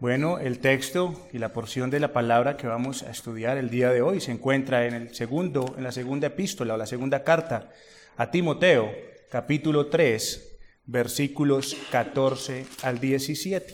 Bueno, 0.00 0.38
el 0.38 0.60
texto 0.60 1.26
y 1.32 1.38
la 1.38 1.52
porción 1.52 1.90
de 1.90 1.98
la 1.98 2.12
palabra 2.12 2.56
que 2.56 2.68
vamos 2.68 3.02
a 3.02 3.10
estudiar 3.10 3.58
el 3.58 3.68
día 3.68 3.90
de 3.90 4.00
hoy 4.00 4.20
se 4.20 4.30
encuentra 4.30 4.86
en 4.86 4.94
el 4.94 5.12
segundo, 5.12 5.74
en 5.76 5.82
la 5.82 5.90
segunda 5.90 6.28
epístola 6.28 6.74
o 6.74 6.76
la 6.76 6.86
segunda 6.86 7.24
carta 7.24 7.72
a 8.16 8.30
Timoteo, 8.30 8.92
capítulo 9.28 9.88
3, 9.88 10.56
versículos 10.86 11.76
14 11.90 12.64
al 12.84 13.00
17. 13.00 13.72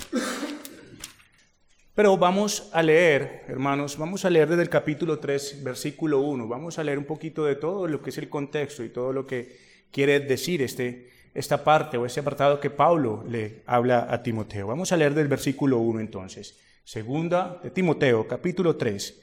Pero 1.95 2.17
vamos 2.17 2.71
a 2.73 2.83
leer, 2.83 3.45
hermanos, 3.47 3.99
vamos 3.99 4.25
a 4.25 4.31
leer 4.31 4.49
desde 4.49 4.63
el 4.63 4.71
capítulo 4.71 5.19
3, 5.19 5.63
versículo 5.63 6.21
1. 6.21 6.49
Vamos 6.49 6.79
a 6.79 6.85
leer 6.85 6.97
un 6.97 7.05
poquito 7.05 7.45
de 7.45 7.57
todo 7.57 7.87
lo 7.87 8.01
que 8.01 8.09
es 8.09 8.17
el 8.17 8.31
contexto 8.31 8.83
y 8.83 8.89
todo 8.89 9.13
lo 9.13 9.27
que 9.27 9.59
quiere 9.93 10.21
decir 10.21 10.63
este 10.63 11.11
esta 11.35 11.65
parte 11.65 11.97
o 11.97 12.07
ese 12.07 12.21
apartado 12.21 12.61
que 12.61 12.71
Pablo 12.71 13.25
le 13.29 13.63
habla 13.67 14.07
a 14.09 14.23
Timoteo. 14.23 14.69
Vamos 14.69 14.93
a 14.93 14.97
leer 14.97 15.15
del 15.15 15.29
versículo 15.29 15.79
1 15.79 16.01
entonces. 16.01 16.59
Segunda 16.85 17.61
de 17.63 17.71
Timoteo, 17.71 18.29
capítulo 18.29 18.77
3, 18.77 19.21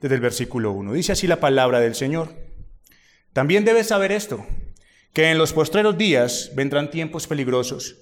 desde 0.00 0.14
el 0.14 0.20
versículo 0.20 0.72
1. 0.72 0.92
Dice 0.92 1.12
así 1.12 1.26
la 1.26 1.40
palabra 1.40 1.78
del 1.78 1.94
Señor. 1.94 2.30
También 3.32 3.64
debes 3.64 3.86
saber 3.88 4.12
esto, 4.12 4.44
que 5.12 5.30
en 5.30 5.38
los 5.38 5.52
postreros 5.52 5.96
días 5.96 6.50
vendrán 6.54 6.90
tiempos 6.90 7.26
peligrosos 7.26 8.01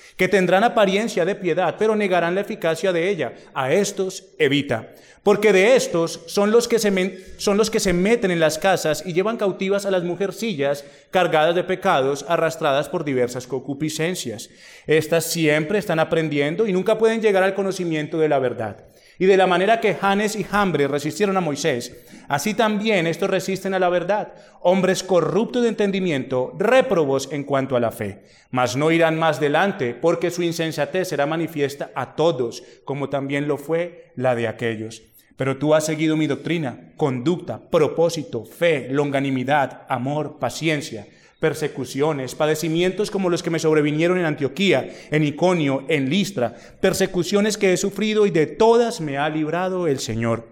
que 0.21 0.27
tendrán 0.27 0.63
apariencia 0.63 1.25
de 1.25 1.33
piedad, 1.33 1.77
pero 1.79 1.95
negarán 1.95 2.35
la 2.35 2.41
eficacia 2.41 2.93
de 2.93 3.09
ella. 3.09 3.33
A 3.55 3.73
estos 3.73 4.25
evita 4.37 4.93
porque 5.23 5.51
de 5.51 5.75
estos 5.75 6.21
son 6.27 6.51
los, 6.51 6.67
que 6.67 6.77
se 6.77 6.91
son 7.37 7.57
los 7.57 7.71
que 7.71 7.79
se 7.79 7.91
meten 7.91 8.29
en 8.29 8.39
las 8.39 8.59
casas 8.59 9.01
y 9.03 9.13
llevan 9.13 9.37
cautivas 9.37 9.87
a 9.87 9.91
las 9.91 10.03
mujercillas 10.03 10.85
cargadas 11.09 11.55
de 11.55 11.63
pecados, 11.63 12.23
arrastradas 12.27 12.87
por 12.87 13.03
diversas 13.03 13.47
concupiscencias. 13.47 14.51
Estas 14.85 15.25
siempre 15.25 15.79
están 15.79 15.99
aprendiendo 15.99 16.67
y 16.67 16.73
nunca 16.73 16.99
pueden 16.99 17.19
llegar 17.19 17.41
al 17.41 17.55
conocimiento 17.55 18.19
de 18.19 18.29
la 18.29 18.37
verdad. 18.37 18.77
Y 19.21 19.27
de 19.27 19.37
la 19.37 19.45
manera 19.45 19.79
que 19.79 19.93
Janes 19.93 20.35
y 20.35 20.47
Hambre 20.49 20.87
resistieron 20.87 21.37
a 21.37 21.41
Moisés, 21.41 21.95
así 22.27 22.55
también 22.55 23.05
estos 23.05 23.29
resisten 23.29 23.75
a 23.75 23.77
la 23.77 23.87
verdad, 23.87 24.33
hombres 24.61 25.03
corruptos 25.03 25.61
de 25.61 25.69
entendimiento, 25.69 26.55
réprobos 26.57 27.29
en 27.31 27.43
cuanto 27.43 27.75
a 27.75 27.79
la 27.79 27.91
fe. 27.91 28.23
Mas 28.49 28.75
no 28.75 28.89
irán 28.89 29.19
más 29.19 29.39
delante, 29.39 29.93
porque 29.93 30.31
su 30.31 30.41
insensatez 30.41 31.09
será 31.09 31.27
manifiesta 31.27 31.91
a 31.93 32.15
todos, 32.15 32.63
como 32.83 33.09
también 33.09 33.47
lo 33.47 33.59
fue 33.59 34.11
la 34.15 34.33
de 34.33 34.47
aquellos. 34.47 35.03
Pero 35.37 35.59
tú 35.59 35.75
has 35.75 35.85
seguido 35.85 36.17
mi 36.17 36.25
doctrina, 36.25 36.91
conducta, 36.97 37.69
propósito, 37.69 38.43
fe, 38.43 38.87
longanimidad, 38.89 39.85
amor, 39.87 40.39
paciencia, 40.39 41.05
persecuciones, 41.41 42.35
padecimientos 42.35 43.09
como 43.09 43.27
los 43.27 43.41
que 43.41 43.49
me 43.49 43.57
sobrevinieron 43.57 44.19
en 44.19 44.25
Antioquía, 44.25 44.87
en 45.09 45.23
Iconio, 45.23 45.85
en 45.87 46.07
Listra, 46.07 46.55
persecuciones 46.79 47.57
que 47.57 47.73
he 47.73 47.77
sufrido 47.77 48.27
y 48.27 48.29
de 48.29 48.45
todas 48.45 49.01
me 49.01 49.17
ha 49.17 49.27
librado 49.27 49.87
el 49.87 49.99
Señor. 49.99 50.47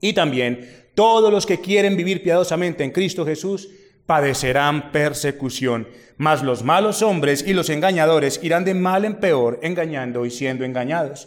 Y 0.00 0.12
también 0.12 0.70
todos 0.94 1.32
los 1.32 1.46
que 1.46 1.60
quieren 1.60 1.96
vivir 1.96 2.22
piadosamente 2.22 2.84
en 2.84 2.92
Cristo 2.92 3.26
Jesús 3.26 3.68
padecerán 4.06 4.92
persecución, 4.92 5.88
mas 6.16 6.44
los 6.44 6.62
malos 6.62 7.02
hombres 7.02 7.44
y 7.44 7.52
los 7.52 7.68
engañadores 7.68 8.38
irán 8.40 8.64
de 8.64 8.74
mal 8.74 9.04
en 9.04 9.16
peor, 9.16 9.58
engañando 9.62 10.26
y 10.26 10.30
siendo 10.30 10.64
engañados. 10.64 11.26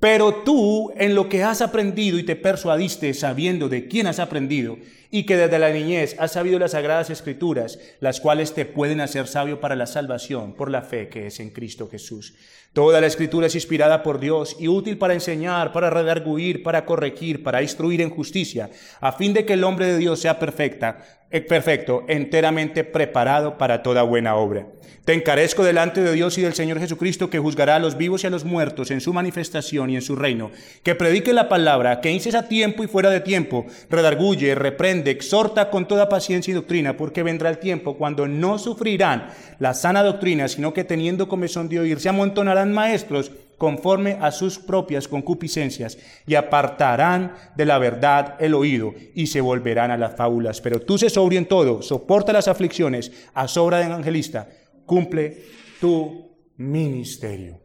Pero 0.00 0.36
tú 0.36 0.92
en 0.96 1.14
lo 1.14 1.28
que 1.28 1.42
has 1.42 1.60
aprendido 1.60 2.18
y 2.18 2.22
te 2.22 2.36
persuadiste 2.36 3.12
sabiendo 3.12 3.68
de 3.68 3.86
quién 3.86 4.06
has 4.06 4.18
aprendido 4.18 4.78
y 5.14 5.26
que 5.26 5.36
desde 5.36 5.60
la 5.60 5.70
niñez 5.70 6.16
has 6.18 6.32
sabido 6.32 6.58
las 6.58 6.72
sagradas 6.72 7.08
escrituras, 7.08 7.78
las 8.00 8.20
cuales 8.20 8.52
te 8.52 8.64
pueden 8.64 9.00
hacer 9.00 9.28
sabio 9.28 9.60
para 9.60 9.76
la 9.76 9.86
salvación 9.86 10.54
por 10.54 10.72
la 10.72 10.82
fe 10.82 11.08
que 11.08 11.28
es 11.28 11.38
en 11.38 11.50
Cristo 11.50 11.88
Jesús. 11.88 12.34
Toda 12.72 13.00
la 13.00 13.06
escritura 13.06 13.46
es 13.46 13.54
inspirada 13.54 14.02
por 14.02 14.18
Dios 14.18 14.56
y 14.58 14.66
útil 14.66 14.98
para 14.98 15.14
enseñar, 15.14 15.70
para 15.70 15.88
redarguir, 15.88 16.64
para 16.64 16.84
corregir, 16.84 17.44
para 17.44 17.62
instruir 17.62 18.00
en 18.00 18.10
justicia, 18.10 18.70
a 19.00 19.12
fin 19.12 19.32
de 19.32 19.46
que 19.46 19.52
el 19.52 19.62
hombre 19.62 19.86
de 19.86 19.98
Dios 19.98 20.18
sea 20.18 20.40
perfecta, 20.40 20.98
eh, 21.30 21.40
perfecto, 21.40 22.04
enteramente 22.08 22.82
preparado 22.82 23.58
para 23.58 23.82
toda 23.82 24.02
buena 24.02 24.36
obra. 24.36 24.66
Te 25.04 25.12
encarezco 25.12 25.62
delante 25.62 26.00
de 26.00 26.12
Dios 26.12 26.38
y 26.38 26.42
del 26.42 26.54
Señor 26.54 26.78
Jesucristo, 26.78 27.28
que 27.28 27.38
juzgará 27.38 27.76
a 27.76 27.78
los 27.78 27.98
vivos 27.98 28.24
y 28.24 28.28
a 28.28 28.30
los 28.30 28.44
muertos 28.44 28.90
en 28.90 29.00
su 29.00 29.12
manifestación 29.12 29.90
y 29.90 29.96
en 29.96 30.02
su 30.02 30.16
reino, 30.16 30.50
que 30.82 30.94
predique 30.94 31.32
la 31.32 31.48
palabra, 31.48 32.00
que 32.00 32.10
inces 32.10 32.34
a 32.34 32.48
tiempo 32.48 32.82
y 32.82 32.86
fuera 32.86 33.10
de 33.10 33.20
tiempo, 33.20 33.66
redarguye, 33.90 34.54
reprende, 34.54 35.03
exhorta 35.10 35.70
con 35.70 35.86
toda 35.86 36.08
paciencia 36.08 36.52
y 36.52 36.54
doctrina, 36.54 36.96
porque 36.96 37.22
vendrá 37.22 37.50
el 37.50 37.58
tiempo 37.58 37.96
cuando 37.96 38.26
no 38.26 38.58
sufrirán 38.58 39.28
la 39.58 39.74
sana 39.74 40.02
doctrina, 40.02 40.48
sino 40.48 40.72
que 40.72 40.84
teniendo 40.84 41.28
comezón 41.28 41.68
de 41.68 41.80
oír, 41.80 42.00
se 42.00 42.08
amontonarán 42.08 42.72
maestros 42.72 43.30
conforme 43.58 44.18
a 44.20 44.30
sus 44.30 44.58
propias 44.58 45.08
concupiscencias, 45.08 45.96
y 46.26 46.34
apartarán 46.34 47.34
de 47.56 47.64
la 47.64 47.78
verdad 47.78 48.36
el 48.40 48.54
oído, 48.54 48.92
y 49.14 49.28
se 49.28 49.40
volverán 49.40 49.90
a 49.90 49.96
las 49.96 50.16
fábulas. 50.16 50.60
Pero 50.60 50.80
tú 50.80 50.98
se 50.98 51.08
sobrio 51.08 51.38
en 51.38 51.46
todo, 51.46 51.82
soporta 51.82 52.32
las 52.32 52.48
aflicciones, 52.48 53.12
a 53.32 53.48
sobra 53.48 53.78
de 53.78 53.86
evangelista, 53.86 54.48
cumple 54.86 55.44
tu 55.80 56.36
ministerio. 56.56 57.60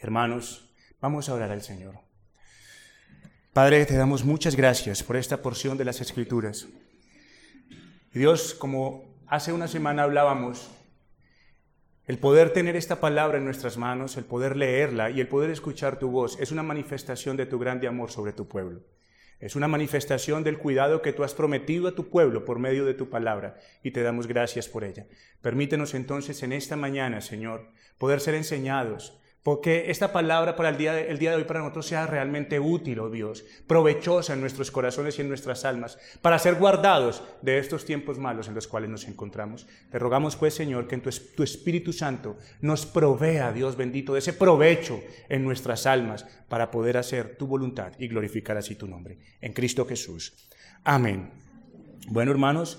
Hermanos, 0.00 0.74
vamos 1.00 1.28
a 1.28 1.34
orar 1.34 1.50
al 1.50 1.62
Señor. 1.62 2.07
Padre, 3.58 3.84
te 3.86 3.96
damos 3.96 4.24
muchas 4.24 4.54
gracias 4.54 5.02
por 5.02 5.16
esta 5.16 5.42
porción 5.42 5.76
de 5.76 5.84
las 5.84 6.00
Escrituras. 6.00 6.68
Dios, 8.14 8.54
como 8.54 9.02
hace 9.26 9.52
una 9.52 9.66
semana 9.66 10.04
hablábamos, 10.04 10.70
el 12.06 12.18
poder 12.18 12.52
tener 12.52 12.76
esta 12.76 13.00
palabra 13.00 13.38
en 13.38 13.44
nuestras 13.44 13.76
manos, 13.76 14.16
el 14.16 14.24
poder 14.24 14.54
leerla 14.54 15.10
y 15.10 15.20
el 15.20 15.26
poder 15.26 15.50
escuchar 15.50 15.98
tu 15.98 16.08
voz 16.08 16.38
es 16.38 16.52
una 16.52 16.62
manifestación 16.62 17.36
de 17.36 17.46
tu 17.46 17.58
grande 17.58 17.88
amor 17.88 18.12
sobre 18.12 18.32
tu 18.32 18.46
pueblo. 18.46 18.82
Es 19.40 19.56
una 19.56 19.66
manifestación 19.66 20.44
del 20.44 20.58
cuidado 20.58 21.02
que 21.02 21.12
tú 21.12 21.24
has 21.24 21.34
prometido 21.34 21.88
a 21.88 21.96
tu 21.96 22.10
pueblo 22.10 22.44
por 22.44 22.60
medio 22.60 22.84
de 22.84 22.94
tu 22.94 23.10
palabra 23.10 23.58
y 23.82 23.90
te 23.90 24.04
damos 24.04 24.28
gracias 24.28 24.68
por 24.68 24.84
ella. 24.84 25.08
Permítenos 25.42 25.94
entonces 25.94 26.44
en 26.44 26.52
esta 26.52 26.76
mañana, 26.76 27.20
Señor, 27.20 27.72
poder 27.98 28.20
ser 28.20 28.36
enseñados, 28.36 29.18
porque 29.42 29.90
esta 29.90 30.12
palabra 30.12 30.56
para 30.56 30.68
el 30.68 30.76
día, 30.76 30.92
de, 30.92 31.14
día 31.16 31.30
de 31.30 31.36
hoy 31.36 31.44
para 31.44 31.60
nosotros 31.60 31.86
sea 31.86 32.06
realmente 32.06 32.60
útil, 32.60 33.00
oh 33.00 33.10
Dios, 33.10 33.44
provechosa 33.66 34.34
en 34.34 34.40
nuestros 34.40 34.70
corazones 34.70 35.18
y 35.18 35.22
en 35.22 35.28
nuestras 35.28 35.64
almas, 35.64 35.98
para 36.20 36.38
ser 36.38 36.56
guardados 36.56 37.22
de 37.42 37.58
estos 37.58 37.84
tiempos 37.84 38.18
malos 38.18 38.48
en 38.48 38.54
los 38.54 38.66
cuales 38.66 38.90
nos 38.90 39.06
encontramos. 39.06 39.66
Te 39.90 39.98
rogamos 39.98 40.36
pues, 40.36 40.54
Señor, 40.54 40.86
que 40.86 40.96
en 40.96 41.02
tu, 41.02 41.10
tu 41.36 41.42
Espíritu 41.42 41.92
Santo 41.92 42.36
nos 42.60 42.84
provea, 42.84 43.52
Dios 43.52 43.76
bendito, 43.76 44.12
de 44.12 44.18
ese 44.18 44.32
provecho 44.32 45.00
en 45.28 45.44
nuestras 45.44 45.86
almas 45.86 46.26
para 46.48 46.70
poder 46.70 46.96
hacer 46.96 47.36
tu 47.36 47.46
voluntad 47.46 47.92
y 47.98 48.08
glorificar 48.08 48.56
así 48.56 48.74
tu 48.74 48.86
nombre. 48.86 49.18
En 49.40 49.52
Cristo 49.52 49.86
Jesús. 49.86 50.48
Amén. 50.84 51.30
Bueno, 52.08 52.30
hermanos, 52.30 52.78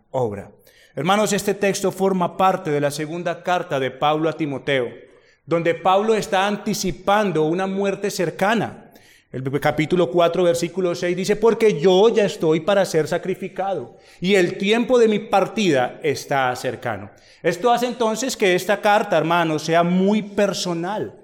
obra. 0.11 0.51
Hermanos, 0.95 1.33
este 1.33 1.53
texto 1.53 1.91
forma 1.91 2.37
parte 2.37 2.69
de 2.69 2.81
la 2.81 2.91
segunda 2.91 3.43
carta 3.43 3.79
de 3.79 3.91
Pablo 3.91 4.29
a 4.29 4.33
Timoteo, 4.33 4.89
donde 5.45 5.73
Pablo 5.73 6.13
está 6.13 6.47
anticipando 6.47 7.43
una 7.43 7.65
muerte 7.65 8.11
cercana. 8.11 8.91
El 9.31 9.49
capítulo 9.61 10.11
4, 10.11 10.43
versículo 10.43 10.93
6 10.93 11.15
dice, 11.15 11.35
porque 11.37 11.79
yo 11.79 12.09
ya 12.09 12.25
estoy 12.25 12.59
para 12.59 12.83
ser 12.83 13.07
sacrificado 13.07 13.95
y 14.19 14.35
el 14.35 14.57
tiempo 14.57 14.99
de 14.99 15.07
mi 15.07 15.19
partida 15.19 16.01
está 16.03 16.53
cercano. 16.57 17.09
Esto 17.41 17.71
hace 17.71 17.87
entonces 17.87 18.35
que 18.35 18.53
esta 18.55 18.81
carta, 18.81 19.17
hermanos, 19.17 19.63
sea 19.63 19.83
muy 19.83 20.21
personal. 20.21 21.15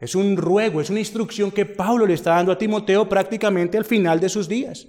Es 0.00 0.14
un 0.14 0.38
ruego, 0.38 0.80
es 0.80 0.88
una 0.88 1.00
instrucción 1.00 1.50
que 1.50 1.66
Pablo 1.66 2.06
le 2.06 2.14
está 2.14 2.30
dando 2.30 2.52
a 2.52 2.58
Timoteo 2.58 3.06
prácticamente 3.06 3.76
al 3.76 3.84
final 3.84 4.18
de 4.18 4.30
sus 4.30 4.48
días. 4.48 4.86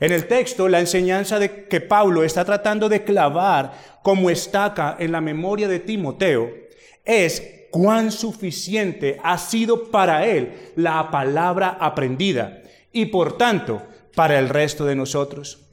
En 0.00 0.12
el 0.12 0.26
texto, 0.26 0.66
la 0.66 0.80
enseñanza 0.80 1.38
de 1.38 1.66
que 1.66 1.82
Pablo 1.82 2.24
está 2.24 2.44
tratando 2.44 2.88
de 2.88 3.04
clavar 3.04 3.72
como 4.02 4.30
estaca 4.30 4.96
en 4.98 5.12
la 5.12 5.20
memoria 5.20 5.68
de 5.68 5.78
Timoteo 5.78 6.50
es 7.04 7.66
cuán 7.70 8.10
suficiente 8.10 9.20
ha 9.22 9.36
sido 9.36 9.90
para 9.90 10.26
él 10.26 10.72
la 10.76 11.10
palabra 11.10 11.76
aprendida 11.80 12.62
y 12.92 13.06
por 13.06 13.36
tanto 13.36 13.82
para 14.14 14.38
el 14.38 14.48
resto 14.48 14.86
de 14.86 14.96
nosotros. 14.96 15.68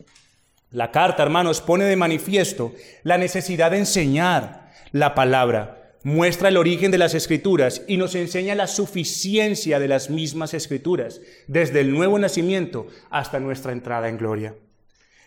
La 0.72 0.92
carta, 0.92 1.24
hermanos, 1.24 1.62
pone 1.62 1.86
de 1.86 1.96
manifiesto 1.96 2.74
la 3.04 3.18
necesidad 3.18 3.72
de 3.72 3.78
enseñar 3.78 4.72
la 4.92 5.16
palabra, 5.16 5.77
muestra 6.07 6.48
el 6.48 6.56
origen 6.56 6.89
de 6.89 6.98
las 6.98 7.13
escrituras 7.13 7.81
y 7.86 7.98
nos 7.98 8.15
enseña 8.15 8.56
la 8.56 8.68
suficiencia 8.68 9.77
de 9.77 9.89
las 9.89 10.09
mismas 10.09 10.54
escrituras, 10.54 11.19
desde 11.48 11.81
el 11.81 11.92
nuevo 11.92 12.18
nacimiento 12.18 12.88
hasta 13.09 13.42
nuestra 13.42 13.74
entrada 13.74 14.07
en 14.07 14.18
gloria. 14.18 14.56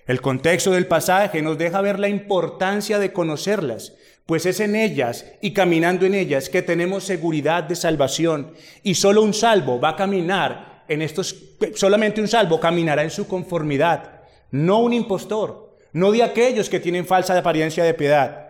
El 0.07 0.23
contexto 0.23 0.71
del 0.71 0.87
pasaje 0.87 1.43
nos 1.43 1.59
deja 1.59 1.83
ver 1.83 1.99
la 1.99 2.09
importancia 2.09 2.99
de 2.99 3.13
conocerlas, 3.13 3.93
pues 4.25 4.47
es 4.47 4.59
en 4.59 4.75
ellas 4.75 5.27
y 5.43 5.53
caminando 5.53 6.07
en 6.07 6.15
ellas 6.15 6.49
que 6.49 6.63
tenemos 6.63 7.05
seguridad 7.05 7.65
de 7.65 7.77
salvación 7.77 8.55
y 8.83 8.95
solo 8.95 9.21
un 9.21 9.35
salvo 9.35 9.79
va 9.79 9.91
a 9.91 9.97
caminar 9.97 10.85
en 10.89 11.03
estos, 11.03 11.37
solamente 11.75 12.23
un 12.23 12.29
salvo 12.29 12.59
caminará 12.59 13.03
en 13.03 13.11
su 13.11 13.29
conformidad, 13.29 14.23
no 14.51 14.79
un 14.79 14.95
impostor, 14.95 15.77
no 15.93 16.11
de 16.11 16.23
aquellos 16.23 16.71
que 16.71 16.81
tienen 16.81 17.05
falsa 17.05 17.37
apariencia 17.37 17.85
de 17.85 17.93
piedad. 17.93 18.47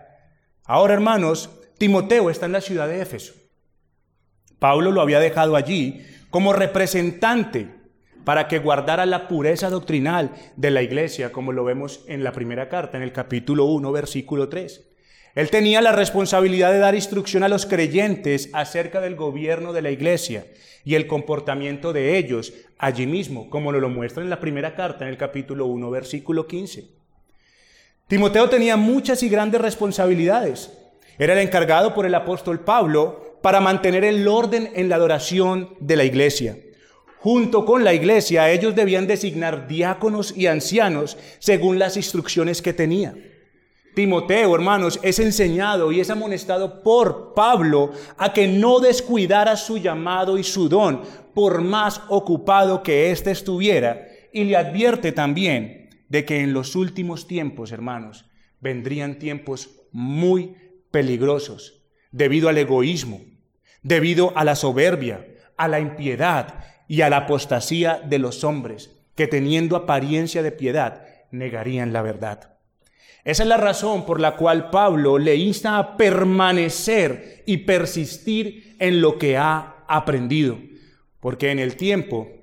Ahora, 0.64 0.94
hermanos, 0.94 1.50
Timoteo 1.80 2.28
está 2.28 2.44
en 2.44 2.52
la 2.52 2.60
ciudad 2.60 2.88
de 2.88 3.00
Éfeso. 3.00 3.32
Pablo 4.58 4.90
lo 4.90 5.00
había 5.00 5.18
dejado 5.18 5.56
allí 5.56 6.04
como 6.28 6.52
representante 6.52 7.68
para 8.22 8.48
que 8.48 8.58
guardara 8.58 9.06
la 9.06 9.28
pureza 9.28 9.70
doctrinal 9.70 10.32
de 10.56 10.70
la 10.70 10.82
iglesia, 10.82 11.32
como 11.32 11.52
lo 11.52 11.64
vemos 11.64 12.04
en 12.06 12.22
la 12.22 12.32
primera 12.32 12.68
carta, 12.68 12.98
en 12.98 13.02
el 13.02 13.14
capítulo 13.14 13.64
1, 13.64 13.92
versículo 13.92 14.50
3. 14.50 14.88
Él 15.34 15.48
tenía 15.48 15.80
la 15.80 15.92
responsabilidad 15.92 16.70
de 16.70 16.80
dar 16.80 16.94
instrucción 16.94 17.44
a 17.44 17.48
los 17.48 17.64
creyentes 17.64 18.50
acerca 18.52 19.00
del 19.00 19.16
gobierno 19.16 19.72
de 19.72 19.80
la 19.80 19.90
iglesia 19.90 20.44
y 20.84 20.96
el 20.96 21.06
comportamiento 21.06 21.94
de 21.94 22.18
ellos 22.18 22.52
allí 22.76 23.06
mismo, 23.06 23.48
como 23.48 23.72
lo 23.72 23.88
muestra 23.88 24.22
en 24.22 24.28
la 24.28 24.38
primera 24.38 24.74
carta, 24.74 25.06
en 25.06 25.10
el 25.12 25.16
capítulo 25.16 25.64
1, 25.64 25.90
versículo 25.90 26.46
15. 26.46 26.90
Timoteo 28.06 28.50
tenía 28.50 28.76
muchas 28.76 29.22
y 29.22 29.30
grandes 29.30 29.62
responsabilidades. 29.62 30.76
Era 31.20 31.34
el 31.34 31.40
encargado 31.40 31.92
por 31.92 32.06
el 32.06 32.14
apóstol 32.14 32.60
Pablo 32.60 33.36
para 33.42 33.60
mantener 33.60 34.04
el 34.04 34.26
orden 34.26 34.70
en 34.74 34.88
la 34.88 34.96
adoración 34.96 35.74
de 35.78 35.96
la 35.96 36.04
iglesia. 36.04 36.56
Junto 37.18 37.66
con 37.66 37.84
la 37.84 37.92
iglesia, 37.92 38.50
ellos 38.50 38.74
debían 38.74 39.06
designar 39.06 39.68
diáconos 39.68 40.34
y 40.34 40.46
ancianos 40.46 41.18
según 41.38 41.78
las 41.78 41.98
instrucciones 41.98 42.62
que 42.62 42.72
tenía. 42.72 43.14
Timoteo, 43.94 44.54
hermanos, 44.54 44.98
es 45.02 45.18
enseñado 45.18 45.92
y 45.92 46.00
es 46.00 46.08
amonestado 46.08 46.82
por 46.82 47.34
Pablo 47.34 47.90
a 48.16 48.32
que 48.32 48.48
no 48.48 48.80
descuidara 48.80 49.56
su 49.56 49.76
llamado 49.76 50.38
y 50.38 50.42
su 50.42 50.70
don, 50.70 51.02
por 51.34 51.60
más 51.60 52.00
ocupado 52.08 52.82
que 52.82 53.10
éste 53.10 53.30
estuviera, 53.30 54.08
y 54.32 54.44
le 54.44 54.56
advierte 54.56 55.12
también 55.12 55.90
de 56.08 56.24
que 56.24 56.40
en 56.40 56.54
los 56.54 56.74
últimos 56.76 57.26
tiempos, 57.26 57.72
hermanos, 57.72 58.24
vendrían 58.58 59.18
tiempos 59.18 59.68
muy 59.92 60.54
peligrosos 60.90 61.84
debido 62.12 62.48
al 62.48 62.58
egoísmo, 62.58 63.20
debido 63.82 64.32
a 64.36 64.44
la 64.44 64.56
soberbia, 64.56 65.26
a 65.56 65.68
la 65.68 65.80
impiedad 65.80 66.64
y 66.88 67.02
a 67.02 67.10
la 67.10 67.18
apostasía 67.18 68.00
de 68.04 68.18
los 68.18 68.44
hombres, 68.44 68.98
que 69.14 69.26
teniendo 69.26 69.76
apariencia 69.76 70.42
de 70.42 70.52
piedad, 70.52 71.06
negarían 71.30 71.92
la 71.92 72.02
verdad. 72.02 72.56
Esa 73.24 73.42
es 73.42 73.48
la 73.48 73.58
razón 73.58 74.06
por 74.06 74.18
la 74.20 74.36
cual 74.36 74.70
Pablo 74.70 75.18
le 75.18 75.36
insta 75.36 75.78
a 75.78 75.96
permanecer 75.96 77.42
y 77.46 77.58
persistir 77.58 78.76
en 78.78 79.00
lo 79.00 79.18
que 79.18 79.36
ha 79.36 79.84
aprendido, 79.86 80.58
porque 81.20 81.50
en 81.50 81.58
el 81.58 81.76
tiempo 81.76 82.39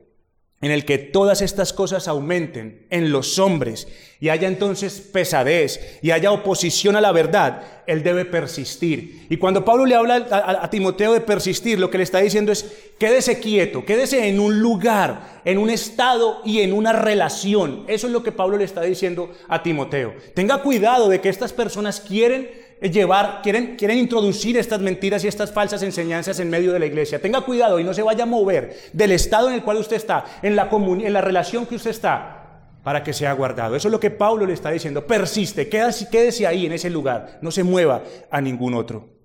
en 0.59 0.71
el 0.71 0.85
que 0.85 0.97
todas 0.97 1.43
estas 1.43 1.71
cosas 1.71 2.07
aumenten 2.07 2.87
en 2.89 3.11
los 3.11 3.37
hombres 3.37 3.87
y 4.19 4.29
haya 4.29 4.47
entonces 4.47 4.99
pesadez 4.99 5.99
y 6.01 6.09
haya 6.09 6.31
oposición 6.31 6.95
a 6.95 7.01
la 7.01 7.11
verdad, 7.11 7.61
él 7.85 8.01
debe 8.01 8.25
persistir. 8.25 9.27
Y 9.29 9.37
cuando 9.37 9.63
Pablo 9.63 9.85
le 9.85 9.93
habla 9.93 10.15
a, 10.31 10.69
Timoteo 10.71 11.13
de 11.13 11.21
persistir, 11.21 11.79
lo 11.79 11.91
que 11.91 11.99
le 11.99 12.03
está 12.03 12.19
diciendo 12.19 12.51
es, 12.51 12.65
quédese 12.97 13.39
quieto, 13.39 13.85
quédese 13.85 14.27
en 14.27 14.39
un 14.39 14.59
lugar, 14.59 15.41
en 15.45 15.59
un 15.59 15.69
estado 15.69 16.41
y 16.43 16.61
en 16.61 16.73
una 16.73 16.91
relación. 16.91 17.83
Eso 17.87 18.07
es 18.07 18.13
lo 18.13 18.23
que 18.23 18.31
Pablo 18.31 18.57
le 18.57 18.63
está 18.63 18.81
diciendo 18.81 19.31
a 19.47 19.61
Timoteo. 19.61 20.15
Tenga 20.33 20.63
cuidado 20.63 21.07
de 21.07 21.21
que 21.21 21.29
estas 21.29 21.53
personas 21.53 22.01
quieren 22.01 22.49
llevar, 22.81 23.41
quieren, 23.41 23.75
quieren 23.75 23.97
introducir 23.97 24.57
estas 24.57 24.79
mentiras 24.81 25.23
y 25.23 25.27
estas 25.27 25.51
falsas 25.51 25.81
enseñanzas 25.83 26.39
en 26.39 26.49
medio 26.49 26.73
de 26.73 26.79
la 26.79 26.85
iglesia. 26.85 27.21
Tenga 27.21 27.41
cuidado 27.41 27.79
y 27.79 27.83
no 27.83 27.93
se 27.93 28.03
vaya 28.03 28.23
a 28.23 28.27
mover 28.27 28.77
del 28.93 29.11
estado 29.11 29.49
en 29.49 29.55
el 29.55 29.63
cual 29.63 29.77
usted 29.77 29.95
está, 29.95 30.25
en 30.41 30.55
la, 30.55 30.69
en 30.71 31.13
la 31.13 31.21
relación 31.21 31.65
que 31.65 31.75
usted 31.75 31.91
está, 31.91 32.61
para 32.83 33.03
que 33.03 33.13
sea 33.13 33.33
guardado. 33.33 33.75
Eso 33.75 33.87
es 33.87 33.91
lo 33.91 33.99
que 33.99 34.11
Pablo 34.11 34.45
le 34.45 34.53
está 34.53 34.71
diciendo. 34.71 35.05
Persiste, 35.05 35.67
quédese, 35.67 36.09
quédese 36.09 36.47
ahí 36.47 36.65
en 36.65 36.73
ese 36.73 36.89
lugar, 36.89 37.39
no 37.41 37.51
se 37.51 37.63
mueva 37.63 38.03
a 38.29 38.41
ningún 38.41 38.73
otro. 38.73 39.16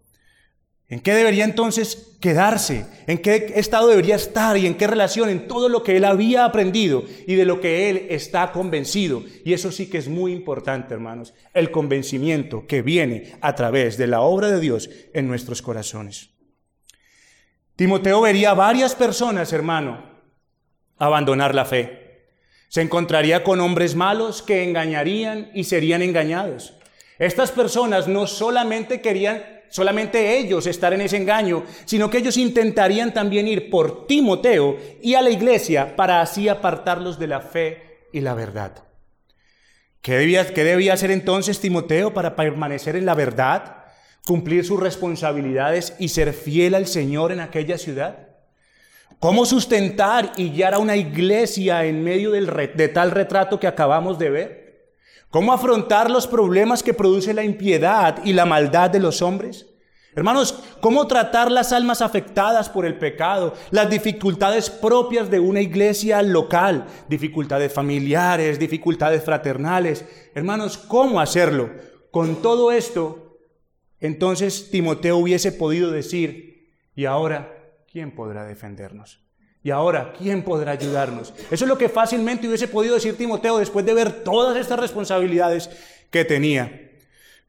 ¿En 0.93 1.01
qué 1.01 1.15
debería 1.15 1.45
entonces 1.45 2.19
quedarse? 2.21 2.85
¿En 3.07 3.17
qué 3.17 3.55
estado 3.57 3.89
debería 3.89 4.15
estar 4.15 4.59
y 4.59 4.67
en 4.67 4.75
qué 4.75 4.87
relación? 4.87 5.31
En 5.31 5.49
todo 5.49 5.71
lo 5.71 5.83
que 5.83 5.97
él 5.97 6.05
había 6.05 6.45
aprendido 6.45 7.03
y 7.27 7.35
de 7.35 7.47
lo 7.47 7.63
que 7.63 7.89
él 7.89 8.09
está 8.11 8.53
convencido. 8.53 9.23
Y 9.43 9.55
eso 9.55 9.73
sí 9.73 9.89
que 9.89 9.97
es 9.97 10.09
muy 10.09 10.33
importante, 10.33 10.93
hermanos, 10.93 11.33
el 11.55 11.71
convencimiento 11.71 12.67
que 12.67 12.83
viene 12.83 13.33
a 13.41 13.55
través 13.55 13.97
de 13.97 14.07
la 14.07 14.21
obra 14.21 14.51
de 14.51 14.61
Dios 14.61 14.91
en 15.15 15.29
nuestros 15.29 15.63
corazones. 15.63 16.29
Timoteo 17.75 18.21
vería 18.21 18.53
varias 18.53 18.95
personas, 18.95 19.51
hermano, 19.55 20.05
abandonar 20.99 21.55
la 21.55 21.65
fe. 21.65 22.27
Se 22.69 22.83
encontraría 22.83 23.45
con 23.45 23.61
hombres 23.61 23.95
malos 23.95 24.43
que 24.43 24.63
engañarían 24.63 25.53
y 25.55 25.65
serían 25.65 26.03
engañados. 26.03 26.75
Estas 27.19 27.51
personas 27.51 28.09
no 28.09 28.27
solamente 28.27 29.01
querían 29.01 29.62
solamente 29.73 30.39
ellos 30.39 30.67
estar 30.67 30.93
en 30.93 31.01
ese 31.01 31.17
engaño, 31.17 31.65
sino 31.87 32.11
que 32.11 32.19
ellos 32.19 32.37
intentarían 32.37 33.13
también 33.13 33.49
ir 33.49 33.71
por 33.71 34.07
Timoteo 34.07 34.77
y 35.01 35.15
a 35.15 35.23
la 35.23 35.31
iglesia 35.31 35.97
para 35.97 36.21
así 36.21 36.49
apartarlos 36.49 37.19
de 37.19 37.27
la 37.27 37.41
fe 37.41 38.07
y 38.13 38.21
la 38.21 38.35
verdad. 38.35 38.85
¿Qué 40.03 40.17
debía, 40.17 40.53
qué 40.53 40.63
debía 40.63 40.93
hacer 40.93 41.11
entonces 41.11 41.59
Timoteo 41.59 42.13
para 42.13 42.37
permanecer 42.37 42.97
en 42.97 43.07
la 43.07 43.15
verdad, 43.15 43.85
cumplir 44.27 44.65
sus 44.65 44.79
responsabilidades 44.79 45.95
y 45.99 46.09
ser 46.09 46.35
fiel 46.35 46.75
al 46.75 46.87
Señor 46.87 47.33
en 47.33 47.41
aquella 47.41 47.79
ciudad? 47.79 48.29
¿Cómo 49.21 49.47
sustentar 49.47 50.33
y 50.37 50.51
guiar 50.51 50.75
a 50.75 50.81
una 50.81 50.97
iglesia 50.97 51.85
en 51.87 52.05
medio 52.05 52.33
del, 52.33 52.47
de 52.75 52.89
tal 52.89 53.11
retrato 53.11 53.59
que 53.59 53.69
acabamos 53.69 54.19
de 54.19 54.31
ver? 54.31 54.62
¿Cómo 55.33 55.55
afrontar 55.55 56.11
los 56.11 56.27
problemas 56.27 56.83
que 56.83 56.93
produce 56.93 57.33
la 57.33 57.43
impiedad 57.43 58.23
y 58.23 58.35
la 58.35 58.45
maldad 58.45 58.91
de 58.91 59.01
los 59.01 59.23
hombres? 59.23 59.67
Hermanos, 60.15 60.63
¿cómo 60.83 61.07
tratar 61.07 61.51
las 61.51 61.73
almas 61.73 62.03
afectadas 62.03 62.69
por 62.69 62.85
el 62.85 62.99
pecado, 62.99 63.55
las 63.71 63.89
dificultades 63.89 64.69
propias 64.69 65.31
de 65.31 65.41
una 65.41 65.63
iglesia 65.63 66.21
local, 66.21 66.85
dificultades 67.09 67.73
familiares, 67.73 68.59
dificultades 68.59 69.25
fraternales? 69.25 70.05
Hermanos, 70.35 70.77
¿cómo 70.77 71.19
hacerlo? 71.19 71.71
Con 72.11 72.43
todo 72.43 72.71
esto, 72.71 73.39
entonces 74.01 74.71
Timoteo 74.71 75.17
hubiese 75.17 75.51
podido 75.51 75.91
decir, 75.91 76.75
¿y 76.95 77.07
ahora 77.07 77.57
quién 77.91 78.15
podrá 78.15 78.45
defendernos? 78.45 79.22
Y 79.65 79.71
ahora, 79.71 80.13
¿quién 80.19 80.43
podrá 80.43 80.73
ayudarnos? 80.73 81.33
Eso 81.51 81.65
es 81.65 81.69
lo 81.69 81.79
que 81.79 81.89
fácilmente 81.89 82.49
hubiese 82.49 82.67
podido 82.67 82.95
decir 82.95 83.17
Timoteo 83.17 83.59
después 83.59 83.87
de 83.87 83.95
ver 83.95 84.25
todas 84.25 84.57
estas 84.57 84.79
responsabilidades 84.79 85.71
que 86.11 86.25
tenía. 86.25 86.91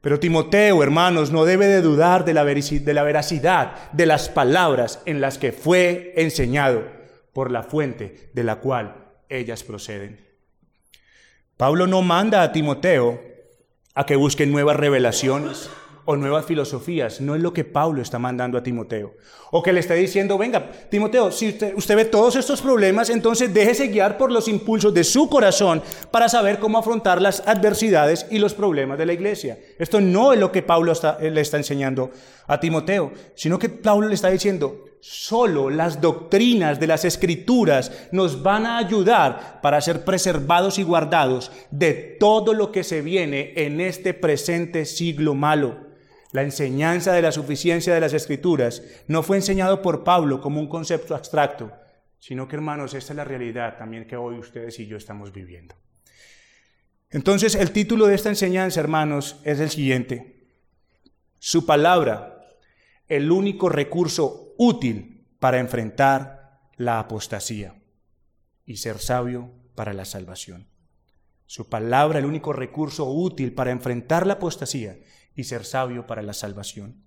Pero 0.00 0.20
Timoteo, 0.20 0.82
hermanos, 0.82 1.32
no 1.32 1.44
debe 1.44 1.66
de 1.66 1.80
dudar 1.80 2.24
de 2.24 2.34
la, 2.34 2.44
veracidad 2.44 3.90
de 3.92 4.06
las 4.06 4.28
palabras 4.28 5.00
en 5.06 5.20
las 5.20 5.38
que 5.38 5.50
fue 5.50 6.12
enseñado 6.16 6.84
por 7.32 7.50
la 7.50 7.62
fuente 7.62 8.30
de 8.32 8.44
la 8.44 8.56
cual 8.56 8.96
ellas 9.28 9.64
proceden. 9.64 10.20
Pablo 11.56 11.86
no 11.86 12.02
manda 12.02 12.42
a 12.42 12.52
Timoteo 12.52 13.20
a 13.94 14.06
que 14.06 14.16
busque 14.16 14.46
nuevas 14.46 14.76
revelaciones 14.76 15.70
o 16.04 16.16
nuevas 16.16 16.44
filosofías. 16.44 17.20
No 17.20 17.34
es 17.34 17.42
lo 17.42 17.52
que 17.52 17.64
Pablo 17.64 18.02
está 18.02 18.18
mandando 18.18 18.58
a 18.58 18.62
Timoteo. 18.62 19.14
O 19.50 19.62
que 19.62 19.72
le 19.72 19.80
esté 19.80 19.94
diciendo, 19.94 20.36
venga, 20.36 20.70
Timoteo, 20.90 21.30
si 21.30 21.48
usted, 21.48 21.96
ve 21.96 22.04
todos 22.04 22.36
estos 22.36 22.60
problemas, 22.60 23.10
entonces 23.10 23.52
déjese 23.52 23.88
guiar 23.88 24.18
por 24.18 24.32
los 24.32 24.48
impulsos 24.48 24.92
de 24.92 25.04
su 25.04 25.28
corazón 25.28 25.82
para 26.10 26.28
saber 26.28 26.58
cómo 26.58 26.78
afrontar 26.78 27.22
las 27.22 27.46
adversidades 27.46 28.26
y 28.30 28.38
los 28.38 28.54
problemas 28.54 28.98
de 28.98 29.06
la 29.06 29.12
iglesia. 29.12 29.58
Esto 29.78 30.00
no 30.00 30.32
es 30.32 30.40
lo 30.40 30.50
que 30.50 30.62
Pablo 30.62 30.92
le 31.20 31.40
está 31.40 31.56
enseñando 31.56 32.10
a 32.46 32.58
Timoteo, 32.58 33.12
sino 33.34 33.58
que 33.58 33.68
Pablo 33.68 34.08
le 34.08 34.14
está 34.14 34.28
diciendo, 34.28 34.84
solo 35.00 35.68
las 35.68 36.00
doctrinas 36.00 36.80
de 36.80 36.86
las 36.86 37.04
escrituras 37.04 37.92
nos 38.10 38.42
van 38.42 38.64
a 38.64 38.78
ayudar 38.78 39.60
para 39.60 39.80
ser 39.82 40.02
preservados 40.02 40.78
y 40.78 40.82
guardados 40.82 41.52
de 41.70 41.92
todo 42.18 42.54
lo 42.54 42.72
que 42.72 42.84
se 42.84 43.02
viene 43.02 43.52
en 43.54 43.82
este 43.82 44.14
presente 44.14 44.86
siglo 44.86 45.34
malo. 45.34 45.83
La 46.34 46.42
enseñanza 46.42 47.12
de 47.12 47.22
la 47.22 47.30
suficiencia 47.30 47.94
de 47.94 48.00
las 48.00 48.12
escrituras, 48.12 48.82
no 49.06 49.22
fue 49.22 49.36
enseñado 49.36 49.80
por 49.80 50.02
Pablo 50.02 50.40
como 50.40 50.58
un 50.58 50.66
concepto 50.66 51.14
abstracto, 51.14 51.70
sino 52.18 52.48
que 52.48 52.56
hermanos, 52.56 52.92
esta 52.92 53.12
es 53.12 53.16
la 53.16 53.22
realidad 53.22 53.78
también 53.78 54.04
que 54.04 54.16
hoy 54.16 54.36
ustedes 54.40 54.80
y 54.80 54.88
yo 54.88 54.96
estamos 54.96 55.32
viviendo. 55.32 55.76
Entonces, 57.10 57.54
el 57.54 57.70
título 57.70 58.08
de 58.08 58.16
esta 58.16 58.30
enseñanza, 58.30 58.80
hermanos, 58.80 59.36
es 59.44 59.60
el 59.60 59.70
siguiente. 59.70 60.48
Su 61.38 61.66
palabra, 61.66 62.44
el 63.06 63.30
único 63.30 63.68
recurso 63.68 64.56
útil 64.58 65.28
para 65.38 65.60
enfrentar 65.60 66.58
la 66.76 66.98
apostasía 66.98 67.80
y 68.66 68.78
ser 68.78 68.98
sabio 68.98 69.52
para 69.76 69.92
la 69.92 70.04
salvación. 70.04 70.66
Su 71.46 71.68
palabra, 71.68 72.18
el 72.18 72.26
único 72.26 72.52
recurso 72.52 73.08
útil 73.08 73.52
para 73.52 73.70
enfrentar 73.70 74.26
la 74.26 74.32
apostasía 74.32 74.96
y 75.34 75.44
ser 75.44 75.64
sabio 75.64 76.06
para 76.06 76.22
la 76.22 76.32
salvación. 76.32 77.04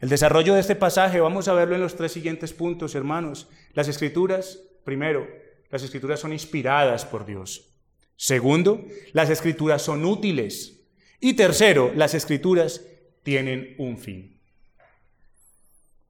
El 0.00 0.08
desarrollo 0.08 0.54
de 0.54 0.60
este 0.60 0.76
pasaje 0.76 1.20
vamos 1.20 1.48
a 1.48 1.52
verlo 1.52 1.74
en 1.74 1.82
los 1.82 1.94
tres 1.94 2.12
siguientes 2.12 2.52
puntos, 2.54 2.94
hermanos. 2.94 3.48
Las 3.74 3.86
escrituras, 3.88 4.58
primero, 4.84 5.28
las 5.70 5.82
escrituras 5.82 6.20
son 6.20 6.32
inspiradas 6.32 7.04
por 7.04 7.26
Dios. 7.26 7.70
Segundo, 8.16 8.84
las 9.12 9.30
escrituras 9.30 9.82
son 9.82 10.04
útiles. 10.04 10.86
Y 11.20 11.34
tercero, 11.34 11.92
las 11.94 12.14
escrituras 12.14 12.82
tienen 13.22 13.74
un 13.78 13.98
fin. 13.98 14.40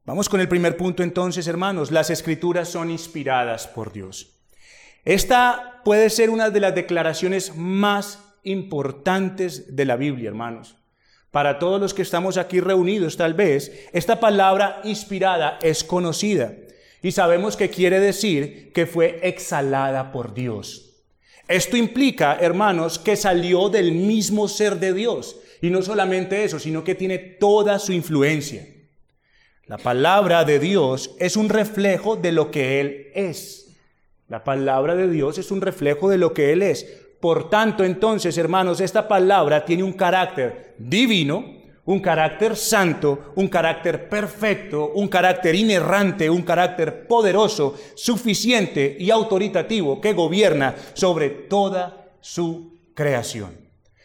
Vamos 0.05 0.29
con 0.29 0.41
el 0.41 0.49
primer 0.49 0.77
punto 0.77 1.03
entonces, 1.03 1.47
hermanos. 1.47 1.91
Las 1.91 2.11
escrituras 2.11 2.69
son 2.69 2.91
inspiradas 2.91 3.67
por 3.67 3.93
Dios. 3.93 4.41
Esta 5.05 5.83
puede 5.85 6.11
ser 6.11 6.31
una 6.31 6.51
de 6.51 6.61
las 6.61 6.75
declaraciones 6.75 7.57
más 7.57 8.21
importantes 8.43 9.77
de 9.77 9.85
la 9.85 9.97
Biblia, 9.97 10.29
hermanos. 10.29 10.77
Para 11.31 11.59
todos 11.59 11.81
los 11.81 11.95
que 11.95 12.03
estamos 12.03 12.37
aquí 12.37 12.61
reunidos, 12.61 13.17
tal 13.17 13.35
vez, 13.35 13.89
esta 13.93 14.19
palabra 14.19 14.81
inspirada 14.85 15.59
es 15.63 15.85
conocida 15.85 16.55
y 17.03 17.13
sabemos 17.13 17.57
que 17.57 17.71
quiere 17.71 18.01
decir 18.01 18.73
que 18.73 18.87
fue 18.87 19.21
exhalada 19.23 20.13
por 20.13 20.35
Dios. 20.35 20.91
Esto 21.49 21.77
implica, 21.77 22.37
hermanos, 22.41 22.99
que 22.99 23.17
salió 23.17 23.69
del 23.69 23.93
mismo 23.93 24.49
ser 24.49 24.79
de 24.79 24.93
Dios. 24.93 25.41
Y 25.61 25.71
no 25.71 25.83
solamente 25.83 26.45
eso, 26.45 26.59
sino 26.59 26.85
que 26.85 26.95
tiene 26.95 27.19
toda 27.19 27.79
su 27.79 27.93
influencia. 27.93 28.67
La 29.67 29.79
palabra 29.79 30.45
de 30.45 30.59
Dios 30.59 31.17
es 31.19 31.37
un 31.37 31.49
reflejo 31.49 32.17
de 32.17 32.33
lo 32.33 32.51
que 32.51 32.81
Él 32.81 33.09
es. 33.15 33.77
La 34.29 34.45
palabra 34.45 34.95
de 34.95 35.09
Dios 35.09 35.39
es 35.39 35.51
un 35.51 35.61
reflejo 35.61 36.09
de 36.09 36.19
lo 36.19 36.35
que 36.35 36.53
Él 36.53 36.63
es. 36.63 36.87
Por 37.21 37.51
tanto, 37.51 37.85
entonces, 37.85 38.37
hermanos, 38.39 38.81
esta 38.81 39.07
palabra 39.07 39.65
tiene 39.65 39.83
un 39.83 39.93
carácter 39.93 40.75
divino, 40.79 41.61
un 41.85 42.01
carácter 42.01 42.57
santo, 42.57 43.33
un 43.35 43.49
carácter 43.49 44.09
perfecto, 44.09 44.93
un 44.95 45.09
carácter 45.09 45.55
inerrante, 45.55 46.31
un 46.31 46.43
carácter 46.43 47.07
poderoso, 47.07 47.75
suficiente 47.95 48.97
y 48.99 49.11
autoritativo 49.11 50.01
que 50.01 50.13
gobierna 50.13 50.75
sobre 50.95 51.29
toda 51.31 52.13
su 52.21 52.79
creación. 52.95 53.61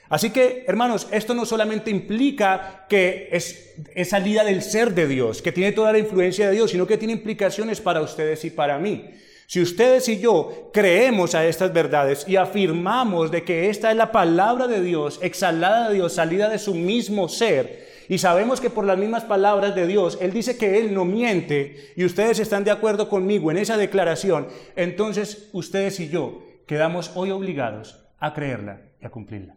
Así 0.09 0.29
que, 0.29 0.63
hermanos, 0.67 1.07
esto 1.11 1.33
no 1.33 1.45
solamente 1.45 1.89
implica 1.89 2.85
que 2.87 3.29
es, 3.31 3.75
salida 4.07 4.43
del 4.43 4.61
ser 4.61 4.93
de 4.93 5.07
Dios, 5.07 5.41
que 5.41 5.51
tiene 5.51 5.71
toda 5.71 5.91
la 5.91 5.97
influencia 5.97 6.47
de 6.47 6.55
Dios, 6.55 6.71
sino 6.71 6.85
que 6.85 6.97
tiene 6.97 7.13
implicaciones 7.13 7.81
para 7.81 8.01
ustedes 8.01 8.45
y 8.45 8.51
para 8.51 8.77
mí. 8.77 9.11
Si 9.47 9.61
ustedes 9.61 10.09
y 10.09 10.19
yo 10.19 10.71
creemos 10.73 11.35
a 11.35 11.45
estas 11.45 11.71
verdades 11.71 12.25
y 12.27 12.35
afirmamos 12.35 13.29
de 13.29 13.43
que 13.43 13.69
esta 13.69 13.91
es 13.91 13.97
la 13.97 14.11
palabra 14.11 14.67
de 14.67 14.81
Dios, 14.81 15.19
exhalada 15.21 15.89
de 15.89 15.95
Dios, 15.95 16.13
salida 16.13 16.49
de 16.49 16.57
su 16.57 16.73
mismo 16.73 17.29
ser, 17.29 17.85
y 18.07 18.17
sabemos 18.17 18.61
que 18.61 18.69
por 18.69 18.85
las 18.85 18.97
mismas 18.97 19.23
palabras 19.23 19.75
de 19.75 19.87
Dios, 19.87 20.17
Él 20.21 20.31
dice 20.31 20.57
que 20.57 20.79
Él 20.79 20.93
no 20.93 21.05
miente, 21.05 21.93
y 21.95 22.05
ustedes 22.05 22.39
están 22.39 22.63
de 22.63 22.71
acuerdo 22.71 23.07
conmigo 23.07 23.51
en 23.51 23.57
esa 23.57 23.77
declaración, 23.77 24.47
entonces 24.75 25.49
ustedes 25.53 25.99
y 25.99 26.09
yo 26.09 26.43
quedamos 26.67 27.11
hoy 27.15 27.31
obligados 27.31 28.03
a 28.19 28.33
creerla 28.33 28.81
y 28.99 29.05
a 29.05 29.11
cumplirla. 29.11 29.55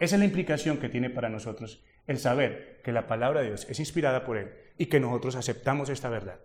Esa 0.00 0.16
es 0.16 0.20
la 0.20 0.26
implicación 0.26 0.78
que 0.78 0.88
tiene 0.88 1.10
para 1.10 1.28
nosotros 1.28 1.84
el 2.06 2.18
saber 2.18 2.80
que 2.82 2.92
la 2.92 3.06
palabra 3.06 3.40
de 3.40 3.48
Dios 3.48 3.66
es 3.68 3.78
inspirada 3.78 4.24
por 4.24 4.38
Él 4.38 4.50
y 4.78 4.86
que 4.86 5.00
nosotros 5.00 5.36
aceptamos 5.36 5.88
esta 5.90 6.08
verdad. 6.08 6.40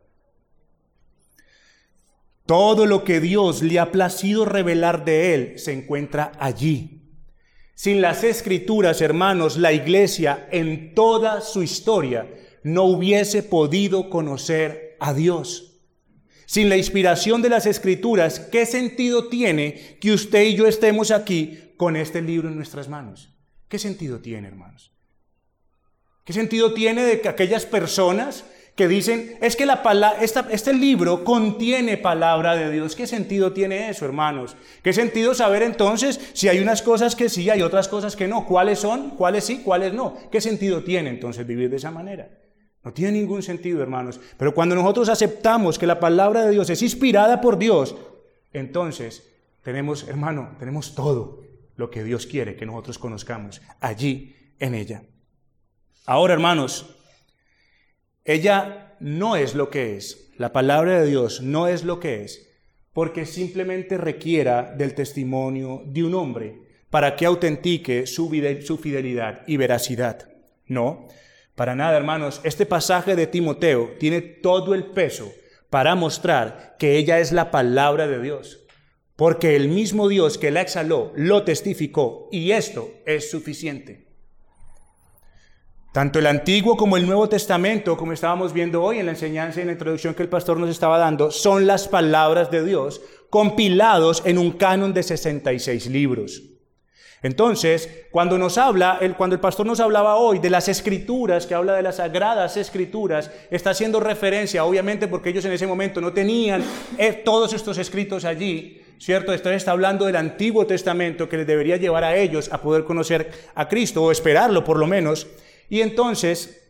Todo 2.46 2.86
lo 2.86 3.04
que 3.04 3.20
Dios 3.20 3.62
le 3.62 3.80
ha 3.80 3.92
placido 3.92 4.46
revelar 4.46 5.06
de 5.06 5.34
Él 5.34 5.60
se 5.60 5.72
encuentra 5.72 6.34
allí. 6.40 7.02
Sin 7.76 8.02
las 8.02 8.24
escrituras, 8.24 9.02
hermanos, 9.02 9.58
la 9.58 9.74
iglesia 9.74 10.48
en 10.52 10.94
toda 10.94 11.42
su 11.42 11.64
historia 11.64 12.30
no 12.64 12.84
hubiese 12.84 13.44
podido 13.44 14.10
conocer 14.10 14.96
a 15.00 15.14
Dios. 15.14 15.82
Sin 16.46 16.70
la 16.70 16.78
inspiración 16.78 17.42
de 17.42 17.50
las 17.50 17.66
escrituras, 17.66 18.40
¿qué 18.40 18.66
sentido 18.66 19.28
tiene 19.28 19.98
que 20.00 20.12
usted 20.12 20.44
y 20.44 20.56
yo 20.56 20.68
estemos 20.68 21.12
aquí 21.12 21.74
con 21.78 21.96
este 21.96 22.22
libro 22.22 22.50
en 22.50 22.56
nuestras 22.56 22.90
manos? 22.90 23.34
¿Qué 23.68 23.80
sentido 23.80 24.20
tiene, 24.20 24.50
hermanos? 24.50 24.92
¿Qué 26.26 26.32
sentido 26.32 26.74
tiene 26.74 27.04
de 27.04 27.22
que 27.22 27.28
aquellas 27.28 27.66
personas 27.66 28.46
que 28.76 28.88
dicen, 28.88 29.38
es 29.42 29.56
que 29.56 29.68
la 29.68 30.16
este 30.50 30.74
libro 30.74 31.24
contiene 31.24 31.98
palabra 31.98 32.56
de 32.56 32.72
Dios. 32.72 32.96
¿Qué 32.96 33.06
sentido 33.06 33.54
tiene 33.54 33.90
eso, 33.90 34.06
hermanos? 34.06 34.56
¿Qué 34.82 34.94
sentido 34.94 35.36
saber 35.36 35.62
entonces 35.62 36.20
si 36.34 36.48
hay 36.48 36.60
unas 36.60 36.82
cosas 36.82 37.16
que 37.16 37.30
sí, 37.30 37.50
hay 37.52 37.62
otras 37.62 37.88
cosas 37.88 38.16
que 38.16 38.28
no? 38.28 38.46
¿Cuáles 38.46 38.80
son? 38.80 39.12
¿Cuáles 39.12 39.44
sí? 39.44 39.62
¿Cuáles 39.64 39.94
no? 39.94 40.18
¿Qué 40.32 40.42
sentido 40.42 40.84
tiene 40.84 41.12
entonces 41.12 41.46
vivir 41.46 41.70
de 41.70 41.78
esa 41.78 41.92
manera? 41.92 42.30
No 42.84 42.92
tiene 42.92 43.14
ningún 43.14 43.44
sentido, 43.44 43.82
hermanos. 43.82 44.20
Pero 44.38 44.56
cuando 44.56 44.76
nosotros 44.76 45.08
aceptamos 45.08 45.78
que 45.78 45.88
la 45.88 46.00
palabra 46.00 46.44
de 46.44 46.52
Dios 46.52 46.70
es 46.70 46.82
inspirada 46.82 47.42
por 47.42 47.60
Dios, 47.60 47.96
entonces 48.54 49.30
tenemos, 49.62 50.08
hermano, 50.08 50.56
tenemos 50.58 50.96
todo 50.96 51.44
lo 51.76 51.92
que 51.92 52.04
Dios 52.04 52.26
quiere 52.26 52.56
que 52.56 52.66
nosotros 52.66 52.98
conozcamos 52.98 53.62
allí 53.80 54.36
en 54.60 54.74
ella. 54.74 55.04
Ahora, 56.06 56.34
hermanos, 56.34 56.98
ella 58.26 58.96
no 59.02 59.36
es 59.36 59.54
lo 59.54 59.70
que 59.70 59.98
es. 59.98 60.32
La 60.38 60.54
palabra 60.54 61.02
de 61.02 61.08
Dios 61.08 61.42
no 61.42 61.68
es 61.68 61.84
lo 61.84 62.00
que 62.00 62.24
es, 62.24 62.50
porque 62.94 63.26
simplemente 63.26 63.98
requiera 63.98 64.74
del 64.78 64.96
testimonio 64.96 65.84
de 65.86 66.04
un 66.04 66.16
hombre 66.16 66.62
para 66.90 67.16
que 67.16 67.26
autentique 67.26 68.08
su, 68.08 68.30
fidelidad 68.30 69.42
y 69.46 69.58
veracidad. 69.58 70.30
No, 70.68 71.08
para 71.56 71.76
nada, 71.76 71.98
hermanos. 71.98 72.40
Este 72.44 72.66
pasaje 72.66 73.16
de 73.16 73.28
Timoteo 73.28 73.96
tiene 74.00 74.22
todo 74.22 74.74
el 74.74 74.86
peso 74.86 75.30
para 75.70 75.96
mostrar 75.96 76.76
que 76.80 76.98
ella 76.98 77.20
es 77.20 77.32
la 77.32 77.52
palabra 77.52 78.08
de 78.08 78.22
Dios, 78.22 78.66
porque 79.18 79.56
el 79.56 79.68
mismo 79.68 80.08
Dios 80.08 80.38
que 80.38 80.52
la 80.52 80.62
exhaló 80.62 81.12
lo 81.16 81.44
testificó 81.44 82.30
y 82.32 82.52
esto 82.52 82.90
es 83.06 83.30
suficiente. 83.30 84.13
Tanto 85.94 86.18
el 86.18 86.26
Antiguo 86.26 86.76
como 86.76 86.98
el 86.98 87.06
Nuevo 87.06 87.30
Testamento, 87.30 87.96
como 87.96 88.14
estábamos 88.14 88.52
viendo 88.52 88.82
hoy 88.82 88.98
en 88.98 89.06
la 89.06 89.12
enseñanza 89.12 89.60
y 89.60 89.62
en 89.62 89.68
la 89.68 89.74
introducción 89.74 90.16
que 90.16 90.24
el 90.24 90.28
pastor 90.28 90.58
nos 90.58 90.72
estaba 90.72 90.98
dando, 90.98 91.30
son 91.30 91.68
las 91.68 91.88
palabras 91.88 92.50
de 92.50 92.66
Dios 92.66 93.00
compilados 93.30 94.24
en 94.26 94.40
un 94.40 94.54
canon 94.54 94.92
de 94.92 95.04
66 95.04 95.86
libros. 95.92 96.42
Entonces, 97.22 98.08
cuando 98.10 98.40
nos 98.40 98.58
habla, 98.58 98.98
el, 99.02 99.16
cuando 99.16 99.36
el 99.36 99.40
pastor 99.40 99.68
nos 99.68 99.80
hablaba 99.80 100.16
hoy 100.16 100.40
de 100.40 100.50
las 100.50 100.68
escrituras, 100.68 101.46
que 101.46 101.54
habla 101.54 101.76
de 101.76 101.84
las 101.84 101.98
sagradas 101.98 102.58
escrituras, 102.58 103.30
está 103.52 103.70
haciendo 103.70 104.00
referencia, 104.00 104.66
obviamente, 104.66 105.08
porque 105.08 105.30
ellos 105.30 105.46
en 105.46 105.52
ese 105.52 105.68
momento 105.68 106.02
no 106.02 106.12
tenían 106.12 106.64
eh, 106.98 107.22
todos 107.24 107.54
estos 107.54 107.78
escritos 107.78 108.26
allí, 108.26 108.82
¿cierto? 108.98 109.32
Esto 109.32 109.52
está 109.52 109.72
hablando 109.72 110.06
del 110.06 110.16
Antiguo 110.16 110.66
Testamento 110.66 111.30
que 111.30 111.38
les 111.38 111.46
debería 111.46 111.78
llevar 111.78 112.04
a 112.04 112.18
ellos 112.18 112.52
a 112.52 112.60
poder 112.60 112.84
conocer 112.84 113.30
a 113.54 113.70
Cristo, 113.70 114.04
o 114.04 114.12
esperarlo 114.12 114.64
por 114.64 114.78
lo 114.80 114.88
menos. 114.88 115.28
Y 115.70 115.82
entonces 115.82 116.62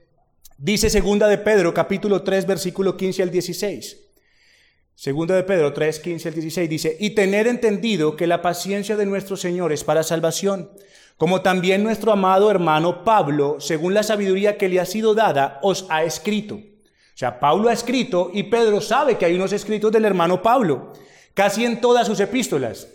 dice 0.58 0.90
segunda 0.90 1.28
de 1.28 1.38
Pedro 1.38 1.74
capítulo 1.74 2.24
3 2.24 2.46
versículo 2.48 2.98
15 2.98 3.24
al 3.24 3.32
16. 3.32 4.04
Segunda 4.96 5.36
de 5.36 5.44
Pedro 5.44 5.74
3, 5.74 6.00
15 6.00 6.28
al 6.30 6.34
16 6.36 6.70
dice, 6.70 6.98
y 7.00 7.10
tener 7.12 7.48
entendido 7.48 8.16
que 8.16 8.28
la 8.28 8.44
paciencia 8.44 8.96
de 8.96 9.08
nuestro 9.08 9.36
Señor 9.36 9.74
es 9.74 9.84
para 9.84 10.04
salvación, 10.04 10.70
como 11.18 11.42
también 11.42 11.84
nuestro 11.84 12.12
amado 12.12 12.52
hermano 12.52 13.04
Pablo, 13.04 13.58
según 13.60 13.96
la 13.96 14.04
sabiduría 14.04 14.58
que 14.58 14.70
le 14.70 14.80
ha 14.80 14.86
sido 14.86 15.16
dada, 15.16 15.60
os 15.64 15.88
ha 15.90 16.04
escrito. 16.04 16.56
O 16.56 17.18
sea, 17.18 17.40
Pablo 17.40 17.70
ha 17.70 17.74
escrito 17.74 18.30
y 18.34 18.44
Pedro 18.44 18.82
sabe 18.82 19.18
que 19.18 19.26
hay 19.26 19.36
unos 19.36 19.52
escritos 19.52 19.92
del 19.92 20.06
hermano 20.06 20.42
Pablo, 20.42 20.94
casi 21.34 21.66
en 21.66 21.82
todas 21.82 22.08
sus 22.08 22.20
epístolas. 22.20 22.88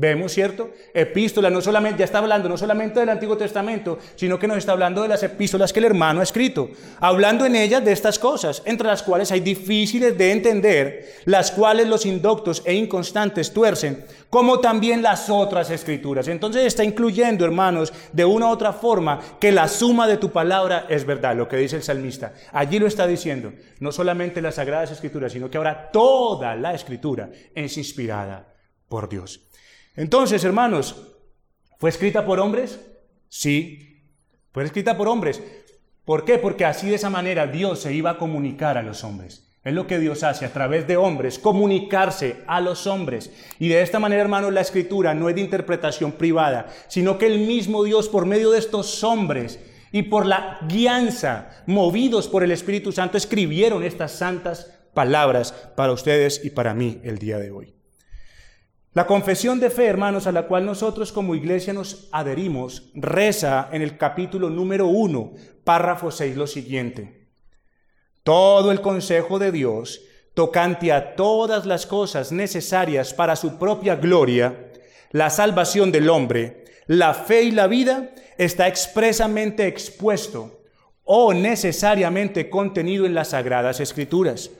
Vemos, 0.00 0.32
¿cierto? 0.32 0.70
Epístola, 0.94 1.50
no 1.50 1.60
solamente, 1.60 1.98
ya 1.98 2.06
está 2.06 2.20
hablando 2.20 2.48
no 2.48 2.56
solamente 2.56 3.00
del 3.00 3.10
Antiguo 3.10 3.36
Testamento, 3.36 3.98
sino 4.16 4.38
que 4.38 4.46
nos 4.46 4.56
está 4.56 4.72
hablando 4.72 5.02
de 5.02 5.08
las 5.08 5.22
epístolas 5.22 5.74
que 5.74 5.80
el 5.80 5.84
hermano 5.84 6.20
ha 6.20 6.22
escrito, 6.22 6.70
hablando 7.00 7.44
en 7.44 7.54
ellas 7.54 7.84
de 7.84 7.92
estas 7.92 8.18
cosas, 8.18 8.62
entre 8.64 8.86
las 8.86 9.02
cuales 9.02 9.30
hay 9.30 9.40
difíciles 9.40 10.16
de 10.16 10.32
entender, 10.32 11.16
las 11.26 11.50
cuales 11.50 11.86
los 11.86 12.06
indoctos 12.06 12.62
e 12.64 12.72
inconstantes 12.72 13.52
tuercen, 13.52 14.06
como 14.30 14.60
también 14.60 15.02
las 15.02 15.28
otras 15.28 15.68
escrituras. 15.68 16.28
Entonces 16.28 16.64
está 16.64 16.82
incluyendo, 16.82 17.44
hermanos, 17.44 17.92
de 18.10 18.24
una 18.24 18.46
u 18.46 18.48
otra 18.48 18.72
forma, 18.72 19.20
que 19.38 19.52
la 19.52 19.68
suma 19.68 20.08
de 20.08 20.16
tu 20.16 20.30
palabra 20.30 20.86
es 20.88 21.04
verdad, 21.04 21.36
lo 21.36 21.46
que 21.46 21.58
dice 21.58 21.76
el 21.76 21.82
salmista. 21.82 22.32
Allí 22.52 22.78
lo 22.78 22.86
está 22.86 23.06
diciendo, 23.06 23.52
no 23.80 23.92
solamente 23.92 24.40
las 24.40 24.54
sagradas 24.54 24.92
escrituras, 24.92 25.32
sino 25.32 25.50
que 25.50 25.58
ahora 25.58 25.90
toda 25.92 26.56
la 26.56 26.72
escritura 26.72 27.28
es 27.54 27.76
inspirada 27.76 28.54
por 28.88 29.06
Dios. 29.06 29.49
Entonces, 29.96 30.44
hermanos, 30.44 30.96
¿fue 31.78 31.90
escrita 31.90 32.24
por 32.24 32.40
hombres? 32.40 32.80
Sí, 33.28 34.04
fue 34.52 34.64
escrita 34.64 34.96
por 34.96 35.08
hombres. 35.08 35.42
¿Por 36.04 36.24
qué? 36.24 36.38
Porque 36.38 36.64
así 36.64 36.88
de 36.88 36.96
esa 36.96 37.10
manera 37.10 37.46
Dios 37.46 37.80
se 37.80 37.94
iba 37.94 38.10
a 38.10 38.18
comunicar 38.18 38.78
a 38.78 38.82
los 38.82 39.04
hombres. 39.04 39.46
Es 39.62 39.74
lo 39.74 39.86
que 39.86 39.98
Dios 39.98 40.22
hace 40.22 40.46
a 40.46 40.52
través 40.52 40.86
de 40.86 40.96
hombres, 40.96 41.38
comunicarse 41.38 42.36
a 42.46 42.60
los 42.60 42.86
hombres. 42.86 43.30
Y 43.58 43.68
de 43.68 43.82
esta 43.82 43.98
manera, 43.98 44.22
hermanos, 44.22 44.52
la 44.52 44.62
escritura 44.62 45.12
no 45.12 45.28
es 45.28 45.34
de 45.34 45.42
interpretación 45.42 46.12
privada, 46.12 46.68
sino 46.88 47.18
que 47.18 47.26
el 47.26 47.40
mismo 47.40 47.84
Dios, 47.84 48.08
por 48.08 48.24
medio 48.24 48.50
de 48.50 48.58
estos 48.58 49.04
hombres 49.04 49.60
y 49.92 50.04
por 50.04 50.24
la 50.24 50.60
guianza, 50.66 51.62
movidos 51.66 52.26
por 52.26 52.42
el 52.42 52.52
Espíritu 52.52 52.90
Santo, 52.90 53.18
escribieron 53.18 53.84
estas 53.84 54.12
santas 54.12 54.72
palabras 54.94 55.52
para 55.76 55.92
ustedes 55.92 56.42
y 56.42 56.50
para 56.50 56.72
mí 56.72 57.00
el 57.04 57.18
día 57.18 57.38
de 57.38 57.50
hoy. 57.50 57.79
La 58.92 59.06
confesión 59.06 59.60
de 59.60 59.70
fe, 59.70 59.86
hermanos, 59.86 60.26
a 60.26 60.32
la 60.32 60.48
cual 60.48 60.66
nosotros 60.66 61.12
como 61.12 61.36
iglesia 61.36 61.72
nos 61.72 62.08
adherimos, 62.10 62.90
reza 62.94 63.68
en 63.70 63.82
el 63.82 63.96
capítulo 63.96 64.50
número 64.50 64.88
1, 64.88 65.32
párrafo 65.62 66.10
6, 66.10 66.36
lo 66.36 66.48
siguiente. 66.48 67.28
Todo 68.24 68.72
el 68.72 68.80
consejo 68.80 69.38
de 69.38 69.52
Dios, 69.52 70.00
tocante 70.34 70.92
a 70.92 71.14
todas 71.14 71.66
las 71.66 71.86
cosas 71.86 72.32
necesarias 72.32 73.14
para 73.14 73.36
su 73.36 73.60
propia 73.60 73.94
gloria, 73.94 74.72
la 75.12 75.30
salvación 75.30 75.92
del 75.92 76.08
hombre, 76.08 76.64
la 76.88 77.14
fe 77.14 77.42
y 77.44 77.52
la 77.52 77.68
vida, 77.68 78.10
está 78.38 78.66
expresamente 78.66 79.68
expuesto 79.68 80.62
o 81.04 81.32
necesariamente 81.32 82.50
contenido 82.50 83.06
en 83.06 83.14
las 83.14 83.28
sagradas 83.28 83.78
escrituras, 83.78 84.50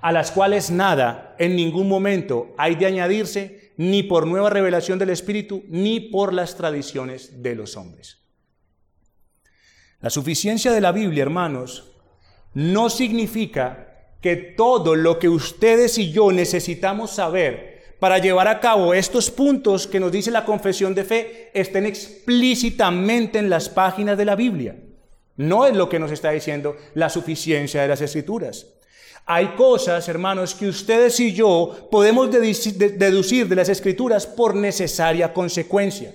a 0.00 0.10
las 0.10 0.30
cuales 0.30 0.70
nada 0.70 1.36
en 1.38 1.54
ningún 1.54 1.86
momento 1.86 2.54
hay 2.56 2.76
de 2.76 2.86
añadirse 2.86 3.63
ni 3.76 4.02
por 4.02 4.26
nueva 4.26 4.50
revelación 4.50 4.98
del 4.98 5.10
Espíritu, 5.10 5.64
ni 5.68 6.00
por 6.00 6.32
las 6.32 6.56
tradiciones 6.56 7.42
de 7.42 7.54
los 7.54 7.76
hombres. 7.76 8.18
La 10.00 10.10
suficiencia 10.10 10.72
de 10.72 10.80
la 10.80 10.92
Biblia, 10.92 11.22
hermanos, 11.22 11.92
no 12.52 12.90
significa 12.90 14.16
que 14.20 14.36
todo 14.36 14.94
lo 14.94 15.18
que 15.18 15.28
ustedes 15.28 15.98
y 15.98 16.12
yo 16.12 16.30
necesitamos 16.30 17.10
saber 17.10 17.74
para 17.98 18.18
llevar 18.18 18.48
a 18.48 18.60
cabo 18.60 18.92
estos 18.92 19.30
puntos 19.30 19.86
que 19.86 20.00
nos 20.00 20.12
dice 20.12 20.30
la 20.30 20.44
confesión 20.44 20.94
de 20.94 21.04
fe 21.04 21.50
estén 21.54 21.86
explícitamente 21.86 23.38
en 23.38 23.48
las 23.48 23.68
páginas 23.68 24.18
de 24.18 24.24
la 24.24 24.36
Biblia. 24.36 24.76
No 25.36 25.66
es 25.66 25.74
lo 25.74 25.88
que 25.88 25.98
nos 25.98 26.12
está 26.12 26.30
diciendo 26.30 26.76
la 26.94 27.08
suficiencia 27.08 27.82
de 27.82 27.88
las 27.88 28.00
escrituras. 28.00 28.73
Hay 29.26 29.54
cosas, 29.54 30.06
hermanos, 30.08 30.54
que 30.54 30.68
ustedes 30.68 31.18
y 31.18 31.32
yo 31.32 31.88
podemos 31.90 32.30
deducir 32.30 33.48
de 33.48 33.56
las 33.56 33.70
escrituras 33.70 34.26
por 34.26 34.54
necesaria 34.54 35.32
consecuencia. 35.32 36.14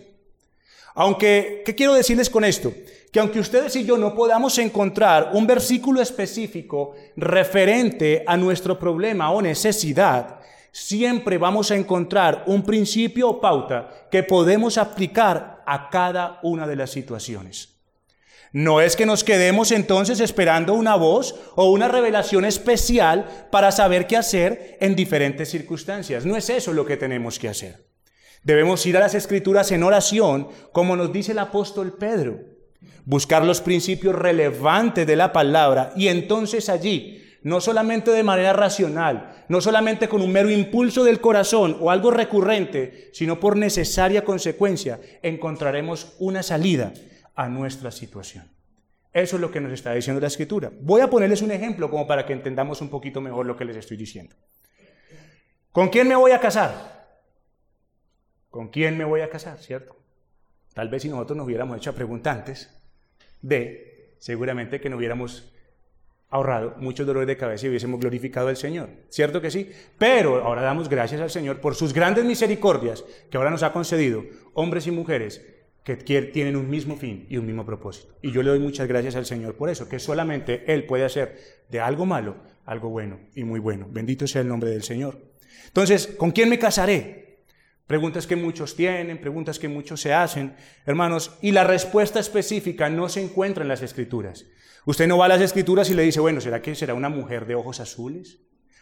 Aunque, 0.93 1.63
¿qué 1.65 1.73
quiero 1.73 1.95
decirles 1.95 2.29
con 2.29 2.43
esto? 2.43 2.71
Que 3.11 3.19
aunque 3.19 3.39
ustedes 3.39 3.75
y 3.75 3.83
yo 3.83 3.97
no 3.97 4.13
podamos 4.13 4.59
encontrar 4.59 5.31
un 5.33 5.47
versículo 5.47 6.01
específico 6.01 6.93
referente 7.15 8.23
a 8.27 8.37
nuestro 8.37 8.77
problema 8.77 9.31
o 9.31 9.41
necesidad, 9.41 10.39
siempre 10.71 11.39
vamos 11.39 11.71
a 11.71 11.75
encontrar 11.75 12.43
un 12.45 12.61
principio 12.63 13.29
o 13.29 13.41
pauta 13.41 14.07
que 14.11 14.21
podemos 14.21 14.77
aplicar 14.77 15.63
a 15.65 15.89
cada 15.89 16.39
una 16.43 16.67
de 16.67 16.75
las 16.75 16.91
situaciones. 16.91 17.78
No 18.51 18.81
es 18.81 18.95
que 18.95 19.05
nos 19.05 19.23
quedemos 19.23 19.71
entonces 19.71 20.19
esperando 20.19 20.73
una 20.73 20.95
voz 20.95 21.35
o 21.55 21.69
una 21.69 21.87
revelación 21.87 22.45
especial 22.45 23.47
para 23.51 23.71
saber 23.71 24.07
qué 24.07 24.17
hacer 24.17 24.77
en 24.81 24.95
diferentes 24.95 25.49
circunstancias. 25.49 26.25
No 26.25 26.35
es 26.35 26.49
eso 26.49 26.73
lo 26.73 26.85
que 26.85 26.97
tenemos 26.97 27.37
que 27.37 27.49
hacer. 27.49 27.85
Debemos 28.41 28.85
ir 28.85 28.97
a 28.97 29.01
las 29.01 29.13
escrituras 29.13 29.71
en 29.71 29.83
oración, 29.83 30.47
como 30.71 30.95
nos 30.95 31.13
dice 31.13 31.33
el 31.33 31.39
apóstol 31.39 31.97
Pedro. 31.99 32.39
Buscar 33.05 33.45
los 33.45 33.61
principios 33.61 34.15
relevantes 34.15 35.05
de 35.05 35.15
la 35.15 35.31
palabra 35.31 35.93
y 35.95 36.07
entonces 36.07 36.69
allí, 36.69 37.23
no 37.43 37.61
solamente 37.61 38.11
de 38.11 38.23
manera 38.23 38.53
racional, 38.53 39.43
no 39.47 39.61
solamente 39.61 40.09
con 40.09 40.21
un 40.21 40.31
mero 40.31 40.49
impulso 40.49 41.03
del 41.03 41.21
corazón 41.21 41.77
o 41.79 41.91
algo 41.91 42.09
recurrente, 42.09 43.09
sino 43.13 43.39
por 43.39 43.57
necesaria 43.57 44.23
consecuencia, 44.23 44.99
encontraremos 45.21 46.15
una 46.19 46.41
salida 46.41 46.93
a 47.39 47.47
nuestra 47.47 47.89
situación. 47.89 48.51
Eso 49.13 49.37
es 49.37 49.41
lo 49.41 49.49
que 49.49 49.61
nos 49.61 49.71
está 49.71 49.93
diciendo 49.93 50.19
la 50.19 50.27
escritura. 50.27 50.69
Voy 50.81 50.99
a 50.99 51.09
ponerles 51.09 51.41
un 51.41 51.51
ejemplo 51.51 51.89
como 51.89 52.05
para 52.05 52.25
que 52.25 52.33
entendamos 52.33 52.81
un 52.81 52.89
poquito 52.89 53.21
mejor 53.21 53.45
lo 53.45 53.55
que 53.55 53.63
les 53.63 53.77
estoy 53.77 53.95
diciendo. 53.95 54.35
¿Con 55.71 55.87
quién 55.87 56.09
me 56.09 56.17
voy 56.17 56.31
a 56.31 56.41
casar? 56.41 57.23
¿Con 58.49 58.67
quién 58.67 58.97
me 58.97 59.05
voy 59.05 59.21
a 59.21 59.29
casar? 59.29 59.57
¿Cierto? 59.57 59.95
Tal 60.73 60.89
vez 60.89 61.03
si 61.03 61.07
nosotros 61.07 61.37
nos 61.37 61.45
hubiéramos 61.45 61.77
hecho 61.77 61.95
preguntantes 61.95 62.77
de, 63.41 64.17
seguramente 64.19 64.81
que 64.81 64.89
nos 64.89 64.97
hubiéramos 64.97 65.53
ahorrado 66.31 66.75
muchos 66.75 67.07
dolores 67.07 67.27
de 67.27 67.37
cabeza 67.37 67.67
y 67.67 67.69
hubiésemos 67.69 68.01
glorificado 68.01 68.49
al 68.49 68.57
Señor. 68.57 68.89
¿Cierto 69.07 69.39
que 69.39 69.49
sí? 69.49 69.71
Pero 69.97 70.43
ahora 70.43 70.61
damos 70.61 70.89
gracias 70.89 71.21
al 71.21 71.29
Señor 71.29 71.61
por 71.61 71.73
sus 71.73 71.93
grandes 71.93 72.25
misericordias 72.25 73.05
que 73.31 73.37
ahora 73.37 73.49
nos 73.49 73.63
ha 73.63 73.71
concedido, 73.71 74.25
hombres 74.53 74.87
y 74.87 74.91
mujeres, 74.91 75.41
que 75.83 75.95
tienen 75.95 76.55
un 76.55 76.69
mismo 76.69 76.97
fin 76.97 77.25
y 77.29 77.37
un 77.37 77.45
mismo 77.45 77.65
propósito. 77.65 78.15
Y 78.21 78.31
yo 78.31 78.43
le 78.43 78.49
doy 78.49 78.59
muchas 78.59 78.87
gracias 78.87 79.15
al 79.15 79.25
Señor 79.25 79.55
por 79.55 79.69
eso, 79.69 79.89
que 79.89 79.99
solamente 79.99 80.71
Él 80.71 80.85
puede 80.85 81.05
hacer 81.05 81.37
de 81.69 81.79
algo 81.79 82.05
malo 82.05 82.37
algo 82.69 82.89
bueno 82.89 83.19
y 83.33 83.43
muy 83.43 83.59
bueno. 83.59 83.87
Bendito 83.89 84.27
sea 84.27 84.41
el 84.41 84.47
nombre 84.47 84.69
del 84.69 84.83
Señor. 84.83 85.19
Entonces, 85.65 86.05
¿con 86.05 86.31
quién 86.31 86.49
me 86.49 86.59
casaré? 86.59 87.45
Preguntas 87.87 88.27
que 88.27 88.35
muchos 88.35 88.75
tienen, 88.75 89.19
preguntas 89.19 89.57
que 89.57 89.67
muchos 89.67 89.99
se 89.99 90.13
hacen, 90.13 90.55
hermanos, 90.85 91.35
y 91.41 91.51
la 91.51 91.63
respuesta 91.63 92.19
específica 92.19 92.87
no 92.87 93.09
se 93.09 93.23
encuentra 93.23 93.63
en 93.63 93.69
las 93.69 93.81
escrituras. 93.81 94.45
Usted 94.85 95.07
no 95.07 95.17
va 95.17 95.25
a 95.25 95.29
las 95.29 95.41
escrituras 95.41 95.89
y 95.89 95.95
le 95.95 96.03
dice, 96.03 96.19
bueno, 96.19 96.39
¿será 96.41 96.61
que 96.61 96.75
será 96.75 96.93
una 96.93 97.09
mujer 97.09 97.47
de 97.47 97.55
ojos 97.55 97.79
azules? 97.79 98.37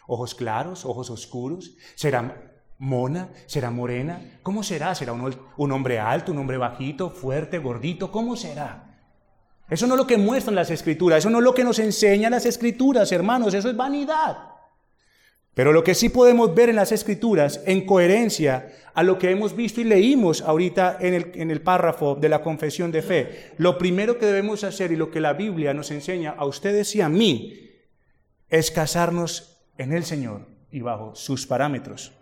¿Ojos 0.06 0.34
claros? 0.34 0.84
¿Ojos 0.84 1.08
oscuros? 1.08 1.74
¿Será 1.94 2.47
mona? 2.78 3.30
¿Será 3.46 3.70
morena? 3.70 4.20
¿Cómo 4.42 4.62
será? 4.62 4.94
¿Será 4.94 5.12
un, 5.12 5.72
hombre 5.72 5.98
alto, 5.98 6.32
un 6.32 6.38
hombre 6.38 6.56
bajito, 6.56 7.10
fuerte, 7.10 7.58
gordito? 7.58 8.10
¿Cómo 8.10 8.36
será? 8.36 8.84
Eso 9.68 9.86
no 9.86 9.94
es 9.94 9.98
lo 9.98 10.06
que 10.06 10.16
muestran 10.16 10.54
las 10.54 10.70
escrituras, 10.70 11.18
eso 11.18 11.30
no 11.30 11.38
es 11.38 11.44
lo 11.44 11.54
que 11.54 11.64
nos 11.64 11.78
enseñan 11.78 12.30
las 12.30 12.46
escrituras, 12.46 13.12
hermanos, 13.12 13.52
eso 13.52 13.68
es 13.68 13.76
vanidad. 13.76 14.38
Pero 15.52 15.72
lo 15.72 15.82
que 15.82 15.94
sí 15.94 16.08
podemos 16.08 16.54
ver 16.54 16.68
en 16.68 16.76
las 16.76 16.92
escrituras, 16.92 17.60
en 17.66 17.84
coherencia 17.84 18.72
a 18.94 19.02
lo 19.02 19.18
que 19.18 19.30
hemos 19.30 19.56
visto 19.56 19.80
y 19.80 19.84
leímos 19.84 20.40
ahorita 20.40 20.98
en 21.00 21.14
el, 21.14 21.32
en 21.34 21.50
el 21.50 21.60
párrafo 21.60 22.14
de 22.14 22.28
la 22.28 22.42
confesión 22.42 22.92
de 22.92 23.02
fe, 23.02 23.52
lo 23.58 23.76
primero 23.76 24.18
que 24.18 24.26
debemos 24.26 24.62
hacer 24.64 24.92
y 24.92 24.96
lo 24.96 25.10
que 25.10 25.20
la 25.20 25.32
Biblia 25.32 25.74
nos 25.74 25.90
enseña 25.90 26.30
a 26.38 26.46
ustedes 26.46 26.94
y 26.94 27.00
a 27.00 27.08
mí 27.08 27.68
es 28.48 28.70
casarnos 28.70 29.66
en 29.76 29.92
el 29.92 30.04
Señor 30.04 30.46
y 30.70 30.80
bajo 30.80 31.14
sus 31.14 31.46
parámetros. 31.46 32.17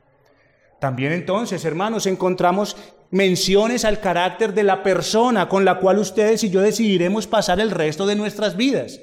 También 0.81 1.13
entonces, 1.13 1.65
hermanos, 1.65 2.07
encontramos 2.07 2.77
menciones 3.11 3.85
al 3.85 4.01
carácter 4.01 4.53
de 4.53 4.63
la 4.63 4.83
persona 4.83 5.49
con 5.49 5.65
la 5.65 5.79
cual 5.79 5.99
ustedes 5.99 6.45
y 6.45 6.51
yo 6.51 6.61
decidiremos 6.61 7.27
pasar 7.27 7.61
el 7.61 7.71
resto 7.71 8.07
de 8.07 8.17
nuestras 8.17 8.57
vidas. 8.57 9.01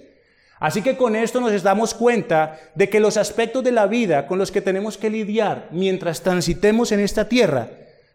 Así 0.60 0.82
que 0.82 0.96
con 0.96 1.16
esto 1.16 1.42
nos 1.42 1.64
damos 1.64 1.94
cuenta 1.94 2.60
de 2.76 2.90
que 2.90 3.00
los 3.00 3.18
aspectos 3.18 3.64
de 3.64 3.72
la 3.72 3.88
vida 3.88 4.28
con 4.28 4.40
los 4.40 4.52
que 4.52 4.62
tenemos 4.62 4.98
que 4.98 5.10
lidiar 5.10 5.68
mientras 5.72 6.22
transitemos 6.22 6.92
en 6.92 7.02
esta 7.02 7.28
tierra, 7.28 7.70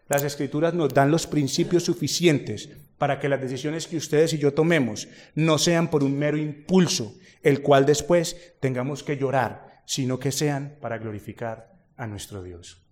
las 0.07 0.23
escrituras 0.23 0.73
nos 0.73 0.93
dan 0.93 1.11
los 1.11 1.27
principios 1.27 1.83
suficientes 1.83 2.69
para 2.97 3.19
que 3.19 3.29
las 3.29 3.39
decisiones 3.39 3.87
que 3.87 3.97
ustedes 3.97 4.33
y 4.33 4.39
yo 4.39 4.53
tomemos 4.53 5.07
no 5.35 5.59
sean 5.59 5.89
por 5.89 6.03
un 6.03 6.17
mero 6.17 6.37
impulso, 6.37 7.13
el 7.43 7.61
cual 7.61 7.85
después 7.85 8.55
tengamos 8.59 9.03
que 9.03 9.17
llorar, 9.17 9.83
sino 9.85 10.17
que 10.17 10.31
sean 10.31 10.77
para 10.81 10.97
glorificar 10.97 11.71
a 11.97 12.07
nuestro 12.07 12.41
Dios. 12.41 12.88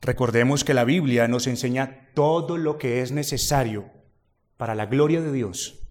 Recordemos 0.00 0.64
que 0.64 0.74
la 0.74 0.84
Biblia 0.84 1.28
nos 1.28 1.46
enseña 1.46 2.10
todo 2.14 2.58
lo 2.58 2.78
que 2.78 3.02
es 3.02 3.12
necesario 3.12 3.90
para 4.56 4.74
la 4.74 4.86
gloria 4.86 5.20
de 5.20 5.32
Dios, 5.32 5.88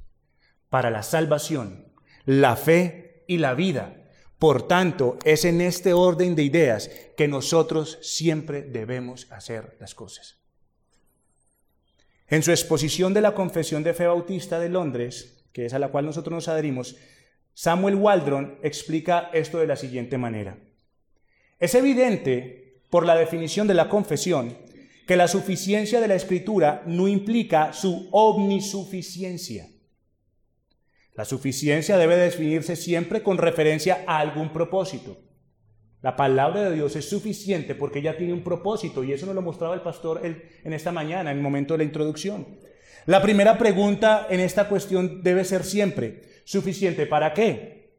para 0.69 0.89
la 0.89 1.03
salvación, 1.03 1.91
la 2.25 2.55
fe 2.55 3.23
y 3.27 3.37
la 3.37 3.53
vida, 3.53 4.05
Por 4.37 4.67
tanto, 4.67 5.17
es 5.23 5.45
en 5.45 5.61
este 5.61 5.93
orden 5.93 6.35
de 6.35 6.43
ideas 6.43 6.91
que 7.15 7.27
nosotros 7.27 7.99
siempre 8.01 8.61
debemos 8.63 9.31
hacer 9.31 9.77
las 9.79 9.95
cosas. 9.95 10.39
En 12.27 12.43
su 12.43 12.51
exposición 12.51 13.13
de 13.13 13.21
la 13.21 13.33
Confesión 13.33 13.83
de 13.83 13.93
Fe 13.93 14.07
Bautista 14.07 14.59
de 14.59 14.69
Londres, 14.69 15.45
que 15.53 15.65
es 15.65 15.73
a 15.73 15.79
la 15.79 15.87
cual 15.87 16.05
nosotros 16.05 16.33
nos 16.33 16.47
adherimos, 16.47 16.97
Samuel 17.53 17.95
Waldron 17.95 18.59
explica 18.61 19.29
esto 19.31 19.59
de 19.59 19.67
la 19.67 19.77
siguiente 19.77 20.17
manera. 20.17 20.57
Es 21.57 21.73
evidente, 21.73 22.64
por 22.89 23.05
la 23.05 23.15
definición 23.15 23.67
de 23.67 23.73
la 23.73 23.89
confesión, 23.89 24.57
que 25.07 25.15
la 25.15 25.27
suficiencia 25.27 26.01
de 26.01 26.07
la 26.07 26.15
escritura 26.15 26.83
no 26.85 27.07
implica 27.07 27.73
su 27.73 28.09
omnisuficiencia. 28.11 29.67
La 31.13 31.25
suficiencia 31.25 31.97
debe 31.97 32.17
definirse 32.17 32.75
siempre 32.75 33.23
con 33.23 33.37
referencia 33.37 34.03
a 34.07 34.19
algún 34.19 34.51
propósito. 34.51 35.17
La 36.01 36.15
palabra 36.15 36.69
de 36.69 36.75
Dios 36.75 36.95
es 36.95 37.09
suficiente 37.09 37.73
porque 37.73 38.01
ya 38.01 38.17
tiene 38.17 38.33
un 38.33 38.43
propósito 38.43 39.03
y 39.03 39.13
eso 39.13 39.25
nos 39.25 39.35
lo 39.35 39.41
mostraba 39.41 39.73
el 39.73 39.81
pastor 39.81 40.21
en 40.23 40.73
esta 40.73 40.91
mañana, 40.91 41.31
en 41.31 41.37
el 41.37 41.43
momento 41.43 41.73
de 41.73 41.79
la 41.79 41.83
introducción. 41.85 42.59
La 43.05 43.21
primera 43.21 43.57
pregunta 43.57 44.27
en 44.29 44.39
esta 44.39 44.67
cuestión 44.67 45.21
debe 45.23 45.45
ser 45.45 45.63
siempre, 45.63 46.23
¿suficiente 46.43 47.05
para 47.05 47.33
qué? 47.33 47.95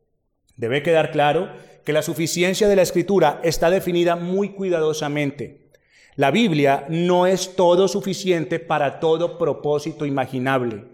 Debe 0.57 0.83
quedar 0.83 1.11
claro 1.11 1.51
que 1.87 1.92
la 1.92 2.03
suficiencia 2.03 2.66
de 2.66 2.75
la 2.75 2.83
escritura 2.83 3.40
está 3.44 3.70
definida 3.70 4.16
muy 4.16 4.49
cuidadosamente. 4.51 5.70
La 6.16 6.33
Biblia 6.33 6.85
no 6.88 7.29
es 7.29 7.55
todo 7.55 7.87
suficiente 7.87 8.59
para 8.59 8.99
todo 8.99 9.38
propósito 9.38 10.05
imaginable. 10.05 10.85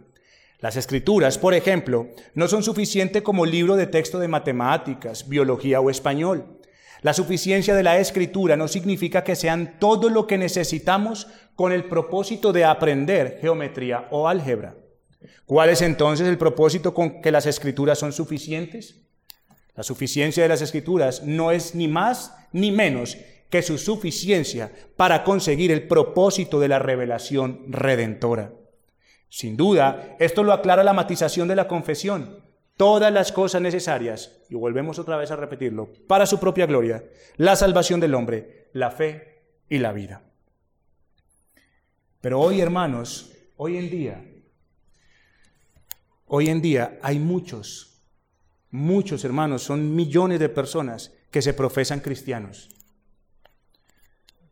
Las 0.58 0.76
escrituras, 0.76 1.38
por 1.38 1.54
ejemplo, 1.54 2.08
no 2.34 2.46
son 2.46 2.62
suficientes 2.62 3.22
como 3.22 3.46
libro 3.46 3.76
de 3.76 3.86
texto 3.86 4.18
de 4.18 4.28
matemáticas, 4.28 5.26
biología 5.26 5.80
o 5.80 5.88
español. 5.88 6.58
La 7.00 7.14
suficiencia 7.14 7.74
de 7.74 7.84
la 7.84 7.98
escritura 7.98 8.58
no 8.58 8.68
significa 8.68 9.24
que 9.24 9.34
sean 9.34 9.78
todo 9.78 10.10
lo 10.10 10.26
que 10.26 10.36
necesitamos 10.36 11.26
con 11.54 11.72
el 11.72 11.84
propósito 11.84 12.52
de 12.52 12.66
aprender 12.66 13.38
geometría 13.40 14.08
o 14.10 14.28
álgebra. 14.28 14.76
¿Cuál 15.46 15.70
es 15.70 15.80
entonces 15.80 16.28
el 16.28 16.36
propósito 16.36 16.92
con 16.92 17.22
que 17.22 17.32
las 17.32 17.46
escrituras 17.46 17.98
son 17.98 18.12
suficientes? 18.12 19.01
La 19.74 19.82
suficiencia 19.82 20.42
de 20.42 20.48
las 20.48 20.62
escrituras 20.62 21.22
no 21.22 21.50
es 21.50 21.74
ni 21.74 21.88
más 21.88 22.34
ni 22.52 22.70
menos 22.70 23.16
que 23.50 23.62
su 23.62 23.78
suficiencia 23.78 24.72
para 24.96 25.24
conseguir 25.24 25.70
el 25.70 25.86
propósito 25.86 26.60
de 26.60 26.68
la 26.68 26.78
revelación 26.78 27.64
redentora. 27.68 28.52
Sin 29.28 29.56
duda, 29.56 30.16
esto 30.18 30.42
lo 30.42 30.52
aclara 30.52 30.84
la 30.84 30.92
matización 30.92 31.48
de 31.48 31.56
la 31.56 31.68
confesión 31.68 32.42
todas 32.76 33.12
las 33.12 33.32
cosas 33.32 33.62
necesarias, 33.62 34.42
y 34.48 34.54
volvemos 34.54 34.98
otra 34.98 35.16
vez 35.16 35.30
a 35.30 35.36
repetirlo, 35.36 35.92
para 36.06 36.26
su 36.26 36.40
propia 36.40 36.66
gloria, 36.66 37.04
la 37.36 37.56
salvación 37.56 38.00
del 38.00 38.14
hombre, 38.14 38.70
la 38.72 38.90
fe 38.90 39.44
y 39.68 39.78
la 39.78 39.92
vida. 39.92 40.22
Pero 42.20 42.40
hoy, 42.40 42.60
hermanos, 42.60 43.32
hoy 43.56 43.76
en 43.76 43.90
día, 43.90 44.24
hoy 46.26 46.48
en 46.48 46.60
día 46.60 46.98
hay 47.02 47.18
muchos, 47.18 47.91
muchos 48.72 49.24
hermanos, 49.24 49.62
son 49.62 49.94
millones 49.94 50.40
de 50.40 50.48
personas 50.48 51.14
que 51.30 51.42
se 51.42 51.54
profesan 51.54 52.00
cristianos, 52.00 52.70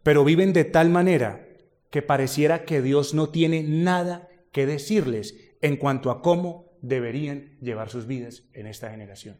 pero 0.04 0.24
viven 0.24 0.52
de 0.52 0.64
tal 0.64 0.90
manera 0.90 1.46
que 1.90 2.02
pareciera 2.02 2.64
que 2.64 2.82
Dios 2.82 3.14
no 3.14 3.30
tiene 3.30 3.64
nada 3.64 4.28
que 4.52 4.66
decirles 4.66 5.34
en 5.60 5.76
cuanto 5.76 6.10
a 6.10 6.22
cómo 6.22 6.70
deberían 6.80 7.58
llevar 7.60 7.90
sus 7.90 8.06
vidas 8.06 8.44
en 8.52 8.66
esta 8.66 8.90
generación. 8.90 9.38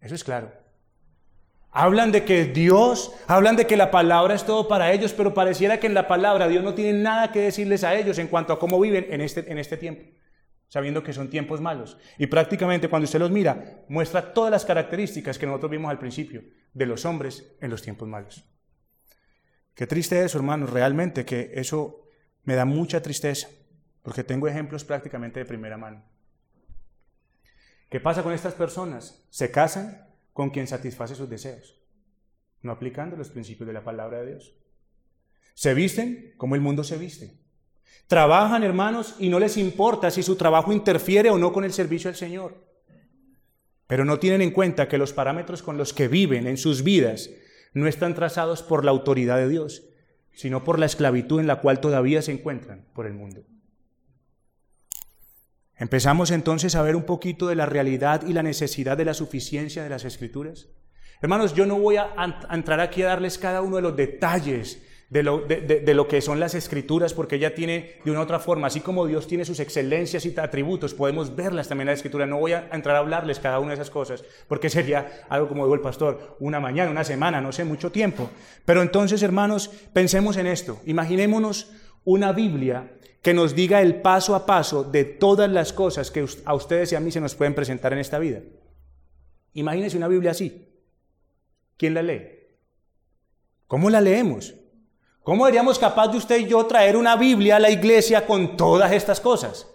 Eso 0.00 0.14
es 0.14 0.24
claro. 0.24 0.52
Hablan 1.70 2.12
de 2.12 2.24
que 2.24 2.44
Dios, 2.44 3.12
hablan 3.26 3.56
de 3.56 3.66
que 3.66 3.78
la 3.78 3.90
palabra 3.90 4.34
es 4.34 4.44
todo 4.44 4.68
para 4.68 4.92
ellos, 4.92 5.14
pero 5.14 5.32
pareciera 5.32 5.80
que 5.80 5.86
en 5.86 5.94
la 5.94 6.06
palabra 6.06 6.48
Dios 6.48 6.62
no 6.62 6.74
tiene 6.74 6.98
nada 6.98 7.32
que 7.32 7.40
decirles 7.40 7.82
a 7.84 7.94
ellos 7.94 8.18
en 8.18 8.28
cuanto 8.28 8.52
a 8.52 8.58
cómo 8.58 8.78
viven 8.78 9.06
en 9.08 9.22
este, 9.22 9.50
en 9.50 9.56
este 9.56 9.78
tiempo, 9.78 10.04
sabiendo 10.72 11.02
que 11.02 11.12
son 11.12 11.28
tiempos 11.28 11.60
malos. 11.60 11.98
Y 12.16 12.28
prácticamente 12.28 12.88
cuando 12.88 13.04
usted 13.04 13.18
los 13.18 13.30
mira, 13.30 13.84
muestra 13.90 14.32
todas 14.32 14.50
las 14.50 14.64
características 14.64 15.38
que 15.38 15.44
nosotros 15.44 15.70
vimos 15.70 15.90
al 15.90 15.98
principio 15.98 16.44
de 16.72 16.86
los 16.86 17.04
hombres 17.04 17.58
en 17.60 17.68
los 17.68 17.82
tiempos 17.82 18.08
malos. 18.08 18.42
Qué 19.74 19.86
triste 19.86 20.24
eso, 20.24 20.38
hermanos, 20.38 20.70
realmente 20.70 21.26
que 21.26 21.50
eso 21.56 22.08
me 22.44 22.54
da 22.54 22.64
mucha 22.64 23.02
tristeza. 23.02 23.48
Porque 24.00 24.24
tengo 24.24 24.48
ejemplos 24.48 24.82
prácticamente 24.82 25.40
de 25.40 25.44
primera 25.44 25.76
mano. 25.76 26.06
¿Qué 27.90 28.00
pasa 28.00 28.22
con 28.22 28.32
estas 28.32 28.54
personas? 28.54 29.26
Se 29.28 29.50
casan 29.50 30.08
con 30.32 30.48
quien 30.48 30.66
satisface 30.66 31.14
sus 31.14 31.28
deseos, 31.28 31.78
no 32.62 32.72
aplicando 32.72 33.14
los 33.14 33.28
principios 33.28 33.66
de 33.66 33.74
la 33.74 33.84
palabra 33.84 34.22
de 34.22 34.28
Dios. 34.28 34.56
Se 35.52 35.74
visten 35.74 36.32
como 36.38 36.54
el 36.54 36.62
mundo 36.62 36.82
se 36.82 36.96
viste. 36.96 37.41
Trabajan, 38.06 38.62
hermanos, 38.62 39.16
y 39.18 39.28
no 39.28 39.38
les 39.38 39.56
importa 39.56 40.10
si 40.10 40.22
su 40.22 40.36
trabajo 40.36 40.72
interfiere 40.72 41.30
o 41.30 41.38
no 41.38 41.52
con 41.52 41.64
el 41.64 41.72
servicio 41.72 42.10
al 42.10 42.16
Señor. 42.16 42.56
Pero 43.86 44.04
no 44.04 44.18
tienen 44.18 44.42
en 44.42 44.50
cuenta 44.50 44.88
que 44.88 44.98
los 44.98 45.12
parámetros 45.12 45.62
con 45.62 45.76
los 45.76 45.92
que 45.92 46.08
viven 46.08 46.46
en 46.46 46.56
sus 46.56 46.82
vidas 46.82 47.30
no 47.74 47.86
están 47.86 48.14
trazados 48.14 48.62
por 48.62 48.84
la 48.84 48.90
autoridad 48.90 49.36
de 49.38 49.48
Dios, 49.48 49.84
sino 50.32 50.64
por 50.64 50.78
la 50.78 50.86
esclavitud 50.86 51.40
en 51.40 51.46
la 51.46 51.60
cual 51.60 51.80
todavía 51.80 52.22
se 52.22 52.32
encuentran 52.32 52.86
por 52.94 53.06
el 53.06 53.14
mundo. 53.14 53.42
Empezamos 55.76 56.30
entonces 56.30 56.74
a 56.74 56.82
ver 56.82 56.94
un 56.96 57.02
poquito 57.04 57.48
de 57.48 57.56
la 57.56 57.66
realidad 57.66 58.22
y 58.26 58.32
la 58.32 58.42
necesidad 58.42 58.96
de 58.96 59.04
la 59.04 59.14
suficiencia 59.14 59.82
de 59.82 59.90
las 59.90 60.04
escrituras. 60.04 60.68
Hermanos, 61.20 61.54
yo 61.54 61.66
no 61.66 61.78
voy 61.78 61.96
a, 61.96 62.14
entrar 62.50 62.80
aquí 62.80 63.02
a 63.02 63.08
darles 63.08 63.38
cada 63.38 63.62
uno 63.62 63.76
de 63.76 63.82
los 63.82 63.96
detalles 63.96 64.82
de 65.12 65.22
lo, 65.22 65.40
de, 65.40 65.92
lo, 65.92 66.08
que 66.08 66.22
son 66.22 66.40
las 66.40 66.54
escrituras, 66.54 67.12
porque 67.12 67.36
ella 67.36 67.54
tiene 67.54 67.96
de 68.02 68.10
una 68.10 68.22
otra 68.22 68.38
forma, 68.38 68.68
así 68.68 68.80
como 68.80 69.06
Dios 69.06 69.26
tiene 69.26 69.44
sus 69.44 69.60
excelencias 69.60 70.24
y 70.24 70.34
atributos, 70.40 70.94
podemos 70.94 71.36
verlas 71.36 71.68
también 71.68 71.88
en 71.88 71.92
la 71.92 71.96
escritura. 71.96 72.24
No 72.24 72.38
voy 72.38 72.52
a 72.52 72.70
entrar 72.72 72.96
a 72.96 73.00
hablarles 73.00 73.38
cada 73.38 73.58
una 73.58 73.68
de 73.68 73.74
esas 73.74 73.90
cosas, 73.90 74.24
porque 74.48 74.70
sería 74.70 75.26
algo 75.28 75.48
como 75.48 75.66
dijo 75.66 75.74
el 75.74 75.82
pastor, 75.82 76.38
una 76.40 76.60
mañana, 76.60 76.90
una 76.90 77.04
semana, 77.04 77.42
no 77.42 77.52
sé, 77.52 77.62
mucho 77.62 77.92
tiempo. 77.92 78.30
Pero 78.64 78.80
entonces, 78.80 79.22
hermanos, 79.22 79.68
pensemos 79.92 80.38
en 80.38 80.46
esto. 80.46 80.80
Imaginémonos 80.86 81.70
una 82.04 82.32
Biblia 82.32 82.94
que 83.20 83.34
nos 83.34 83.54
diga 83.54 83.82
el 83.82 84.00
paso 84.00 84.34
a 84.34 84.46
paso 84.46 84.82
de 84.82 85.04
todas 85.04 85.50
las 85.50 85.74
cosas 85.74 86.10
que 86.10 86.24
a 86.46 86.54
ustedes 86.54 86.90
y 86.90 86.94
a 86.94 87.00
mí 87.00 87.12
se 87.12 87.20
nos 87.20 87.34
pueden 87.34 87.54
presentar 87.54 87.92
en 87.92 87.98
esta 87.98 88.18
vida. 88.18 88.40
Imagínense 89.52 89.98
una 89.98 90.08
Biblia 90.08 90.30
así. 90.30 90.70
¿Quién 91.76 91.92
la 91.92 92.02
lee? 92.02 92.22
¿Cómo 93.66 93.90
la 93.90 94.00
leemos? 94.00 94.54
¿Cómo 95.22 95.46
seríamos 95.46 95.78
capaz 95.78 96.08
de 96.08 96.18
usted 96.18 96.40
y 96.40 96.46
yo 96.46 96.66
traer 96.66 96.96
una 96.96 97.14
Biblia 97.14 97.56
a 97.56 97.60
la 97.60 97.70
iglesia 97.70 98.26
con 98.26 98.56
todas 98.56 98.90
estas 98.90 99.20
cosas? 99.20 99.68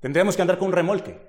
Tendríamos 0.00 0.34
que 0.34 0.40
andar 0.40 0.58
con 0.58 0.68
un 0.68 0.72
remolque. 0.72 1.20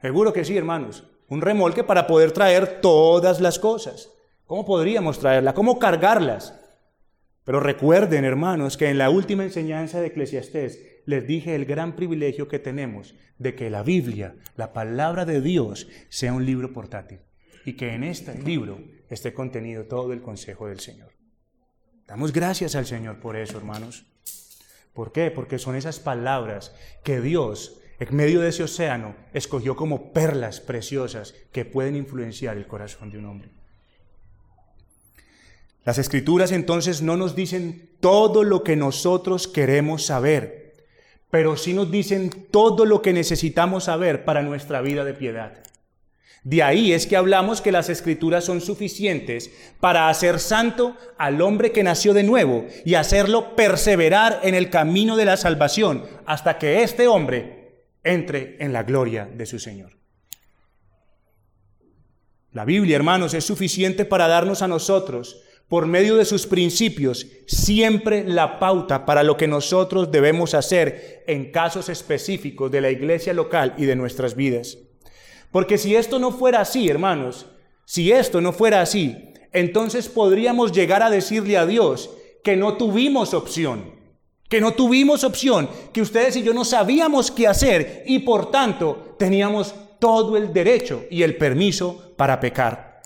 Seguro 0.00 0.32
que 0.32 0.44
sí, 0.44 0.56
hermanos. 0.56 1.04
Un 1.28 1.42
remolque 1.42 1.84
para 1.84 2.06
poder 2.06 2.32
traer 2.32 2.80
todas 2.80 3.42
las 3.42 3.58
cosas. 3.58 4.10
¿Cómo 4.46 4.64
podríamos 4.64 5.18
traerla? 5.18 5.52
¿Cómo 5.52 5.78
cargarlas? 5.78 6.58
Pero 7.44 7.60
recuerden, 7.60 8.24
hermanos, 8.24 8.78
que 8.78 8.88
en 8.88 8.96
la 8.96 9.10
última 9.10 9.44
enseñanza 9.44 10.00
de 10.00 10.06
Eclesiastés 10.06 11.02
les 11.04 11.26
dije 11.26 11.54
el 11.54 11.66
gran 11.66 11.94
privilegio 11.94 12.48
que 12.48 12.58
tenemos 12.58 13.14
de 13.38 13.54
que 13.54 13.68
la 13.68 13.82
Biblia, 13.82 14.36
la 14.56 14.72
palabra 14.72 15.26
de 15.26 15.42
Dios, 15.42 15.88
sea 16.08 16.32
un 16.32 16.46
libro 16.46 16.72
portátil 16.72 17.20
y 17.66 17.74
que 17.74 17.92
en 17.92 18.02
este 18.02 18.34
libro 18.42 18.78
esté 19.10 19.34
contenido 19.34 19.84
todo 19.84 20.14
el 20.14 20.22
consejo 20.22 20.68
del 20.68 20.80
Señor. 20.80 21.13
Damos 22.06 22.32
gracias 22.32 22.74
al 22.74 22.86
Señor 22.86 23.18
por 23.18 23.36
eso, 23.36 23.56
hermanos. 23.56 24.04
¿Por 24.92 25.10
qué? 25.12 25.30
Porque 25.30 25.58
son 25.58 25.74
esas 25.74 25.98
palabras 25.98 26.74
que 27.02 27.20
Dios, 27.20 27.80
en 27.98 28.14
medio 28.14 28.40
de 28.40 28.50
ese 28.50 28.62
océano, 28.62 29.16
escogió 29.32 29.74
como 29.74 30.12
perlas 30.12 30.60
preciosas 30.60 31.34
que 31.50 31.64
pueden 31.64 31.96
influenciar 31.96 32.56
el 32.56 32.66
corazón 32.66 33.10
de 33.10 33.18
un 33.18 33.26
hombre. 33.26 33.48
Las 35.84 35.98
escrituras 35.98 36.52
entonces 36.52 37.02
no 37.02 37.16
nos 37.16 37.34
dicen 37.34 37.90
todo 38.00 38.42
lo 38.42 38.62
que 38.62 38.76
nosotros 38.76 39.48
queremos 39.48 40.06
saber, 40.06 40.74
pero 41.30 41.56
sí 41.56 41.74
nos 41.74 41.90
dicen 41.90 42.30
todo 42.50 42.86
lo 42.86 43.02
que 43.02 43.12
necesitamos 43.12 43.84
saber 43.84 44.24
para 44.24 44.42
nuestra 44.42 44.80
vida 44.80 45.04
de 45.04 45.14
piedad. 45.14 45.58
De 46.44 46.62
ahí 46.62 46.92
es 46.92 47.06
que 47.06 47.16
hablamos 47.16 47.62
que 47.62 47.72
las 47.72 47.88
escrituras 47.88 48.44
son 48.44 48.60
suficientes 48.60 49.50
para 49.80 50.10
hacer 50.10 50.38
santo 50.38 50.94
al 51.16 51.40
hombre 51.40 51.72
que 51.72 51.82
nació 51.82 52.12
de 52.12 52.22
nuevo 52.22 52.66
y 52.84 52.94
hacerlo 52.94 53.56
perseverar 53.56 54.40
en 54.42 54.54
el 54.54 54.68
camino 54.68 55.16
de 55.16 55.24
la 55.24 55.38
salvación 55.38 56.04
hasta 56.26 56.58
que 56.58 56.82
este 56.82 57.08
hombre 57.08 57.86
entre 58.04 58.62
en 58.62 58.74
la 58.74 58.82
gloria 58.82 59.26
de 59.34 59.46
su 59.46 59.58
Señor. 59.58 59.96
La 62.52 62.66
Biblia, 62.66 62.96
hermanos, 62.96 63.32
es 63.32 63.44
suficiente 63.44 64.04
para 64.04 64.28
darnos 64.28 64.60
a 64.60 64.68
nosotros 64.68 65.42
por 65.66 65.86
medio 65.86 66.14
de 66.16 66.26
sus 66.26 66.46
principios, 66.46 67.26
siempre 67.46 68.22
la 68.22 68.58
pauta 68.58 69.06
para 69.06 69.22
lo 69.22 69.38
que 69.38 69.48
nosotros 69.48 70.12
debemos 70.12 70.52
hacer 70.52 71.24
en 71.26 71.50
casos 71.50 71.88
específicos 71.88 72.70
de 72.70 72.82
la 72.82 72.90
iglesia 72.90 73.32
local 73.32 73.74
y 73.78 73.86
de 73.86 73.96
nuestras 73.96 74.36
vidas. 74.36 74.78
Porque 75.54 75.78
si 75.78 75.94
esto 75.94 76.18
no 76.18 76.32
fuera 76.32 76.62
así, 76.62 76.88
hermanos, 76.88 77.46
si 77.84 78.10
esto 78.10 78.40
no 78.40 78.52
fuera 78.52 78.80
así, 78.80 79.16
entonces 79.52 80.08
podríamos 80.08 80.72
llegar 80.72 81.00
a 81.00 81.10
decirle 81.10 81.56
a 81.56 81.64
Dios 81.64 82.10
que 82.42 82.56
no 82.56 82.76
tuvimos 82.76 83.34
opción, 83.34 83.94
que 84.48 84.60
no 84.60 84.72
tuvimos 84.72 85.22
opción, 85.22 85.70
que 85.92 86.02
ustedes 86.02 86.34
y 86.34 86.42
yo 86.42 86.54
no 86.54 86.64
sabíamos 86.64 87.30
qué 87.30 87.46
hacer 87.46 88.02
y 88.04 88.18
por 88.18 88.50
tanto 88.50 89.14
teníamos 89.16 89.76
todo 90.00 90.36
el 90.36 90.52
derecho 90.52 91.04
y 91.08 91.22
el 91.22 91.36
permiso 91.36 92.14
para 92.16 92.40
pecar. 92.40 93.02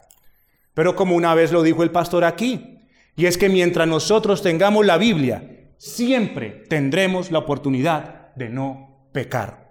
Pero 0.72 0.96
como 0.96 1.16
una 1.16 1.34
vez 1.34 1.52
lo 1.52 1.62
dijo 1.62 1.82
el 1.82 1.90
pastor 1.90 2.24
aquí, 2.24 2.78
y 3.14 3.26
es 3.26 3.36
que 3.36 3.50
mientras 3.50 3.86
nosotros 3.86 4.40
tengamos 4.40 4.86
la 4.86 4.96
Biblia, 4.96 5.68
siempre 5.76 6.64
tendremos 6.66 7.30
la 7.30 7.40
oportunidad 7.40 8.34
de 8.36 8.48
no 8.48 9.10
pecar. 9.12 9.67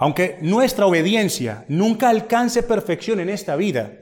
Aunque 0.00 0.38
nuestra 0.40 0.86
obediencia 0.86 1.66
nunca 1.68 2.08
alcance 2.08 2.62
perfección 2.62 3.20
en 3.20 3.28
esta 3.28 3.54
vida, 3.54 3.92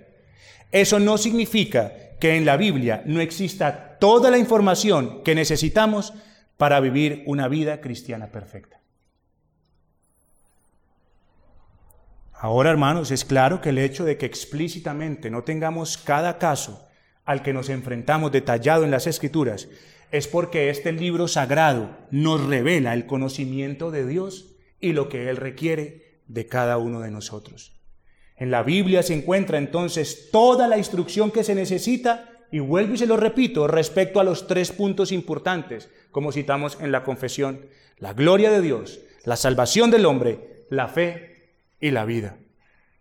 eso 0.70 1.00
no 1.00 1.18
significa 1.18 1.92
que 2.20 2.36
en 2.36 2.46
la 2.46 2.56
Biblia 2.56 3.02
no 3.04 3.20
exista 3.20 3.98
toda 3.98 4.30
la 4.30 4.38
información 4.38 5.24
que 5.24 5.34
necesitamos 5.34 6.14
para 6.56 6.78
vivir 6.78 7.24
una 7.26 7.48
vida 7.48 7.80
cristiana 7.80 8.28
perfecta. 8.28 8.80
Ahora, 12.32 12.70
hermanos, 12.70 13.10
es 13.10 13.24
claro 13.24 13.60
que 13.60 13.70
el 13.70 13.78
hecho 13.78 14.04
de 14.04 14.16
que 14.16 14.26
explícitamente 14.26 15.30
no 15.30 15.42
tengamos 15.42 15.98
cada 15.98 16.38
caso 16.38 16.86
al 17.24 17.42
que 17.42 17.52
nos 17.52 17.68
enfrentamos 17.70 18.30
detallado 18.30 18.84
en 18.84 18.92
las 18.92 19.08
Escrituras 19.08 19.66
es 20.12 20.28
porque 20.28 20.70
este 20.70 20.92
libro 20.92 21.26
sagrado 21.26 21.98
nos 22.12 22.46
revela 22.46 22.94
el 22.94 23.06
conocimiento 23.06 23.90
de 23.90 24.06
Dios 24.06 24.54
y 24.80 24.92
lo 24.92 25.08
que 25.08 25.28
Él 25.28 25.36
requiere 25.36 26.20
de 26.26 26.46
cada 26.46 26.78
uno 26.78 27.00
de 27.00 27.10
nosotros. 27.10 27.72
En 28.36 28.50
la 28.50 28.62
Biblia 28.62 29.02
se 29.02 29.14
encuentra 29.14 29.58
entonces 29.58 30.30
toda 30.30 30.68
la 30.68 30.78
instrucción 30.78 31.30
que 31.30 31.42
se 31.42 31.54
necesita 31.54 32.30
y 32.52 32.60
vuelvo 32.60 32.94
y 32.94 32.98
se 32.98 33.06
lo 33.06 33.16
repito 33.16 33.66
respecto 33.66 34.20
a 34.20 34.24
los 34.24 34.46
tres 34.46 34.72
puntos 34.72 35.12
importantes, 35.12 35.90
como 36.10 36.32
citamos 36.32 36.78
en 36.80 36.92
la 36.92 37.02
confesión, 37.02 37.66
la 37.98 38.14
gloria 38.14 38.50
de 38.50 38.62
Dios, 38.62 39.00
la 39.24 39.36
salvación 39.36 39.90
del 39.90 40.06
hombre, 40.06 40.64
la 40.70 40.88
fe 40.88 41.56
y 41.80 41.90
la 41.90 42.04
vida. 42.04 42.38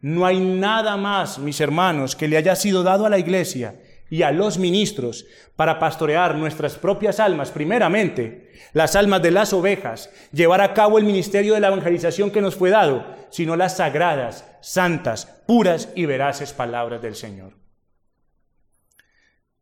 No 0.01 0.25
hay 0.25 0.39
nada 0.39 0.97
más, 0.97 1.39
mis 1.39 1.61
hermanos, 1.61 2.15
que 2.15 2.27
le 2.27 2.37
haya 2.37 2.55
sido 2.55 2.83
dado 2.83 3.05
a 3.05 3.09
la 3.09 3.19
iglesia 3.19 3.79
y 4.09 4.21
a 4.21 4.31
los 4.31 4.57
ministros 4.57 5.25
para 5.55 5.79
pastorear 5.79 6.35
nuestras 6.35 6.75
propias 6.75 7.19
almas, 7.19 7.51
primeramente, 7.51 8.51
las 8.73 8.95
almas 8.95 9.21
de 9.21 9.31
las 9.31 9.53
ovejas, 9.53 10.09
llevar 10.31 10.61
a 10.61 10.73
cabo 10.73 10.97
el 10.97 11.05
ministerio 11.05 11.53
de 11.53 11.59
la 11.59 11.67
evangelización 11.67 12.31
que 12.31 12.41
nos 12.41 12.55
fue 12.55 12.69
dado, 12.69 13.05
sino 13.29 13.55
las 13.55 13.77
sagradas, 13.77 14.45
santas, 14.61 15.25
puras 15.47 15.89
y 15.95 16.05
veraces 16.05 16.53
palabras 16.53 17.01
del 17.01 17.15
Señor. 17.15 17.53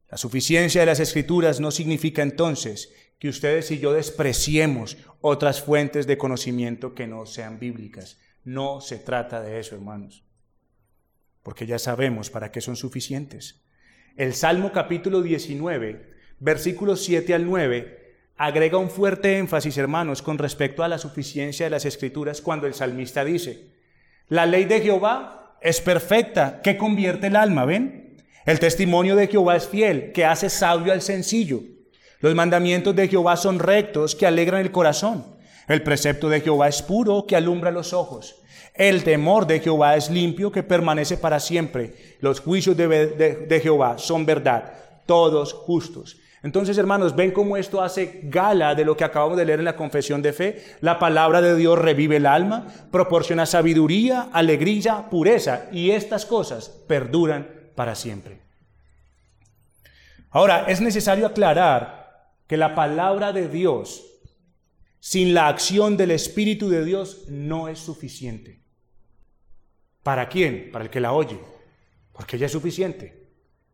La 0.09 0.17
suficiencia 0.17 0.81
de 0.81 0.87
las 0.87 0.99
escrituras 0.99 1.59
no 1.59 1.71
significa 1.71 2.21
entonces 2.21 2.93
que 3.19 3.29
ustedes 3.29 3.71
y 3.71 3.79
yo 3.79 3.93
despreciemos 3.93 4.97
otras 5.21 5.61
fuentes 5.61 6.05
de 6.07 6.17
conocimiento 6.17 6.93
que 6.93 7.07
no 7.07 7.25
sean 7.25 7.59
bíblicas. 7.59 8.19
No 8.43 8.81
se 8.81 8.99
trata 8.99 9.41
de 9.41 9.59
eso, 9.59 9.75
hermanos, 9.75 10.23
porque 11.41 11.65
ya 11.65 11.79
sabemos 11.79 12.29
para 12.29 12.51
qué 12.51 12.61
son 12.61 12.75
suficientes. 12.75 13.64
El 14.17 14.33
Salmo 14.33 14.71
capítulo 14.71 15.21
19, 15.21 16.13
versículos 16.39 17.03
7 17.03 17.33
al 17.33 17.45
9, 17.45 18.13
agrega 18.37 18.77
un 18.77 18.89
fuerte 18.89 19.37
énfasis, 19.37 19.77
hermanos, 19.77 20.21
con 20.21 20.37
respecto 20.37 20.85
a 20.85 20.87
la 20.87 20.97
suficiencia 20.97 21.65
de 21.65 21.69
las 21.69 21.83
escrituras 21.83 22.39
cuando 22.39 22.65
el 22.65 22.73
salmista 22.73 23.25
dice, 23.25 23.71
la 24.29 24.45
ley 24.45 24.63
de 24.63 24.79
Jehová 24.79 25.57
es 25.59 25.81
perfecta, 25.81 26.61
que 26.61 26.77
convierte 26.77 27.27
el 27.27 27.35
alma, 27.35 27.65
¿ven? 27.65 28.15
El 28.45 28.59
testimonio 28.59 29.17
de 29.17 29.27
Jehová 29.27 29.57
es 29.57 29.67
fiel, 29.67 30.13
que 30.13 30.23
hace 30.23 30.49
sabio 30.49 30.93
al 30.93 31.01
sencillo. 31.01 31.63
Los 32.21 32.35
mandamientos 32.35 32.95
de 32.95 33.09
Jehová 33.09 33.35
son 33.35 33.59
rectos, 33.59 34.15
que 34.15 34.25
alegran 34.25 34.61
el 34.61 34.71
corazón. 34.71 35.25
El 35.67 35.83
precepto 35.83 36.29
de 36.29 36.39
Jehová 36.39 36.69
es 36.69 36.81
puro, 36.81 37.25
que 37.27 37.35
alumbra 37.35 37.69
los 37.69 37.91
ojos. 37.91 38.41
El 38.75 39.05
temor 39.05 39.47
de 39.47 39.61
Jehová 39.61 39.95
es 39.95 40.09
limpio, 40.09 40.51
que 40.51 40.63
permanece 40.63 41.17
para 41.17 41.39
siempre. 41.39 42.17
Los 42.19 42.41
juicios 42.41 42.75
de, 42.75 43.59
Jehová 43.63 43.97
son 43.97 44.25
verdad, 44.25 44.73
todos 45.05 45.53
justos. 45.53 46.17
Entonces, 46.43 46.77
hermanos, 46.77 47.15
ven 47.15 47.31
cómo 47.31 47.57
esto 47.57 47.81
hace 47.81 48.19
gala 48.23 48.75
de 48.75 48.85
lo 48.85 48.95
que 48.97 49.05
acabamos 49.05 49.37
de 49.37 49.45
leer 49.45 49.59
en 49.59 49.65
la 49.65 49.77
confesión 49.77 50.21
de 50.21 50.33
fe. 50.33 50.63
La 50.81 50.99
palabra 50.99 51.41
de 51.41 51.55
Dios 51.55 51.79
revive 51.79 52.17
el 52.17 52.25
alma, 52.25 52.67
proporciona 52.91 53.45
sabiduría, 53.45 54.29
alegría, 54.33 55.09
pureza, 55.09 55.67
y 55.71 55.91
estas 55.91 56.25
cosas 56.25 56.69
perduran 56.87 57.49
para 57.75 57.95
siempre. 57.95 58.41
Ahora, 60.29 60.65
es 60.67 60.81
necesario 60.81 61.25
aclarar 61.25 62.33
que 62.45 62.57
la 62.57 62.75
palabra 62.75 63.31
de 63.31 63.47
Dios, 63.47 64.03
sin 64.99 65.33
la 65.33 65.47
acción 65.47 65.95
del 65.95 66.11
Espíritu 66.11 66.69
de 66.69 66.83
Dios, 66.83 67.23
no 67.29 67.69
es 67.69 67.79
suficiente. 67.79 68.64
¿Para 70.05 70.29
quién? 70.29 70.69
Para 70.71 70.85
el 70.85 70.91
que 70.91 70.99
la 70.99 71.13
oye. 71.13 71.39
Porque 72.13 72.35
ella 72.35 72.45
es 72.45 72.51
suficiente. 72.51 73.25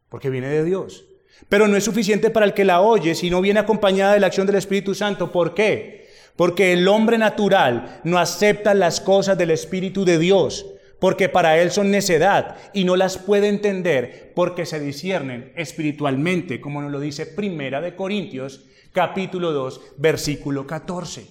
Porque 0.08 0.30
viene 0.30 0.48
de 0.48 0.64
Dios. 0.64 1.04
Pero 1.50 1.68
no 1.68 1.76
es 1.76 1.84
suficiente 1.84 2.30
para 2.30 2.46
el 2.46 2.54
que 2.54 2.64
la 2.64 2.80
oye 2.80 3.16
si 3.16 3.30
no 3.30 3.42
viene 3.42 3.60
acompañada 3.60 4.14
de 4.14 4.22
la 4.22 4.28
acción 4.28 4.48
del 4.48 4.56
Espíritu 4.56 4.96
Santo. 4.96 5.30
¿Por 5.34 5.54
qué? 5.54 6.08
Porque 6.38 6.72
el 6.72 6.88
hombre 6.88 7.18
natural 7.18 8.00
no 8.06 8.18
acepta 8.18 8.74
las 8.74 9.02
cosas 9.02 9.38
del 9.38 9.52
Espíritu 9.52 10.06
de 10.06 10.18
Dios, 10.20 10.66
porque 11.02 11.28
para 11.28 11.60
él 11.60 11.70
son 11.70 11.92
necedad 11.92 12.56
y 12.72 12.86
no 12.86 12.96
las 12.96 13.18
puede 13.18 13.50
entender 13.50 14.32
porque 14.34 14.66
se 14.66 14.80
disciernen 14.80 15.52
espiritualmente, 15.58 16.62
como 16.62 16.82
nos 16.82 16.94
lo 16.94 17.02
dice 17.02 17.26
Primera 17.26 17.82
de 17.82 17.94
Corintios, 17.94 18.68
capítulo 18.94 19.52
2, 19.52 19.96
versículo 19.98 20.66
14. 20.66 21.28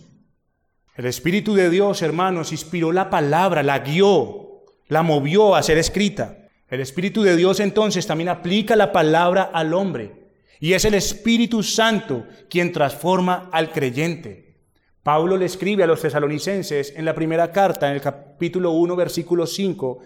El 0.96 1.06
Espíritu 1.06 1.54
de 1.54 1.70
Dios, 1.70 2.02
hermanos, 2.02 2.52
inspiró 2.52 2.92
la 2.92 3.08
palabra, 3.08 3.62
la 3.62 3.78
guió, 3.78 4.49
la 4.90 5.02
movió 5.02 5.54
a 5.54 5.62
ser 5.62 5.78
escrita. 5.78 6.36
El 6.68 6.80
Espíritu 6.80 7.22
de 7.22 7.36
Dios 7.36 7.60
entonces 7.60 8.06
también 8.06 8.28
aplica 8.28 8.76
la 8.76 8.92
palabra 8.92 9.44
al 9.44 9.72
hombre. 9.72 10.28
Y 10.58 10.74
es 10.74 10.84
el 10.84 10.94
Espíritu 10.94 11.62
Santo 11.62 12.26
quien 12.50 12.72
transforma 12.72 13.48
al 13.52 13.72
creyente. 13.72 14.58
Pablo 15.02 15.38
le 15.38 15.46
escribe 15.46 15.84
a 15.84 15.86
los 15.86 16.02
tesalonicenses 16.02 16.92
en 16.94 17.06
la 17.06 17.14
primera 17.14 17.50
carta, 17.50 17.88
en 17.88 17.94
el 17.94 18.02
capítulo 18.02 18.72
1, 18.72 18.94
versículo 18.96 19.46
5, 19.46 20.00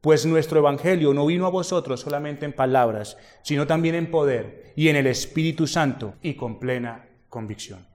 pues 0.00 0.24
nuestro 0.24 0.60
Evangelio 0.60 1.12
no 1.12 1.26
vino 1.26 1.46
a 1.46 1.50
vosotros 1.50 2.00
solamente 2.00 2.44
en 2.44 2.52
palabras, 2.52 3.16
sino 3.42 3.66
también 3.66 3.96
en 3.96 4.10
poder 4.10 4.72
y 4.76 4.88
en 4.88 4.96
el 4.96 5.08
Espíritu 5.08 5.66
Santo 5.66 6.14
y 6.22 6.34
con 6.34 6.60
plena 6.60 7.08
convicción. 7.28 7.86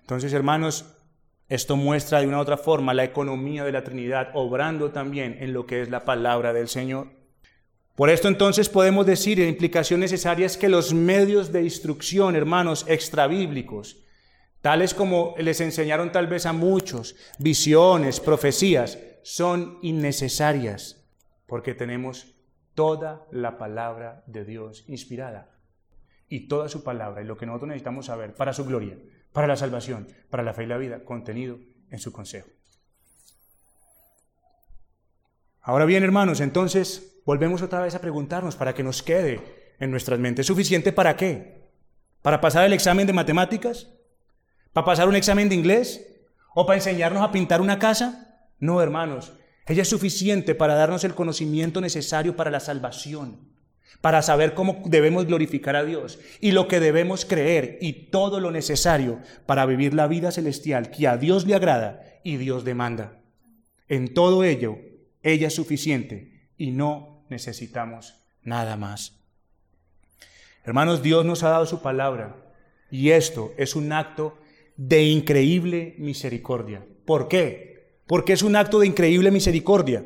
Entonces, 0.00 0.32
hermanos, 0.32 0.95
esto 1.48 1.76
muestra 1.76 2.20
de 2.20 2.26
una 2.26 2.38
u 2.38 2.40
otra 2.40 2.56
forma 2.56 2.94
la 2.94 3.04
economía 3.04 3.64
de 3.64 3.72
la 3.72 3.84
Trinidad, 3.84 4.30
obrando 4.34 4.90
también 4.90 5.36
en 5.40 5.52
lo 5.52 5.66
que 5.66 5.80
es 5.80 5.90
la 5.90 6.04
palabra 6.04 6.52
del 6.52 6.68
Señor. 6.68 7.08
Por 7.94 8.10
esto 8.10 8.28
entonces 8.28 8.68
podemos 8.68 9.06
decir, 9.06 9.38
la 9.38 9.46
implicación 9.46 10.00
necesaria 10.00 10.44
es 10.44 10.56
que 10.56 10.68
los 10.68 10.92
medios 10.92 11.52
de 11.52 11.62
instrucción, 11.62 12.36
hermanos, 12.36 12.84
extrabíblicos, 12.88 14.02
tales 14.60 14.92
como 14.92 15.34
les 15.38 15.60
enseñaron 15.60 16.12
tal 16.12 16.26
vez 16.26 16.46
a 16.46 16.52
muchos, 16.52 17.16
visiones, 17.38 18.20
profecías, 18.20 18.98
son 19.22 19.78
innecesarias, 19.82 21.08
porque 21.46 21.74
tenemos 21.74 22.34
toda 22.74 23.26
la 23.30 23.56
palabra 23.56 24.24
de 24.26 24.44
Dios 24.44 24.84
inspirada 24.88 25.56
y 26.28 26.48
toda 26.48 26.68
su 26.68 26.82
palabra 26.82 27.22
y 27.22 27.24
lo 27.24 27.36
que 27.36 27.46
nosotros 27.46 27.68
necesitamos 27.68 28.06
saber 28.06 28.34
para 28.34 28.52
su 28.52 28.64
gloria 28.64 28.98
para 29.36 29.48
la 29.48 29.56
salvación, 29.56 30.08
para 30.30 30.42
la 30.42 30.54
fe 30.54 30.62
y 30.62 30.66
la 30.66 30.78
vida, 30.78 31.04
contenido 31.04 31.58
en 31.90 31.98
su 31.98 32.10
consejo. 32.10 32.48
Ahora 35.60 35.84
bien, 35.84 36.02
hermanos, 36.02 36.40
entonces 36.40 37.20
volvemos 37.26 37.60
otra 37.60 37.82
vez 37.82 37.94
a 37.94 38.00
preguntarnos 38.00 38.56
para 38.56 38.74
que 38.74 38.82
nos 38.82 39.02
quede 39.02 39.74
en 39.78 39.90
nuestras 39.90 40.18
mentes. 40.18 40.46
¿Suficiente 40.46 40.90
para 40.90 41.18
qué? 41.18 41.68
¿Para 42.22 42.40
pasar 42.40 42.64
el 42.64 42.72
examen 42.72 43.06
de 43.06 43.12
matemáticas? 43.12 43.90
¿Para 44.72 44.86
pasar 44.86 45.06
un 45.06 45.16
examen 45.16 45.50
de 45.50 45.56
inglés? 45.56 46.16
¿O 46.54 46.64
para 46.64 46.78
enseñarnos 46.78 47.22
a 47.22 47.30
pintar 47.30 47.60
una 47.60 47.78
casa? 47.78 48.48
No, 48.58 48.80
hermanos. 48.80 49.34
Ella 49.66 49.82
es 49.82 49.88
suficiente 49.90 50.54
para 50.54 50.76
darnos 50.76 51.04
el 51.04 51.14
conocimiento 51.14 51.82
necesario 51.82 52.36
para 52.36 52.50
la 52.50 52.60
salvación 52.60 53.54
para 54.00 54.22
saber 54.22 54.54
cómo 54.54 54.82
debemos 54.86 55.26
glorificar 55.26 55.76
a 55.76 55.84
Dios 55.84 56.18
y 56.40 56.52
lo 56.52 56.68
que 56.68 56.80
debemos 56.80 57.24
creer 57.24 57.78
y 57.80 58.10
todo 58.10 58.40
lo 58.40 58.50
necesario 58.50 59.20
para 59.46 59.66
vivir 59.66 59.94
la 59.94 60.06
vida 60.06 60.30
celestial 60.30 60.90
que 60.90 61.08
a 61.08 61.16
Dios 61.16 61.46
le 61.46 61.54
agrada 61.54 62.02
y 62.22 62.36
Dios 62.36 62.64
demanda. 62.64 63.20
En 63.88 64.12
todo 64.12 64.44
ello, 64.44 64.78
ella 65.22 65.48
es 65.48 65.54
suficiente 65.54 66.50
y 66.56 66.70
no 66.72 67.24
necesitamos 67.28 68.14
nada 68.42 68.76
más. 68.76 69.20
Hermanos, 70.64 71.02
Dios 71.02 71.24
nos 71.24 71.42
ha 71.42 71.50
dado 71.50 71.66
su 71.66 71.80
palabra 71.80 72.36
y 72.90 73.10
esto 73.10 73.52
es 73.56 73.76
un 73.76 73.92
acto 73.92 74.38
de 74.76 75.04
increíble 75.04 75.94
misericordia. 75.98 76.84
¿Por 77.04 77.28
qué? 77.28 77.76
porque 78.06 78.32
es 78.32 78.42
un 78.42 78.56
acto 78.56 78.78
de 78.78 78.86
increíble 78.86 79.30
misericordia. 79.30 80.04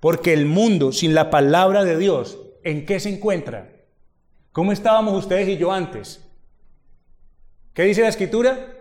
Porque 0.00 0.32
el 0.32 0.46
mundo 0.46 0.92
sin 0.92 1.14
la 1.14 1.30
palabra 1.30 1.84
de 1.84 1.96
Dios, 1.96 2.38
¿en 2.64 2.84
qué 2.84 2.98
se 2.98 3.10
encuentra? 3.10 3.70
¿Cómo 4.52 4.72
estábamos 4.72 5.14
ustedes 5.14 5.48
y 5.48 5.56
yo 5.56 5.72
antes? 5.72 6.20
¿Qué 7.72 7.84
dice 7.84 8.02
la 8.02 8.08
escritura? 8.08 8.72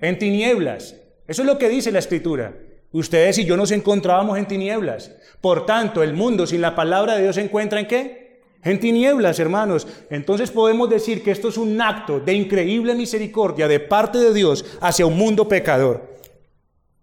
En 0.00 0.18
tinieblas. 0.18 0.96
Eso 1.26 1.42
es 1.42 1.46
lo 1.46 1.58
que 1.58 1.68
dice 1.68 1.92
la 1.92 1.98
escritura. 1.98 2.54
Ustedes 2.92 3.38
y 3.38 3.44
yo 3.44 3.56
nos 3.56 3.70
encontrábamos 3.70 4.38
en 4.38 4.46
tinieblas. 4.46 5.12
Por 5.40 5.64
tanto, 5.64 6.02
el 6.02 6.12
mundo 6.12 6.46
sin 6.46 6.60
la 6.60 6.74
palabra 6.74 7.14
de 7.14 7.22
Dios 7.22 7.36
se 7.36 7.42
encuentra 7.42 7.80
en 7.80 7.86
qué? 7.86 8.42
En 8.62 8.78
tinieblas, 8.78 9.40
hermanos. 9.40 9.88
Entonces 10.10 10.50
podemos 10.50 10.90
decir 10.90 11.22
que 11.22 11.30
esto 11.30 11.48
es 11.48 11.56
un 11.56 11.80
acto 11.80 12.20
de 12.20 12.34
increíble 12.34 12.94
misericordia 12.94 13.66
de 13.66 13.80
parte 13.80 14.18
de 14.18 14.34
Dios 14.34 14.64
hacia 14.80 15.06
un 15.06 15.16
mundo 15.16 15.48
pecador. 15.48 16.12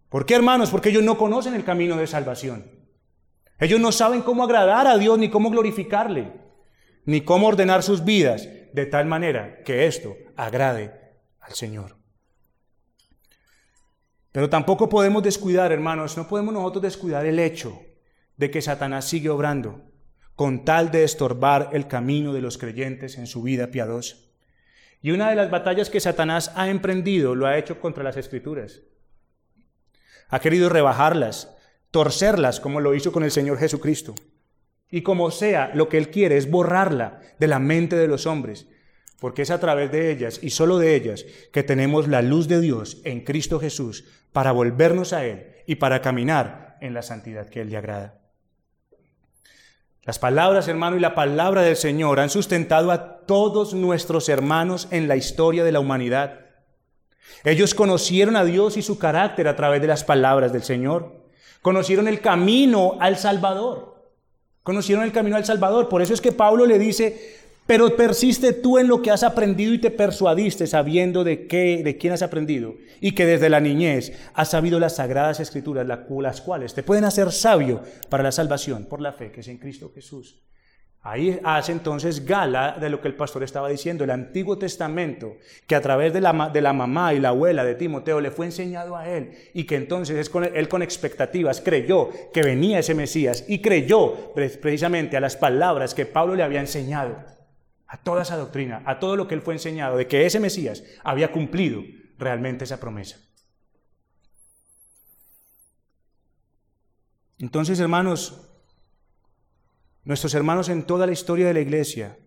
¿Por 0.09 0.25
qué, 0.25 0.35
hermanos? 0.35 0.69
Porque 0.69 0.89
ellos 0.89 1.03
no 1.03 1.17
conocen 1.17 1.55
el 1.55 1.63
camino 1.63 1.97
de 1.97 2.07
salvación. 2.07 2.78
Ellos 3.59 3.79
no 3.79 3.91
saben 3.91 4.21
cómo 4.21 4.43
agradar 4.43 4.87
a 4.87 4.97
Dios, 4.97 5.19
ni 5.19 5.29
cómo 5.29 5.49
glorificarle, 5.49 6.31
ni 7.05 7.21
cómo 7.21 7.47
ordenar 7.47 7.83
sus 7.83 8.05
vidas 8.05 8.47
de 8.73 8.85
tal 8.85 9.05
manera 9.05 9.61
que 9.63 9.85
esto 9.85 10.15
agrade 10.35 10.93
al 11.41 11.53
Señor. 11.53 11.97
Pero 14.31 14.49
tampoco 14.49 14.87
podemos 14.87 15.23
descuidar, 15.23 15.71
hermanos, 15.71 16.15
no 16.15 16.27
podemos 16.27 16.53
nosotros 16.53 16.83
descuidar 16.83 17.25
el 17.25 17.39
hecho 17.39 17.81
de 18.37 18.51
que 18.51 18.61
Satanás 18.61 19.05
sigue 19.05 19.29
obrando 19.29 19.83
con 20.35 20.63
tal 20.63 20.91
de 20.91 21.03
estorbar 21.03 21.71
el 21.73 21.87
camino 21.87 22.31
de 22.31 22.41
los 22.41 22.57
creyentes 22.57 23.17
en 23.17 23.27
su 23.27 23.41
vida 23.41 23.71
piadosa. 23.71 24.15
Y 25.01 25.11
una 25.11 25.29
de 25.29 25.35
las 25.35 25.49
batallas 25.49 25.89
que 25.89 25.99
Satanás 25.99 26.51
ha 26.55 26.69
emprendido 26.69 27.35
lo 27.35 27.47
ha 27.47 27.57
hecho 27.57 27.81
contra 27.81 28.03
las 28.03 28.15
escrituras. 28.15 28.81
Ha 30.29 30.39
querido 30.39 30.69
rebajarlas, 30.69 31.55
torcerlas 31.91 32.59
como 32.59 32.79
lo 32.79 32.93
hizo 32.93 33.11
con 33.11 33.23
el 33.23 33.31
Señor 33.31 33.57
Jesucristo. 33.57 34.15
Y 34.91 35.01
como 35.01 35.31
sea, 35.31 35.71
lo 35.73 35.89
que 35.89 35.97
Él 35.97 36.09
quiere 36.09 36.37
es 36.37 36.49
borrarla 36.49 37.21
de 37.39 37.47
la 37.47 37.59
mente 37.59 37.95
de 37.95 38.07
los 38.07 38.25
hombres, 38.25 38.67
porque 39.19 39.43
es 39.43 39.51
a 39.51 39.59
través 39.59 39.91
de 39.91 40.11
ellas 40.11 40.39
y 40.41 40.49
solo 40.49 40.77
de 40.77 40.95
ellas 40.95 41.25
que 41.51 41.63
tenemos 41.63 42.07
la 42.07 42.21
luz 42.21 42.47
de 42.47 42.59
Dios 42.61 43.01
en 43.03 43.23
Cristo 43.23 43.59
Jesús 43.59 44.05
para 44.31 44.51
volvernos 44.51 45.13
a 45.13 45.25
Él 45.25 45.47
y 45.67 45.75
para 45.75 46.01
caminar 46.01 46.77
en 46.81 46.93
la 46.93 47.01
santidad 47.01 47.49
que 47.49 47.61
Él 47.61 47.69
le 47.69 47.77
agrada. 47.77 48.19
Las 50.03 50.17
palabras, 50.17 50.67
hermano, 50.67 50.95
y 50.95 50.99
la 50.99 51.13
palabra 51.13 51.61
del 51.61 51.75
Señor 51.75 52.19
han 52.19 52.31
sustentado 52.31 52.91
a 52.91 53.25
todos 53.27 53.75
nuestros 53.75 54.27
hermanos 54.29 54.87
en 54.89 55.07
la 55.07 55.17
historia 55.17 55.63
de 55.63 55.71
la 55.71 55.79
humanidad. 55.79 56.47
Ellos 57.43 57.75
conocieron 57.75 58.35
a 58.35 58.43
Dios 58.43 58.75
y 58.77 58.81
su 58.81 58.97
carácter 58.97 59.47
a 59.47 59.55
través 59.55 59.81
de 59.81 59.87
las 59.87 60.03
palabras 60.03 60.51
del 60.51 60.63
Señor. 60.63 61.18
Conocieron 61.61 62.07
el 62.07 62.21
camino 62.21 62.97
al 62.99 63.17
Salvador. 63.17 63.95
Conocieron 64.63 65.03
el 65.03 65.11
camino 65.11 65.35
al 65.35 65.45
Salvador. 65.45 65.89
Por 65.89 66.01
eso 66.01 66.13
es 66.13 66.21
que 66.21 66.31
Pablo 66.31 66.65
le 66.65 66.79
dice, 66.79 67.39
pero 67.69 67.95
persiste 67.95 68.53
tú 68.53 68.79
en 68.79 68.87
lo 68.87 69.01
que 69.01 69.11
has 69.11 69.23
aprendido 69.23 69.73
y 69.73 69.79
te 69.79 69.91
persuadiste 69.91 70.65
sabiendo 70.65 71.23
de 71.23 71.45
qué, 71.45 71.83
de 71.83 71.97
quién 71.97 72.13
has 72.13 72.23
aprendido 72.23 72.73
y 72.99 73.13
que 73.13 73.25
desde 73.25 73.49
la 73.49 73.59
niñez 73.59 74.13
has 74.33 74.49
sabido 74.49 74.79
las 74.79 74.95
sagradas 74.95 75.39
escrituras, 75.39 75.85
las 75.85 76.41
cuales 76.41 76.73
te 76.73 76.81
pueden 76.81 77.05
hacer 77.05 77.31
sabio 77.31 77.83
para 78.09 78.23
la 78.23 78.31
salvación 78.31 78.85
por 78.85 79.01
la 79.01 79.13
fe 79.13 79.31
que 79.31 79.41
es 79.41 79.47
en 79.49 79.59
Cristo 79.59 79.91
Jesús. 79.93 80.48
Ahí 81.09 81.39
hace 81.43 81.71
entonces 81.71 82.23
gala 82.23 82.77
de 82.79 82.87
lo 82.87 83.01
que 83.01 83.07
el 83.07 83.15
pastor 83.15 83.41
estaba 83.41 83.67
diciendo, 83.67 84.03
el 84.03 84.11
Antiguo 84.11 84.59
Testamento, 84.59 85.37
que 85.65 85.73
a 85.73 85.81
través 85.81 86.13
de 86.13 86.21
la, 86.21 86.51
de 86.53 86.61
la 86.61 86.71
mamá 86.71 87.15
y 87.15 87.19
la 87.19 87.29
abuela 87.29 87.63
de 87.63 87.73
Timoteo 87.73 88.21
le 88.21 88.29
fue 88.29 88.45
enseñado 88.45 88.95
a 88.95 89.09
él 89.09 89.31
y 89.55 89.63
que 89.63 89.75
entonces 89.75 90.15
es 90.17 90.31
él 90.53 90.69
con 90.69 90.83
expectativas 90.83 91.61
creyó 91.61 92.11
que 92.31 92.43
venía 92.43 92.77
ese 92.77 92.93
Mesías 92.93 93.43
y 93.47 93.59
creyó 93.59 94.35
precisamente 94.35 95.17
a 95.17 95.19
las 95.19 95.35
palabras 95.35 95.95
que 95.95 96.05
Pablo 96.05 96.35
le 96.35 96.43
había 96.43 96.59
enseñado 96.59 97.17
a 97.87 97.97
toda 97.97 98.21
esa 98.21 98.37
doctrina, 98.37 98.83
a 98.85 98.99
todo 98.99 99.15
lo 99.15 99.27
que 99.27 99.33
él 99.33 99.41
fue 99.41 99.55
enseñado, 99.55 99.97
de 99.97 100.05
que 100.05 100.27
ese 100.27 100.39
Mesías 100.39 100.83
había 101.03 101.31
cumplido 101.31 101.81
realmente 102.19 102.65
esa 102.65 102.79
promesa. 102.79 103.17
Entonces, 107.39 107.79
hermanos, 107.79 108.48
nuestros 110.03 110.33
hermanos 110.33 110.69
en 110.69 110.83
toda 110.83 111.05
la 111.05 111.11
historia 111.11 111.47
de 111.47 111.53
la 111.53 111.59
iglesia 111.59 112.17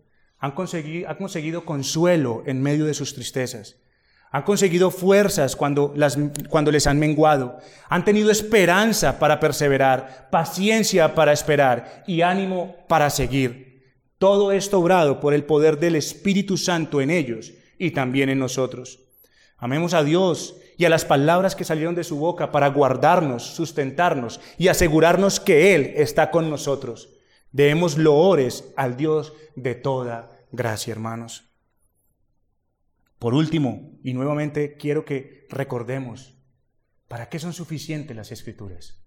han 0.43 0.51
conseguido, 0.51 1.63
consuelo 1.63 2.43
en 2.45 2.61
medio 2.61 2.83
de 2.85 2.93
sus 2.93 3.13
tristezas. 3.13 3.77
Han 4.29 4.43
conseguido 4.43 4.91
fuerzas 4.91 5.55
cuando, 5.55 5.93
las, 5.95 6.17
cuando 6.49 6.69
les 6.69 6.85
han 6.85 6.99
menguado. 6.99 7.59
Han 7.87 8.03
tenido 8.03 8.29
esperanza 8.29 9.19
para 9.19 9.39
perseverar, 9.39 10.27
paciencia 10.31 11.15
para 11.15 11.31
esperar 11.31 12.03
y 12.07 12.23
ánimo 12.23 12.75
para 12.89 13.09
seguir. 13.09 13.83
Todo 14.17 14.51
esto 14.51 14.79
obrado 14.79 15.21
por 15.21 15.33
el 15.33 15.45
poder 15.45 15.79
del 15.79 15.95
Espíritu 15.95 16.57
Santo 16.57 16.99
en 16.99 17.09
ellos 17.09 17.53
y 17.77 17.91
también 17.91 18.27
en 18.27 18.39
nosotros. 18.39 18.99
Amemos 19.57 19.93
a 19.93 20.03
Dios 20.03 20.57
y 20.77 20.83
a 20.83 20.89
las 20.89 21.05
palabras 21.05 21.55
que 21.55 21.63
salieron 21.63 21.95
de 21.95 22.03
su 22.03 22.17
boca 22.17 22.51
para 22.51 22.67
guardarnos, 22.67 23.43
sustentarnos 23.43 24.41
y 24.57 24.67
asegurarnos 24.67 25.39
que 25.39 25.73
Él 25.73 25.93
está 25.95 26.31
con 26.31 26.49
nosotros. 26.49 27.12
Demos 27.53 27.97
loores 27.97 28.73
al 28.75 28.97
Dios 28.97 29.33
de 29.55 29.75
toda 29.75 30.45
gracia, 30.51 30.91
hermanos. 30.91 31.49
Por 33.19 33.33
último, 33.33 33.99
y 34.03 34.13
nuevamente 34.13 34.75
quiero 34.75 35.05
que 35.05 35.47
recordemos, 35.49 36.35
¿para 37.07 37.29
qué 37.29 37.39
son 37.39 37.53
suficientes 37.53 38.17
las 38.17 38.31
escrituras? 38.31 39.05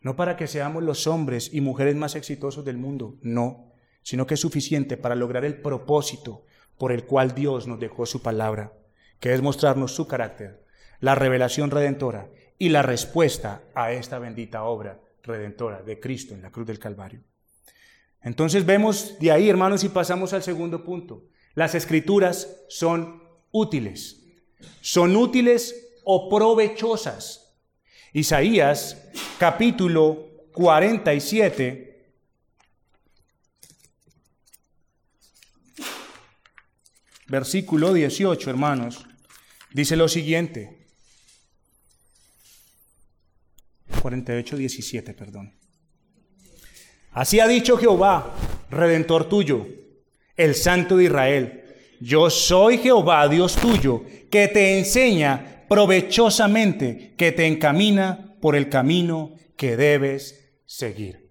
No 0.00 0.16
para 0.16 0.36
que 0.36 0.46
seamos 0.46 0.82
los 0.82 1.06
hombres 1.06 1.52
y 1.52 1.60
mujeres 1.60 1.96
más 1.96 2.14
exitosos 2.14 2.64
del 2.64 2.78
mundo, 2.78 3.18
no 3.22 3.72
sino 4.02 4.26
que 4.26 4.34
es 4.34 4.40
suficiente 4.40 4.96
para 4.96 5.14
lograr 5.14 5.44
el 5.44 5.60
propósito 5.60 6.44
por 6.78 6.92
el 6.92 7.04
cual 7.04 7.34
Dios 7.34 7.66
nos 7.66 7.78
dejó 7.78 8.06
su 8.06 8.22
palabra, 8.22 8.72
que 9.20 9.32
es 9.32 9.42
mostrarnos 9.42 9.94
su 9.94 10.06
carácter, 10.08 10.64
la 11.00 11.14
revelación 11.14 11.70
redentora 11.70 12.28
y 12.58 12.68
la 12.68 12.82
respuesta 12.82 13.62
a 13.74 13.92
esta 13.92 14.18
bendita 14.18 14.64
obra 14.64 15.00
redentora 15.22 15.82
de 15.82 16.00
Cristo 16.00 16.34
en 16.34 16.42
la 16.42 16.50
cruz 16.50 16.66
del 16.66 16.78
Calvario. 16.78 17.22
Entonces 18.22 18.64
vemos 18.64 19.18
de 19.18 19.32
ahí, 19.32 19.48
hermanos, 19.48 19.84
y 19.84 19.88
pasamos 19.88 20.32
al 20.32 20.42
segundo 20.42 20.84
punto. 20.84 21.24
Las 21.54 21.74
escrituras 21.74 22.48
son 22.68 23.22
útiles. 23.50 24.22
Son 24.80 25.16
útiles 25.16 25.74
o 26.04 26.28
provechosas. 26.28 27.56
Isaías 28.12 29.08
capítulo 29.38 30.28
47 30.52 31.92
versículo 37.32 37.94
18, 37.94 38.50
hermanos, 38.50 39.06
dice 39.72 39.96
lo 39.96 40.06
siguiente. 40.06 40.86
48, 44.02 44.56
17, 44.58 45.14
perdón. 45.14 45.61
Así 47.12 47.40
ha 47.40 47.46
dicho 47.46 47.76
Jehová, 47.76 48.32
redentor 48.70 49.28
tuyo, 49.28 49.66
el 50.34 50.54
Santo 50.54 50.96
de 50.96 51.04
Israel. 51.04 51.64
Yo 52.00 52.30
soy 52.30 52.78
Jehová, 52.78 53.28
Dios 53.28 53.54
tuyo, 53.56 54.02
que 54.30 54.48
te 54.48 54.78
enseña 54.78 55.64
provechosamente, 55.68 57.14
que 57.16 57.32
te 57.32 57.46
encamina 57.46 58.36
por 58.40 58.56
el 58.56 58.68
camino 58.70 59.34
que 59.56 59.76
debes 59.76 60.56
seguir. 60.64 61.22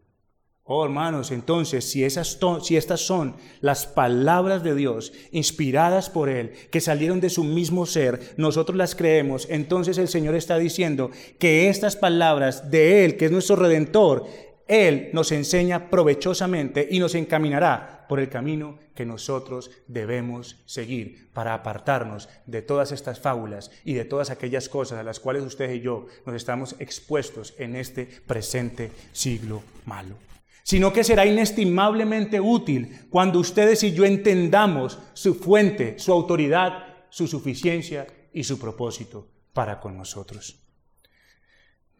Oh 0.63 0.85
hermanos, 0.85 1.31
entonces, 1.31 1.89
si, 1.89 2.03
esas 2.05 2.39
si 2.61 2.77
estas 2.77 3.01
son 3.01 3.35
las 3.59 3.87
palabras 3.87 4.63
de 4.63 4.75
Dios, 4.75 5.11
inspiradas 5.31 6.09
por 6.09 6.29
Él, 6.29 6.53
que 6.71 6.79
salieron 6.79 7.19
de 7.19 7.31
su 7.31 7.43
mismo 7.43 7.85
ser, 7.85 8.35
nosotros 8.37 8.77
las 8.77 8.95
creemos, 8.95 9.47
entonces 9.49 9.97
el 9.97 10.07
Señor 10.07 10.35
está 10.35 10.57
diciendo 10.57 11.09
que 11.39 11.67
estas 11.67 11.95
palabras 11.95 12.69
de 12.69 13.03
Él, 13.03 13.17
que 13.17 13.25
es 13.25 13.31
nuestro 13.31 13.57
redentor, 13.57 14.27
Él 14.67 15.09
nos 15.13 15.31
enseña 15.31 15.89
provechosamente 15.89 16.87
y 16.89 16.99
nos 16.99 17.15
encaminará 17.15 18.05
por 18.07 18.19
el 18.19 18.29
camino 18.29 18.77
que 18.95 19.05
nosotros 19.05 19.71
debemos 19.87 20.61
seguir 20.65 21.29
para 21.33 21.53
apartarnos 21.53 22.29
de 22.45 22.61
todas 22.61 22.91
estas 22.91 23.19
fábulas 23.19 23.71
y 23.85 23.93
de 23.93 24.05
todas 24.05 24.29
aquellas 24.29 24.69
cosas 24.69 24.99
a 24.99 25.03
las 25.03 25.19
cuales 25.19 25.43
ustedes 25.43 25.77
y 25.77 25.81
yo 25.81 26.07
nos 26.25 26.35
estamos 26.35 26.75
expuestos 26.79 27.53
en 27.57 27.75
este 27.75 28.05
presente 28.27 28.91
siglo 29.11 29.63
malo 29.85 30.15
sino 30.63 30.93
que 30.93 31.03
será 31.03 31.25
inestimablemente 31.25 32.39
útil 32.39 33.07
cuando 33.09 33.39
ustedes 33.39 33.83
y 33.83 33.93
yo 33.93 34.05
entendamos 34.05 34.99
su 35.13 35.35
fuente, 35.35 35.97
su 35.99 36.11
autoridad, 36.13 36.85
su 37.09 37.27
suficiencia 37.27 38.07
y 38.31 38.43
su 38.43 38.59
propósito 38.59 39.27
para 39.53 39.79
con 39.79 39.97
nosotros. 39.97 40.59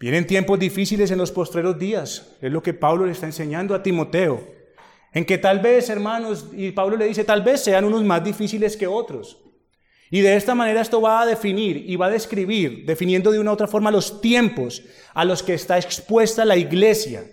Vienen 0.02 0.26
tiempos 0.26 0.58
difíciles 0.58 1.12
en 1.12 1.20
los 1.20 1.32
postreros 1.32 1.78
días, 1.78 2.36
es 2.42 2.52
lo 2.52 2.64
que 2.64 2.74
Pablo 2.74 3.06
le 3.06 3.12
está 3.12 3.28
enseñando 3.28 3.76
a 3.76 3.84
Timoteo, 3.84 4.42
en 5.14 5.24
que 5.26 5.38
tal 5.38 5.60
vez, 5.60 5.92
hermanos, 5.92 6.48
y 6.54 6.72
Pablo 6.72 6.98
le 6.98 7.06
dice, 7.06 7.24
tal 7.24 7.44
vez 7.44 7.62
sean 7.62 7.86
unos 7.86 8.04
más 8.04 8.24
difíciles 8.24 8.76
que 8.76 8.88
otros. 8.88 9.38
Y 10.10 10.22
de 10.22 10.36
esta 10.36 10.56
manera 10.56 10.82
esto 10.82 11.02
va 11.02 11.22
a 11.22 11.28
definir 11.28 11.86
y 11.88 11.98
va 11.98 12.08
a 12.08 12.10
describir, 12.10 12.84
definiendo 12.88 13.32
de 13.32 13.38
una 13.38 13.52
u 13.52 13.54
otra 13.54 13.68
forma 13.68 13.92
los 13.92 14.22
tiempos 14.22 14.82
a 15.14 15.24
los 15.24 15.44
que 15.44 15.54
está 15.54 15.78
expuesta 15.78 16.46
la 16.46 16.58
iglesia 16.58 17.24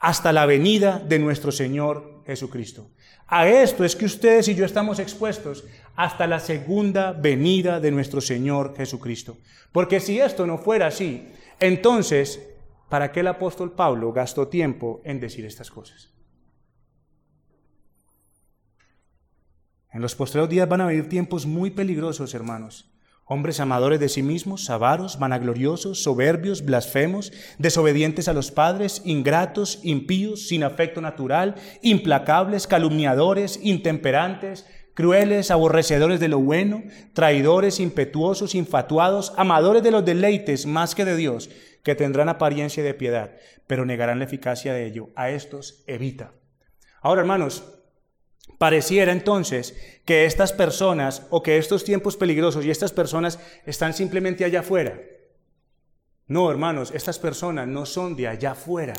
hasta 0.00 0.32
la 0.32 0.46
venida 0.46 0.98
de 0.98 1.20
nuestro 1.20 1.52
Señor 1.52 2.24
Jesucristo. 2.26 2.90
A 3.28 3.48
esto 3.48 3.84
es 3.84 3.94
que 3.94 4.06
ustedes 4.06 4.48
y 4.48 4.56
yo 4.56 4.64
estamos 4.64 4.98
expuestos 4.98 5.64
hasta 5.94 6.26
la 6.26 6.40
segunda 6.40 7.12
venida 7.12 7.78
de 7.78 7.92
nuestro 7.92 8.20
Señor 8.20 8.74
Jesucristo. 8.76 9.38
Porque 9.70 10.00
si 10.00 10.18
esto 10.18 10.44
no 10.44 10.58
fuera 10.58 10.88
así, 10.88 11.28
entonces, 11.60 12.40
¿para 12.88 13.12
qué 13.12 13.20
el 13.20 13.26
apóstol 13.26 13.72
Pablo 13.72 14.12
gastó 14.12 14.48
tiempo 14.48 15.00
en 15.04 15.20
decir 15.20 15.44
estas 15.44 15.70
cosas? 15.70 16.12
En 19.92 20.02
los 20.02 20.14
posteriores 20.14 20.50
días 20.50 20.68
van 20.68 20.82
a 20.82 20.86
venir 20.86 21.08
tiempos 21.08 21.46
muy 21.46 21.70
peligrosos, 21.70 22.34
hermanos. 22.34 22.90
Hombres 23.24 23.60
amadores 23.60 24.00
de 24.00 24.08
sí 24.08 24.22
mismos, 24.22 24.70
avaros, 24.70 25.18
vanagloriosos, 25.18 26.02
soberbios, 26.02 26.64
blasfemos, 26.64 27.32
desobedientes 27.58 28.28
a 28.28 28.32
los 28.32 28.50
padres, 28.50 29.02
ingratos, 29.04 29.80
impíos, 29.82 30.48
sin 30.48 30.62
afecto 30.62 31.00
natural, 31.00 31.56
implacables, 31.82 32.66
calumniadores, 32.66 33.58
intemperantes, 33.62 34.66
crueles, 34.98 35.52
aborrecedores 35.52 36.18
de 36.18 36.26
lo 36.26 36.40
bueno, 36.40 36.82
traidores, 37.12 37.78
impetuosos, 37.78 38.56
infatuados, 38.56 39.32
amadores 39.36 39.80
de 39.84 39.92
los 39.92 40.04
deleites 40.04 40.66
más 40.66 40.96
que 40.96 41.04
de 41.04 41.14
Dios, 41.14 41.50
que 41.84 41.94
tendrán 41.94 42.28
apariencia 42.28 42.82
de 42.82 42.94
piedad, 42.94 43.36
pero 43.68 43.84
negarán 43.84 44.18
la 44.18 44.24
eficacia 44.24 44.74
de 44.74 44.86
ello. 44.86 45.10
A 45.14 45.30
estos 45.30 45.84
evita. 45.86 46.32
Ahora, 47.00 47.20
hermanos, 47.20 47.62
Pareciera 48.58 49.12
entonces 49.12 49.76
que 50.04 50.24
estas 50.24 50.52
personas 50.52 51.28
o 51.30 51.44
que 51.44 51.58
estos 51.58 51.84
tiempos 51.84 52.16
peligrosos 52.16 52.64
y 52.64 52.72
estas 52.72 52.90
personas 52.90 53.38
están 53.66 53.94
simplemente 53.94 54.44
allá 54.44 54.60
afuera. 54.60 54.98
No, 56.26 56.50
hermanos, 56.50 56.90
estas 56.92 57.20
personas 57.20 57.68
no 57.68 57.86
son 57.86 58.16
de 58.16 58.26
allá 58.26 58.52
afuera. 58.52 58.94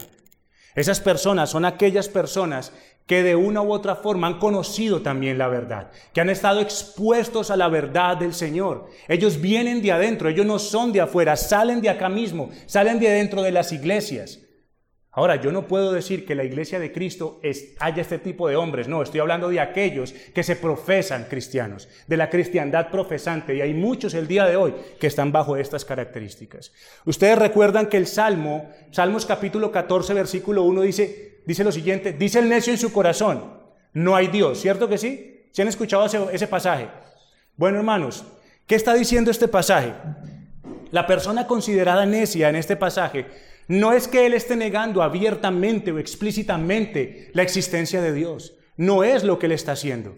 Esas 0.80 1.02
personas 1.02 1.50
son 1.50 1.66
aquellas 1.66 2.08
personas 2.08 2.72
que 3.06 3.22
de 3.22 3.36
una 3.36 3.62
u 3.62 3.74
otra 3.74 3.98
forma 3.98 4.28
han 4.28 4.40
conocido 4.40 5.02
también 5.02 5.38
la 5.38 5.50
verdad, 5.50 5.92
que 6.14 6.22
han 6.22 6.30
estado 6.30 6.62
expuestos 6.62 7.52
a 7.52 7.58
la 7.58 7.68
verdad 7.68 8.16
del 8.16 8.34
Señor. 8.34 8.90
Ellos 9.10 9.42
vienen 9.42 9.82
de 9.82 9.92
adentro, 9.92 10.30
ellos 10.30 10.46
no 10.46 10.58
son 10.58 10.94
de 10.94 11.02
afuera, 11.02 11.36
salen 11.36 11.82
de 11.82 11.90
acá 11.90 12.08
mismo, 12.08 12.50
salen 12.66 12.98
de 12.98 13.10
adentro 13.10 13.42
de 13.42 13.52
las 13.52 13.74
iglesias. 13.74 14.40
Ahora, 15.20 15.36
yo 15.36 15.52
no 15.52 15.68
puedo 15.68 15.92
decir 15.92 16.26
que 16.26 16.34
la 16.34 16.46
iglesia 16.46 16.80
de 16.80 16.94
Cristo 16.94 17.42
haya 17.80 18.02
este 18.02 18.20
tipo 18.20 18.48
de 18.48 18.56
hombres, 18.56 18.88
no, 18.88 19.04
estoy 19.04 19.20
hablando 19.20 19.50
de 19.50 19.60
aquellos 19.60 20.14
que 20.14 20.44
se 20.44 20.56
profesan 20.56 21.26
cristianos, 21.26 21.90
de 22.08 22.16
la 22.16 22.30
cristiandad 22.30 22.90
profesante, 22.90 23.54
y 23.54 23.60
hay 23.60 23.74
muchos 23.74 24.14
el 24.14 24.30
día 24.30 24.46
de 24.46 24.56
hoy 24.56 24.74
que 24.98 25.08
están 25.08 25.34
bajo 25.34 25.58
estas 25.58 25.84
características. 25.84 26.72
Ustedes 27.04 27.38
recuerdan 27.38 27.88
que 27.88 27.98
el 27.98 28.08
Salmo, 28.08 28.70
Salmos 28.92 29.26
capítulo 29.26 29.74
14, 29.74 30.14
versículo 30.14 30.64
1 30.64 30.84
dice, 30.84 31.42
dice 31.46 31.66
lo 31.66 31.74
siguiente, 31.74 32.14
dice 32.14 32.40
el 32.40 32.48
necio 32.48 32.72
en 32.72 32.80
su 32.80 32.94
corazón, 32.94 33.60
no 33.92 34.16
hay 34.16 34.28
Dios, 34.28 34.62
¿cierto 34.62 34.88
que 34.88 34.98
sí? 34.98 35.50
¿Se 35.52 35.62
han 35.62 35.68
escuchado 35.68 36.06
ese, 36.06 36.18
ese 36.32 36.48
pasaje? 36.48 36.88
Bueno, 37.58 37.80
hermanos, 37.80 38.24
¿qué 38.66 38.76
está 38.76 38.94
diciendo 38.94 39.32
este 39.32 39.50
pasaje? 39.50 39.92
La 40.92 41.06
persona 41.06 41.46
considerada 41.46 42.06
necia 42.06 42.48
en 42.48 42.56
este 42.56 42.78
pasaje 42.78 43.49
no 43.70 43.94
es 43.94 44.08
que 44.08 44.26
Él 44.26 44.34
esté 44.34 44.58
negando 44.58 45.02
abiertamente 45.02 45.92
o 45.92 46.00
explícitamente 46.00 47.30
la 47.34 47.44
existencia 47.44 48.02
de 48.02 48.12
Dios. 48.12 48.56
No 48.76 49.04
es 49.04 49.24
lo 49.24 49.40
que 49.40 49.46
Él 49.46 49.54
está 49.54 49.74
haciendo. 49.74 50.16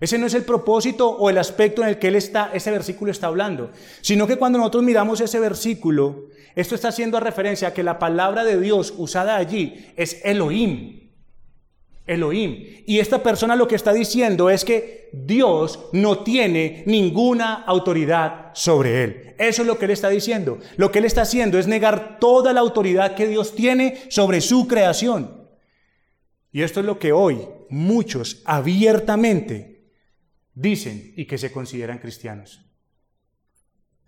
Ese 0.00 0.16
no 0.18 0.26
es 0.26 0.34
el 0.34 0.44
propósito 0.44 1.08
o 1.10 1.28
el 1.28 1.38
aspecto 1.38 1.82
en 1.82 1.88
el 1.88 1.98
que 1.98 2.08
él 2.08 2.16
está, 2.16 2.50
ese 2.52 2.70
versículo 2.70 3.12
está 3.12 3.28
hablando, 3.28 3.70
sino 4.00 4.26
que 4.26 4.36
cuando 4.36 4.58
nosotros 4.58 4.82
miramos 4.82 5.20
ese 5.20 5.38
versículo, 5.38 6.26
esto 6.56 6.74
está 6.74 6.88
haciendo 6.88 7.20
referencia 7.20 7.68
a 7.68 7.72
que 7.72 7.84
la 7.84 7.98
palabra 7.98 8.44
de 8.44 8.60
Dios 8.60 8.92
usada 8.96 9.36
allí 9.36 9.86
es 9.96 10.20
Elohim, 10.24 11.03
Elohim. 12.06 12.82
Y 12.86 12.98
esta 12.98 13.22
persona 13.22 13.56
lo 13.56 13.66
que 13.66 13.76
está 13.76 13.92
diciendo 13.92 14.50
es 14.50 14.64
que 14.64 15.08
Dios 15.12 15.88
no 15.92 16.22
tiene 16.22 16.82
ninguna 16.86 17.62
autoridad 17.62 18.50
sobre 18.54 19.04
él. 19.04 19.34
Eso 19.38 19.62
es 19.62 19.68
lo 19.68 19.78
que 19.78 19.86
él 19.86 19.90
está 19.90 20.10
diciendo. 20.10 20.58
Lo 20.76 20.90
que 20.90 20.98
él 20.98 21.06
está 21.06 21.22
haciendo 21.22 21.58
es 21.58 21.66
negar 21.66 22.18
toda 22.18 22.52
la 22.52 22.60
autoridad 22.60 23.14
que 23.14 23.26
Dios 23.26 23.54
tiene 23.54 24.02
sobre 24.10 24.40
su 24.40 24.68
creación. 24.68 25.48
Y 26.52 26.62
esto 26.62 26.80
es 26.80 26.86
lo 26.86 26.98
que 26.98 27.12
hoy 27.12 27.40
muchos 27.70 28.42
abiertamente 28.44 29.88
dicen 30.52 31.12
y 31.16 31.24
que 31.24 31.38
se 31.38 31.50
consideran 31.50 31.98
cristianos. 31.98 32.60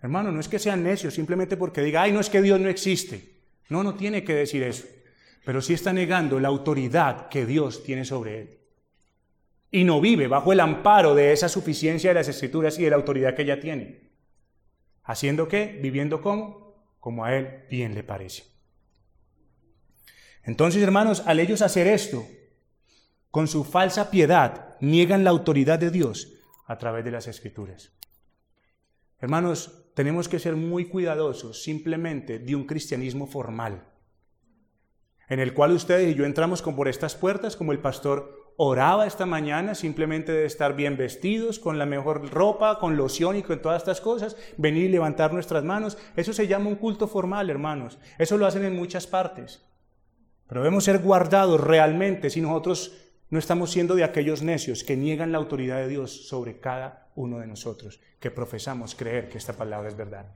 Hermano, 0.02 0.30
no 0.30 0.38
es 0.38 0.48
que 0.48 0.58
sean 0.58 0.84
necios 0.84 1.14
simplemente 1.14 1.56
porque 1.56 1.80
diga, 1.80 2.02
ay, 2.02 2.12
no 2.12 2.20
es 2.20 2.30
que 2.30 2.42
Dios 2.42 2.60
no 2.60 2.68
existe. 2.68 3.36
No, 3.68 3.82
no 3.82 3.94
tiene 3.94 4.22
que 4.22 4.34
decir 4.34 4.62
eso 4.62 4.84
pero 5.46 5.62
sí 5.62 5.74
está 5.74 5.92
negando 5.92 6.40
la 6.40 6.48
autoridad 6.48 7.28
que 7.28 7.46
Dios 7.46 7.84
tiene 7.84 8.04
sobre 8.04 8.40
él. 8.40 8.58
Y 9.70 9.84
no 9.84 10.00
vive 10.00 10.26
bajo 10.26 10.52
el 10.52 10.58
amparo 10.58 11.14
de 11.14 11.32
esa 11.32 11.48
suficiencia 11.48 12.10
de 12.10 12.14
las 12.14 12.26
escrituras 12.26 12.76
y 12.80 12.82
de 12.82 12.90
la 12.90 12.96
autoridad 12.96 13.36
que 13.36 13.42
ella 13.42 13.60
tiene. 13.60 14.10
Haciendo 15.04 15.46
qué? 15.46 15.78
Viviendo 15.80 16.20
como? 16.20 16.74
Como 16.98 17.24
a 17.24 17.36
él 17.36 17.62
bien 17.70 17.94
le 17.94 18.02
parece. 18.02 18.42
Entonces, 20.42 20.82
hermanos, 20.82 21.22
al 21.26 21.38
ellos 21.38 21.62
hacer 21.62 21.86
esto, 21.86 22.26
con 23.30 23.46
su 23.46 23.62
falsa 23.62 24.10
piedad, 24.10 24.76
niegan 24.80 25.22
la 25.22 25.30
autoridad 25.30 25.78
de 25.78 25.92
Dios 25.92 26.40
a 26.66 26.76
través 26.76 27.04
de 27.04 27.12
las 27.12 27.28
escrituras. 27.28 27.92
Hermanos, 29.20 29.92
tenemos 29.94 30.28
que 30.28 30.40
ser 30.40 30.56
muy 30.56 30.86
cuidadosos 30.86 31.62
simplemente 31.62 32.40
de 32.40 32.56
un 32.56 32.66
cristianismo 32.66 33.28
formal 33.28 33.95
en 35.28 35.40
el 35.40 35.54
cual 35.54 35.72
ustedes 35.72 36.10
y 36.10 36.14
yo 36.14 36.24
entramos 36.24 36.62
con 36.62 36.76
por 36.76 36.88
estas 36.88 37.14
puertas, 37.14 37.56
como 37.56 37.72
el 37.72 37.78
pastor 37.78 38.52
oraba 38.56 39.06
esta 39.06 39.26
mañana, 39.26 39.74
simplemente 39.74 40.32
de 40.32 40.46
estar 40.46 40.74
bien 40.74 40.96
vestidos, 40.96 41.58
con 41.58 41.78
la 41.78 41.86
mejor 41.86 42.30
ropa, 42.30 42.78
con 42.78 42.96
loción 42.96 43.36
y 43.36 43.42
con 43.42 43.60
todas 43.60 43.82
estas 43.82 44.00
cosas, 44.00 44.36
venir 44.56 44.84
y 44.84 44.88
levantar 44.88 45.32
nuestras 45.32 45.64
manos. 45.64 45.98
Eso 46.16 46.32
se 46.32 46.46
llama 46.46 46.68
un 46.68 46.76
culto 46.76 47.06
formal, 47.06 47.50
hermanos. 47.50 47.98
Eso 48.18 48.38
lo 48.38 48.46
hacen 48.46 48.64
en 48.64 48.76
muchas 48.76 49.06
partes. 49.06 49.62
Pero 50.48 50.62
debemos 50.62 50.84
ser 50.84 51.00
guardados 51.00 51.60
realmente 51.60 52.30
si 52.30 52.40
nosotros 52.40 52.96
no 53.28 53.38
estamos 53.38 53.70
siendo 53.70 53.96
de 53.96 54.04
aquellos 54.04 54.42
necios 54.42 54.84
que 54.84 54.96
niegan 54.96 55.32
la 55.32 55.38
autoridad 55.38 55.78
de 55.78 55.88
Dios 55.88 56.28
sobre 56.28 56.60
cada 56.60 57.10
uno 57.16 57.40
de 57.40 57.46
nosotros, 57.46 58.00
que 58.20 58.30
profesamos 58.30 58.94
creer 58.94 59.28
que 59.28 59.38
esta 59.38 59.54
palabra 59.54 59.88
es 59.88 59.96
verdad. 59.96 60.26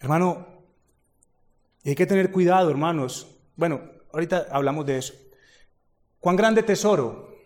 Hermano, 0.00 0.64
hay 1.84 1.94
que 1.94 2.06
tener 2.06 2.32
cuidado, 2.32 2.70
hermanos. 2.70 3.36
Bueno, 3.54 3.82
ahorita 4.12 4.46
hablamos 4.50 4.86
de 4.86 4.96
eso. 4.96 5.14
¿Cuán 6.18 6.36
grande 6.36 6.62
tesoro 6.62 7.36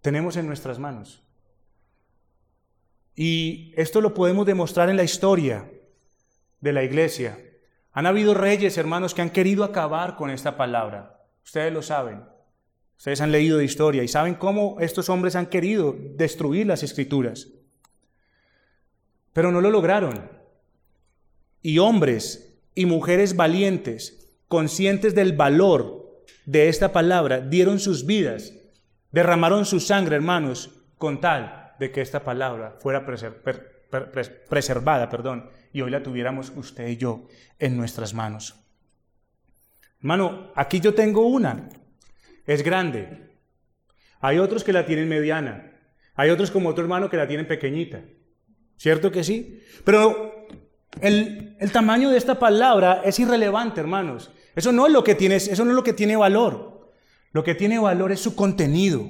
tenemos 0.00 0.36
en 0.36 0.48
nuestras 0.48 0.80
manos? 0.80 1.22
Y 3.14 3.72
esto 3.76 4.00
lo 4.00 4.14
podemos 4.14 4.44
demostrar 4.46 4.90
en 4.90 4.96
la 4.96 5.04
historia 5.04 5.70
de 6.60 6.72
la 6.72 6.82
iglesia. 6.82 7.38
Han 7.92 8.06
habido 8.06 8.34
reyes, 8.34 8.76
hermanos, 8.76 9.14
que 9.14 9.22
han 9.22 9.30
querido 9.30 9.62
acabar 9.62 10.16
con 10.16 10.30
esta 10.30 10.56
palabra. 10.56 11.24
Ustedes 11.44 11.72
lo 11.72 11.82
saben. 11.82 12.24
Ustedes 12.96 13.20
han 13.20 13.30
leído 13.30 13.58
de 13.58 13.64
historia 13.64 14.02
y 14.02 14.08
saben 14.08 14.34
cómo 14.34 14.76
estos 14.80 15.08
hombres 15.08 15.36
han 15.36 15.46
querido 15.46 15.94
destruir 16.16 16.66
las 16.66 16.82
escrituras. 16.82 17.48
Pero 19.32 19.52
no 19.52 19.60
lo 19.60 19.70
lograron 19.70 20.43
y 21.64 21.78
hombres 21.78 22.60
y 22.74 22.84
mujeres 22.84 23.34
valientes, 23.36 24.28
conscientes 24.48 25.14
del 25.14 25.32
valor 25.32 26.22
de 26.44 26.68
esta 26.68 26.92
palabra, 26.92 27.40
dieron 27.40 27.80
sus 27.80 28.04
vidas, 28.04 28.52
derramaron 29.10 29.64
su 29.64 29.80
sangre, 29.80 30.16
hermanos, 30.16 30.78
con 30.98 31.22
tal 31.22 31.72
de 31.80 31.90
que 31.90 32.02
esta 32.02 32.22
palabra 32.22 32.76
fuera 32.80 33.06
preservada, 34.50 35.08
perdón, 35.08 35.48
y 35.72 35.80
hoy 35.80 35.90
la 35.90 36.02
tuviéramos 36.02 36.52
usted 36.54 36.86
y 36.86 36.98
yo 36.98 37.26
en 37.58 37.78
nuestras 37.78 38.12
manos. 38.12 38.60
Hermano, 40.00 40.52
aquí 40.54 40.80
yo 40.80 40.92
tengo 40.92 41.26
una, 41.26 41.70
es 42.46 42.62
grande. 42.62 43.38
Hay 44.20 44.38
otros 44.38 44.64
que 44.64 44.74
la 44.74 44.84
tienen 44.84 45.08
mediana. 45.08 45.72
Hay 46.14 46.28
otros 46.28 46.50
como 46.50 46.68
otro 46.68 46.84
hermano 46.84 47.08
que 47.08 47.16
la 47.16 47.26
tienen 47.26 47.48
pequeñita. 47.48 48.02
¿Cierto 48.76 49.10
que 49.10 49.24
sí? 49.24 49.62
Pero 49.84 50.33
el, 51.00 51.56
tamaño 51.72 52.10
de 52.10 52.18
esta 52.18 52.38
palabra 52.38 53.02
es 53.04 53.18
irrelevante, 53.18 53.80
hermanos. 53.80 54.30
Eso 54.54 54.72
no, 54.72 54.86
es 54.86 54.92
lo 54.92 55.02
que 55.02 55.14
tiene, 55.14 55.36
eso 55.36 55.64
no 55.64 55.70
es 55.70 55.76
lo 55.76 55.84
que 55.84 55.92
tiene 55.92 56.16
valor. 56.16 56.92
Lo 57.32 57.42
que 57.42 57.54
tiene 57.54 57.78
valor 57.78 58.12
es 58.12 58.20
su 58.20 58.36
contenido. 58.36 59.08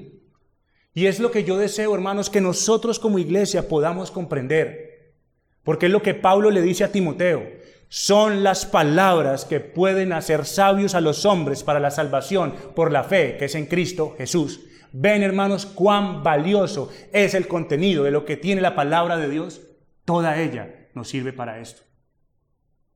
Y 0.95 1.07
es 1.07 1.21
lo 1.21 1.31
que 1.31 1.45
yo 1.45 1.59
deseo, 1.59 1.95
hermanos, 1.95 2.31
que 2.31 2.41
nosotros 2.41 2.99
como 2.99 3.19
iglesia 3.19 3.69
podamos 3.69 4.11
comprender. 4.11 5.15
Porque 5.63 5.87
es 5.87 5.93
lo 5.93 6.03
que 6.03 6.15
Pablo 6.15 6.51
le 6.51 6.63
dice 6.63 6.85
a 6.85 6.93
Timoteo. 6.93 7.43
son 7.89 8.43
las 8.43 8.67
palabras 8.67 9.45
que 9.45 9.61
pueden 9.61 10.13
hacer 10.13 10.47
sabios 10.47 10.95
a 10.95 11.01
los 11.01 11.25
hombres 11.27 11.63
para 11.63 11.79
la 11.81 11.91
salvación 11.93 12.55
por 12.75 12.91
la 12.91 13.05
fe 13.05 13.37
que 13.39 13.45
es 13.45 13.55
en 13.55 13.67
Cristo 13.67 14.15
Jesús. 14.19 14.61
Ven 14.91 15.23
hermanos 15.23 15.67
cuán 15.67 16.23
valioso 16.23 16.91
es 17.13 17.35
el 17.35 17.47
contenido 17.47 18.03
de 18.05 18.11
lo 18.11 18.25
que 18.25 18.37
tiene 18.37 18.63
la 18.63 18.75
palabra 18.75 19.17
de 19.17 19.29
Dios. 19.29 19.61
Toda 20.05 20.41
ella 20.41 20.84
nos 20.95 21.09
sirve 21.09 21.33
para 21.33 21.59
esto. 21.59 21.83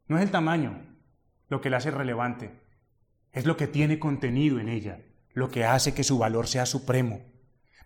No 0.06 0.16
es 0.16 0.22
el 0.22 0.30
tamaño 0.30 0.80
lo 1.48 1.60
que 1.60 1.70
la 1.70 1.78
hace 1.78 1.90
relevante, 1.90 2.50
es 3.32 3.46
lo 3.46 3.56
que 3.56 3.66
tiene 3.66 3.98
contenido 3.98 4.58
en 4.58 4.68
ella, 4.68 5.00
lo 5.32 5.50
que 5.50 5.64
hace 5.64 5.94
que 5.94 6.04
su 6.04 6.18
valor 6.18 6.46
sea 6.46 6.66
supremo. 6.66 7.20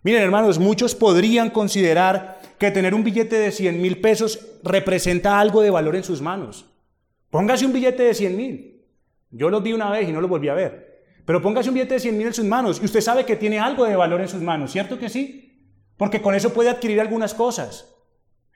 Miren 0.03 0.21
hermanos, 0.21 0.59
muchos 0.59 0.95
podrían 0.95 1.49
considerar 1.49 2.41
que 2.57 2.71
tener 2.71 2.93
un 2.93 3.03
billete 3.03 3.37
de 3.37 3.51
100 3.51 3.81
mil 3.81 4.01
pesos 4.01 4.57
representa 4.63 5.39
algo 5.39 5.61
de 5.61 5.69
valor 5.69 5.95
en 5.95 6.03
sus 6.03 6.21
manos. 6.21 6.65
Póngase 7.29 7.65
un 7.65 7.73
billete 7.73 8.03
de 8.03 8.13
100 8.13 8.37
mil. 8.37 8.85
Yo 9.31 9.49
lo 9.49 9.61
vi 9.61 9.73
una 9.73 9.89
vez 9.89 10.07
y 10.07 10.11
no 10.11 10.21
lo 10.21 10.27
volví 10.27 10.49
a 10.49 10.53
ver. 10.53 11.05
Pero 11.25 11.41
póngase 11.41 11.69
un 11.69 11.75
billete 11.75 11.95
de 11.95 11.99
100 12.01 12.17
mil 12.17 12.27
en 12.27 12.33
sus 12.33 12.45
manos 12.45 12.79
y 12.81 12.85
usted 12.85 13.01
sabe 13.01 13.25
que 13.25 13.37
tiene 13.37 13.59
algo 13.59 13.85
de 13.85 13.95
valor 13.95 14.19
en 14.19 14.27
sus 14.27 14.41
manos, 14.41 14.71
¿cierto 14.71 14.99
que 14.99 15.09
sí? 15.09 15.71
Porque 15.97 16.21
con 16.21 16.35
eso 16.35 16.53
puede 16.53 16.69
adquirir 16.69 16.99
algunas 16.99 17.33
cosas. 17.33 17.95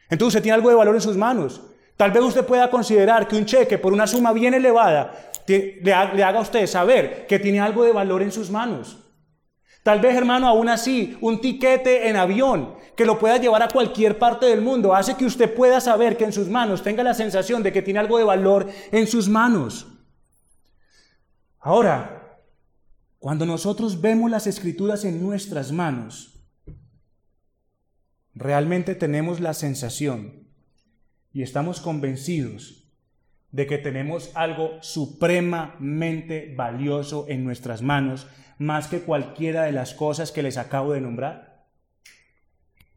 Entonces 0.10 0.36
usted 0.36 0.44
tiene 0.44 0.56
algo 0.56 0.70
de 0.70 0.76
valor 0.76 0.96
en 0.96 1.02
sus 1.02 1.18
manos. 1.18 1.62
Tal 1.96 2.12
vez 2.12 2.24
usted 2.24 2.46
pueda 2.46 2.70
considerar 2.70 3.28
que 3.28 3.36
un 3.36 3.46
cheque 3.46 3.78
por 3.78 3.92
una 3.92 4.08
suma 4.08 4.32
bien 4.32 4.54
elevada 4.54 5.32
le 5.48 5.94
haga 5.94 6.40
a 6.40 6.42
usted 6.42 6.68
saber 6.68 7.26
que 7.28 7.40
tiene 7.40 7.60
algo 7.60 7.84
de 7.84 7.92
valor 7.92 8.22
en 8.22 8.32
sus 8.32 8.50
manos. 8.50 8.98
Tal 9.84 10.02
vez, 10.02 10.16
hermano, 10.16 10.48
aún 10.48 10.68
así, 10.68 11.18
un 11.22 11.40
tiquete 11.40 12.10
en 12.10 12.18
avión 12.18 12.76
que 12.96 13.06
lo 13.06 13.18
pueda 13.18 13.38
llevar 13.38 13.64
a 13.64 13.70
cualquier 13.70 14.20
parte 14.20 14.46
del 14.46 14.62
mundo 14.62 14.94
hace 14.94 15.16
que 15.16 15.26
usted 15.26 15.54
pueda 15.54 15.80
saber 15.80 16.18
que 16.18 16.26
en 16.26 16.34
sus 16.34 16.50
manos 16.50 16.84
tenga 16.84 17.04
la 17.04 17.14
sensación 17.14 17.64
de 17.64 17.72
que 17.72 17.82
tiene 17.82 18.00
algo 18.00 18.18
de 18.18 18.26
valor 18.26 18.68
en 18.92 19.08
sus 19.08 19.30
manos. 19.30 19.88
Ahora, 21.60 22.42
cuando 23.20 23.46
nosotros 23.46 24.02
vemos 24.02 24.30
las 24.30 24.46
escrituras 24.46 25.06
en 25.06 25.24
nuestras 25.24 25.72
manos, 25.72 26.37
realmente 28.38 28.96
tenemos 28.96 29.40
la 29.40 29.54
sensación 29.54 30.48
y 31.34 31.42
estamos 31.44 31.82
convencidos 31.82 32.88
de 33.52 33.66
que 33.66 33.78
tenemos 33.78 34.32
algo 34.36 34.78
supremamente 34.82 36.54
valioso 36.56 37.26
en 37.30 37.44
nuestras 37.44 37.82
manos 37.82 38.28
más 38.60 38.88
que 38.88 39.02
cualquiera 39.02 39.64
de 39.64 39.72
las 39.72 39.94
cosas 39.94 40.32
que 40.32 40.44
les 40.44 40.58
acabo 40.58 40.94
de 40.94 41.02
nombrar? 41.02 41.66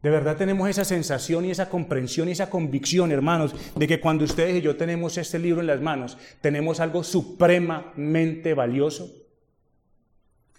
De 0.01 0.09
verdad 0.09 0.35
tenemos 0.35 0.67
esa 0.67 0.83
sensación 0.83 1.45
y 1.45 1.51
esa 1.51 1.69
comprensión 1.69 2.27
y 2.27 2.31
esa 2.31 2.49
convicción, 2.49 3.11
hermanos, 3.11 3.53
de 3.75 3.87
que 3.87 3.99
cuando 3.99 4.25
ustedes 4.25 4.55
y 4.55 4.61
yo 4.61 4.75
tenemos 4.75 5.17
este 5.17 5.37
libro 5.37 5.61
en 5.61 5.67
las 5.67 5.81
manos, 5.81 6.17
tenemos 6.41 6.79
algo 6.79 7.03
supremamente 7.03 8.55
valioso. 8.55 9.20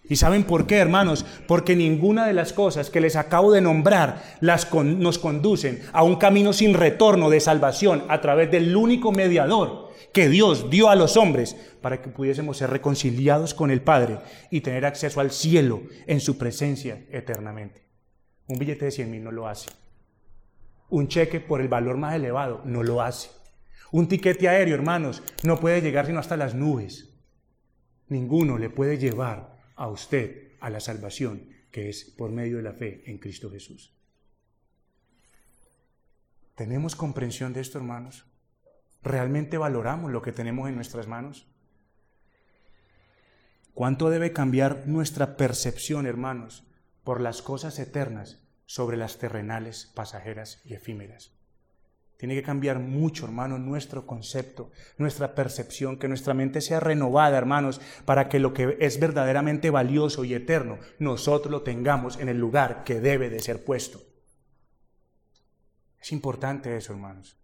¿Y 0.09 0.17
saben 0.17 0.45
por 0.45 0.67
qué, 0.67 0.79
hermanos? 0.79 1.25
Porque 1.47 1.77
ninguna 1.77 2.27
de 2.27 2.33
las 2.33 2.53
cosas 2.53 2.91
que 2.91 3.01
les 3.01 3.17
acabo 3.17 3.53
de 3.53 3.61
nombrar 3.61 4.23
las 4.41 4.73
nos 4.75 5.19
conducen 5.19 5.81
a 5.93 6.03
un 6.03 6.17
camino 6.17 6.53
sin 6.53 6.75
retorno 6.75 7.31
de 7.31 7.41
salvación 7.41 8.05
a 8.09 8.21
través 8.21 8.51
del 8.51 8.77
único 8.77 9.13
mediador 9.13 9.93
que 10.13 10.29
Dios 10.29 10.69
dio 10.71 10.91
a 10.91 10.97
los 10.97 11.17
hombres 11.17 11.57
para 11.81 12.03
que 12.03 12.11
pudiésemos 12.11 12.59
ser 12.59 12.71
reconciliados 12.71 13.55
con 13.55 13.71
el 13.71 13.81
Padre 13.81 14.19
y 14.51 14.61
tener 14.61 14.85
acceso 14.85 15.21
al 15.21 15.31
cielo 15.31 15.83
en 16.07 16.21
su 16.21 16.37
presencia 16.37 17.05
eternamente. 17.11 17.83
Un 18.49 18.59
billete 18.59 18.87
de 18.87 18.91
100 18.91 19.11
mil 19.11 19.25
no 19.25 19.31
lo 19.31 19.47
hace. 19.47 19.71
Un 20.91 21.09
cheque 21.09 21.41
por 21.41 21.61
el 21.61 21.69
valor 21.69 21.97
más 21.97 22.15
elevado 22.15 22.61
no 22.65 22.83
lo 22.83 23.01
hace. 23.01 23.31
Un 23.93 24.09
tiquete 24.09 24.49
aéreo, 24.49 24.75
hermanos, 24.75 25.23
no 25.43 25.59
puede 25.59 25.81
llegar 25.81 26.07
sino 26.07 26.19
hasta 26.19 26.37
las 26.37 26.55
nubes. 26.55 27.11
Ninguno 28.09 28.59
le 28.59 28.69
puede 28.69 28.99
llevar 28.99 29.52
a 29.83 29.89
usted 29.89 30.53
a 30.61 30.71
la 30.71 30.79
salvación 30.79 31.49
que 31.73 31.89
es 31.89 32.05
por 32.05 32.31
medio 32.31 32.59
de 32.59 32.63
la 32.63 32.73
fe 32.73 33.03
en 33.11 33.19
Cristo 33.19 33.51
Jesús. 33.51 33.93
¿Tenemos 36.55 36.95
comprensión 36.95 37.53
de 37.53 37.63
esto, 37.63 37.79
hermanos? 37.79 38.25
¿Realmente 39.03 39.59
valoramos 39.59 40.13
lo 40.13 40.23
que 40.23 40.31
tenemos 40.31 40.69
en 40.69 40.77
nuestras 40.77 41.09
manos? 41.09 41.49
¿Cuánto 43.75 44.09
debe 44.09 44.33
cambiar 44.33 44.87
nuestra 44.87 45.37
percepción, 45.37 46.07
hermanos, 46.07 46.65
por 47.03 47.21
las 47.21 47.43
cosas 47.43 47.77
eternas 47.81 48.41
sobre 48.67 48.97
las 48.97 49.19
terrenales, 49.19 49.91
pasajeras 49.97 50.63
y 50.65 50.75
efímeras? 50.75 51.33
Tiene 52.23 52.37
que 52.37 52.45
cambiar 52.45 52.79
mucho, 52.79 53.25
hermanos, 53.25 53.59
nuestro 53.59 54.07
concepto, 54.07 54.71
nuestra 54.97 55.35
percepción, 55.35 55.99
que 55.99 56.07
nuestra 56.07 56.35
mente 56.35 56.61
sea 56.61 56.79
renovada, 56.79 57.37
hermanos, 57.37 57.81
para 58.05 58.29
que 58.29 58.39
lo 58.39 58.55
que 58.55 58.77
es 58.79 59.01
verdaderamente 59.01 59.71
valioso 59.71 60.25
y 60.25 60.33
eterno, 60.33 60.79
nosotros 61.01 61.51
lo 61.51 61.63
tengamos 61.63 62.21
en 62.21 62.29
el 62.29 62.39
lugar 62.39 62.85
que 62.85 63.01
debe 63.01 63.29
de 63.29 63.41
ser 63.41 63.65
puesto. 63.65 64.03
Es 66.01 66.13
importante 66.13 66.77
eso, 66.77 66.93
hermanos. 66.93 67.37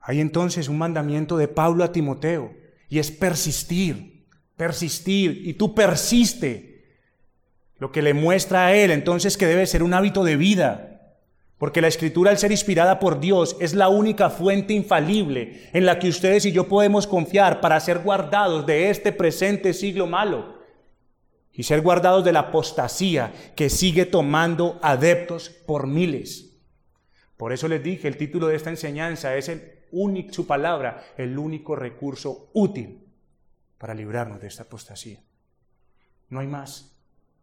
Hay 0.00 0.20
entonces 0.20 0.66
un 0.66 0.78
mandamiento 0.78 1.36
de 1.36 1.46
Pablo 1.46 1.84
a 1.84 1.92
Timoteo 1.92 2.52
y 2.88 2.98
es 2.98 3.12
persistir, 3.12 4.26
persistir, 4.56 5.46
y 5.46 5.54
tú 5.54 5.72
persiste. 5.72 6.98
Lo 7.78 7.92
que 7.92 8.02
le 8.02 8.12
muestra 8.12 8.66
a 8.66 8.74
él 8.74 8.90
entonces 8.90 9.36
que 9.36 9.46
debe 9.46 9.66
ser 9.68 9.84
un 9.84 9.94
hábito 9.94 10.24
de 10.24 10.36
vida, 10.36 10.91
porque 11.62 11.80
la 11.80 11.86
escritura 11.86 12.32
al 12.32 12.38
ser 12.38 12.50
inspirada 12.50 12.98
por 12.98 13.20
Dios 13.20 13.56
es 13.60 13.72
la 13.72 13.88
única 13.88 14.30
fuente 14.30 14.72
infalible 14.72 15.70
en 15.72 15.86
la 15.86 16.00
que 16.00 16.08
ustedes 16.08 16.44
y 16.44 16.50
yo 16.50 16.66
podemos 16.66 17.06
confiar 17.06 17.60
para 17.60 17.78
ser 17.78 18.00
guardados 18.00 18.66
de 18.66 18.90
este 18.90 19.12
presente 19.12 19.72
siglo 19.72 20.08
malo 20.08 20.58
y 21.52 21.62
ser 21.62 21.80
guardados 21.80 22.24
de 22.24 22.32
la 22.32 22.40
apostasía 22.40 23.32
que 23.54 23.70
sigue 23.70 24.06
tomando 24.06 24.80
adeptos 24.82 25.50
por 25.50 25.86
miles. 25.86 26.58
Por 27.36 27.52
eso 27.52 27.68
les 27.68 27.80
dije, 27.80 28.08
el 28.08 28.16
título 28.16 28.48
de 28.48 28.56
esta 28.56 28.70
enseñanza 28.70 29.36
es 29.36 29.48
el 29.48 29.84
su 30.32 30.48
palabra, 30.48 31.04
el 31.16 31.38
único 31.38 31.76
recurso 31.76 32.50
útil 32.54 33.06
para 33.78 33.94
librarnos 33.94 34.40
de 34.40 34.48
esta 34.48 34.64
apostasía. 34.64 35.20
No 36.28 36.40
hay 36.40 36.48
más. 36.48 36.91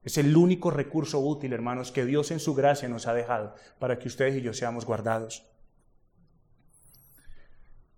Es 0.04 0.18
el 0.18 0.36
único 0.36 0.72
recurso 0.72 1.20
útil, 1.20 1.54
hermanos, 1.54 1.92
que 1.92 2.06
Dios 2.06 2.32
en 2.32 2.40
su 2.40 2.56
gracia 2.56 2.88
nos 2.88 3.08
ha 3.08 3.14
dejado 3.14 3.54
para 3.80 4.00
que 4.00 4.08
ustedes 4.08 4.36
y 4.36 4.42
yo 4.42 4.54
seamos 4.54 4.86
guardados. 4.86 5.46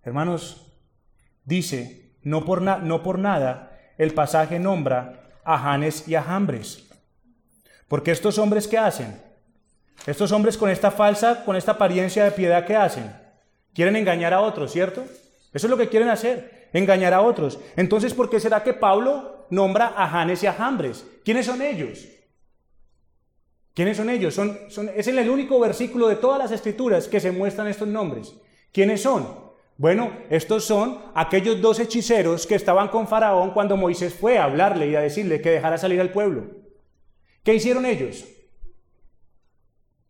Hermanos, 0.02 0.72
dice, 1.44 2.16
no 2.22 2.44
por, 2.44 2.60
nada 2.62 3.78
el 3.98 4.14
pasaje 4.14 4.58
nombra 4.58 5.40
a 5.44 5.58
Janes 5.58 6.08
y 6.08 6.16
a 6.16 6.22
Jambres. 6.22 6.88
Porque 7.86 8.10
estos 8.10 8.38
hombres, 8.38 8.66
¿qué 8.66 8.78
hacen? 8.78 9.20
Estos 10.06 10.32
hombres 10.32 10.56
con 10.56 10.70
esta 10.70 10.90
falsa, 10.90 11.44
con 11.44 11.54
esta 11.54 11.72
apariencia 11.72 12.24
de 12.24 12.32
piedad, 12.32 12.66
¿qué 12.66 12.74
hacen? 12.74 13.14
Quieren 13.74 13.94
engañar 13.94 14.34
a 14.34 14.40
otros, 14.40 14.72
¿cierto? 14.72 15.04
Eso 15.52 15.66
es 15.66 15.70
lo 15.70 15.76
que 15.76 15.88
quieren 15.88 16.08
hacer, 16.08 16.68
engañar 16.72 17.14
a 17.14 17.20
otros. 17.20 17.60
Entonces, 17.76 18.12
¿por 18.12 18.28
qué 18.28 18.40
será 18.40 18.62
que 18.64 18.74
Pablo 18.74 19.41
nombra 19.52 19.92
a 19.96 20.08
Janes 20.08 20.42
y 20.42 20.46
a 20.46 20.54
Jambres? 20.54 21.06
¿Quiénes 21.24 21.44
son 21.46 21.60
ellos? 21.60 22.08
¿Quiénes 23.74 23.98
son 23.98 24.08
ellos? 24.08 24.34
Son, 24.34 24.58
son, 24.68 24.90
es 24.94 25.06
el 25.06 25.28
único 25.28 25.60
versículo 25.60 26.08
de 26.08 26.16
todas 26.16 26.38
las 26.38 26.52
escrituras 26.52 27.06
que 27.06 27.20
se 27.20 27.32
muestran 27.32 27.68
estos 27.68 27.86
nombres. 27.86 28.34
¿Quiénes 28.72 29.02
son? 29.02 29.52
Bueno, 29.76 30.10
estos 30.30 30.64
son 30.64 31.00
aquellos 31.14 31.60
dos 31.60 31.80
hechiceros 31.80 32.46
que 32.46 32.54
estaban 32.54 32.88
con 32.88 33.06
Faraón 33.06 33.50
cuando 33.50 33.76
Moisés 33.76 34.14
fue 34.14 34.38
a 34.38 34.44
hablarle 34.44 34.88
y 34.88 34.94
a 34.94 35.00
decirle 35.00 35.40
que 35.40 35.50
dejara 35.50 35.76
salir 35.76 36.00
al 36.00 36.12
pueblo. 36.12 36.46
¿Qué 37.42 37.54
hicieron 37.54 37.84
ellos? 37.84 38.24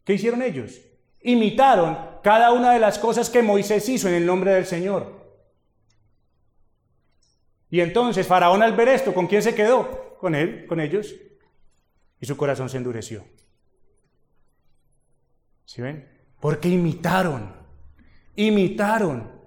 ¿Qué 0.04 0.14
hicieron 0.14 0.42
ellos? 0.42 0.80
Imitaron 1.20 1.98
cada 2.22 2.52
una 2.52 2.72
de 2.72 2.78
las 2.78 2.98
cosas 2.98 3.28
que 3.28 3.42
Moisés 3.42 3.88
hizo 3.88 4.08
en 4.08 4.14
el 4.14 4.26
nombre 4.26 4.52
del 4.52 4.66
Señor. 4.66 5.21
Y 7.72 7.80
entonces 7.80 8.26
Faraón 8.26 8.62
al 8.62 8.76
ver 8.76 8.88
esto, 8.88 9.14
¿con 9.14 9.26
quién 9.26 9.42
se 9.42 9.54
quedó? 9.54 10.18
Con 10.18 10.34
él, 10.34 10.66
con 10.66 10.78
ellos. 10.78 11.14
Y 12.20 12.26
su 12.26 12.36
corazón 12.36 12.68
se 12.68 12.76
endureció. 12.76 13.24
¿Sí 15.64 15.80
ven? 15.80 16.06
Porque 16.38 16.68
imitaron, 16.68 17.56
imitaron 18.36 19.40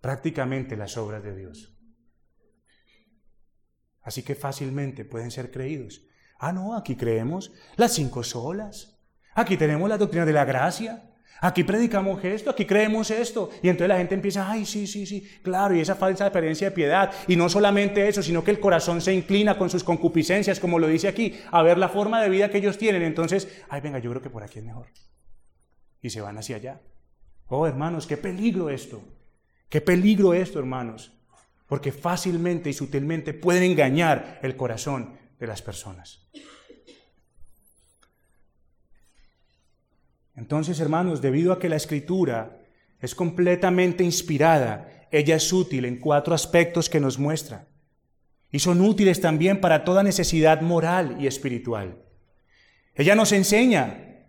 prácticamente 0.00 0.76
las 0.76 0.96
obras 0.96 1.24
de 1.24 1.34
Dios. 1.34 1.76
Así 4.02 4.22
que 4.22 4.36
fácilmente 4.36 5.04
pueden 5.04 5.32
ser 5.32 5.50
creídos. 5.50 6.06
Ah, 6.38 6.52
no, 6.52 6.76
aquí 6.76 6.94
creemos 6.94 7.50
las 7.74 7.92
cinco 7.92 8.22
solas. 8.22 9.00
Aquí 9.34 9.56
tenemos 9.56 9.88
la 9.88 9.98
doctrina 9.98 10.24
de 10.24 10.32
la 10.32 10.44
gracia. 10.44 11.11
Aquí 11.44 11.64
predicamos 11.64 12.22
esto, 12.22 12.50
aquí 12.50 12.64
creemos 12.64 13.10
esto. 13.10 13.50
Y 13.64 13.68
entonces 13.68 13.88
la 13.88 13.98
gente 13.98 14.14
empieza, 14.14 14.48
ay, 14.48 14.64
sí, 14.64 14.86
sí, 14.86 15.06
sí, 15.06 15.28
claro, 15.42 15.74
y 15.74 15.80
esa 15.80 15.96
falsa 15.96 16.24
experiencia 16.24 16.68
de 16.68 16.70
piedad. 16.70 17.12
Y 17.26 17.34
no 17.34 17.48
solamente 17.48 18.06
eso, 18.06 18.22
sino 18.22 18.44
que 18.44 18.52
el 18.52 18.60
corazón 18.60 19.00
se 19.00 19.12
inclina 19.12 19.58
con 19.58 19.68
sus 19.68 19.82
concupiscencias, 19.82 20.60
como 20.60 20.78
lo 20.78 20.86
dice 20.86 21.08
aquí, 21.08 21.34
a 21.50 21.62
ver 21.62 21.78
la 21.78 21.88
forma 21.88 22.22
de 22.22 22.28
vida 22.28 22.48
que 22.48 22.58
ellos 22.58 22.78
tienen. 22.78 23.02
Entonces, 23.02 23.60
ay, 23.68 23.80
venga, 23.80 23.98
yo 23.98 24.10
creo 24.10 24.22
que 24.22 24.30
por 24.30 24.44
aquí 24.44 24.60
es 24.60 24.64
mejor. 24.64 24.86
Y 26.00 26.10
se 26.10 26.20
van 26.20 26.38
hacia 26.38 26.54
allá. 26.54 26.80
Oh, 27.48 27.66
hermanos, 27.66 28.06
qué 28.06 28.16
peligro 28.16 28.70
esto. 28.70 29.02
Qué 29.68 29.80
peligro 29.80 30.34
esto, 30.34 30.60
hermanos. 30.60 31.12
Porque 31.66 31.90
fácilmente 31.90 32.70
y 32.70 32.72
sutilmente 32.72 33.34
pueden 33.34 33.64
engañar 33.64 34.38
el 34.42 34.54
corazón 34.54 35.18
de 35.40 35.48
las 35.48 35.60
personas. 35.60 36.30
Entonces, 40.42 40.80
hermanos, 40.80 41.22
debido 41.22 41.52
a 41.52 41.60
que 41.60 41.68
la 41.68 41.76
escritura 41.76 42.58
es 43.00 43.14
completamente 43.14 44.02
inspirada, 44.02 45.06
ella 45.12 45.36
es 45.36 45.52
útil 45.52 45.84
en 45.84 46.00
cuatro 46.00 46.34
aspectos 46.34 46.90
que 46.90 46.98
nos 46.98 47.16
muestra. 47.16 47.68
Y 48.50 48.58
son 48.58 48.80
útiles 48.80 49.20
también 49.20 49.60
para 49.60 49.84
toda 49.84 50.02
necesidad 50.02 50.60
moral 50.60 51.16
y 51.20 51.28
espiritual. 51.28 52.02
Ella 52.96 53.14
nos 53.14 53.30
enseña. 53.30 54.26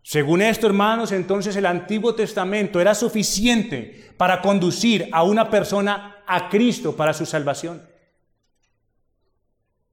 Según 0.00 0.40
esto, 0.40 0.66
hermanos, 0.66 1.12
entonces 1.12 1.54
el 1.56 1.66
Antiguo 1.66 2.14
Testamento 2.14 2.80
era 2.80 2.94
suficiente 2.94 4.14
para 4.16 4.40
conducir 4.40 5.10
a 5.12 5.22
una 5.22 5.50
persona 5.50 6.24
a 6.26 6.48
Cristo 6.48 6.96
para 6.96 7.12
su 7.12 7.26
salvación. 7.26 7.82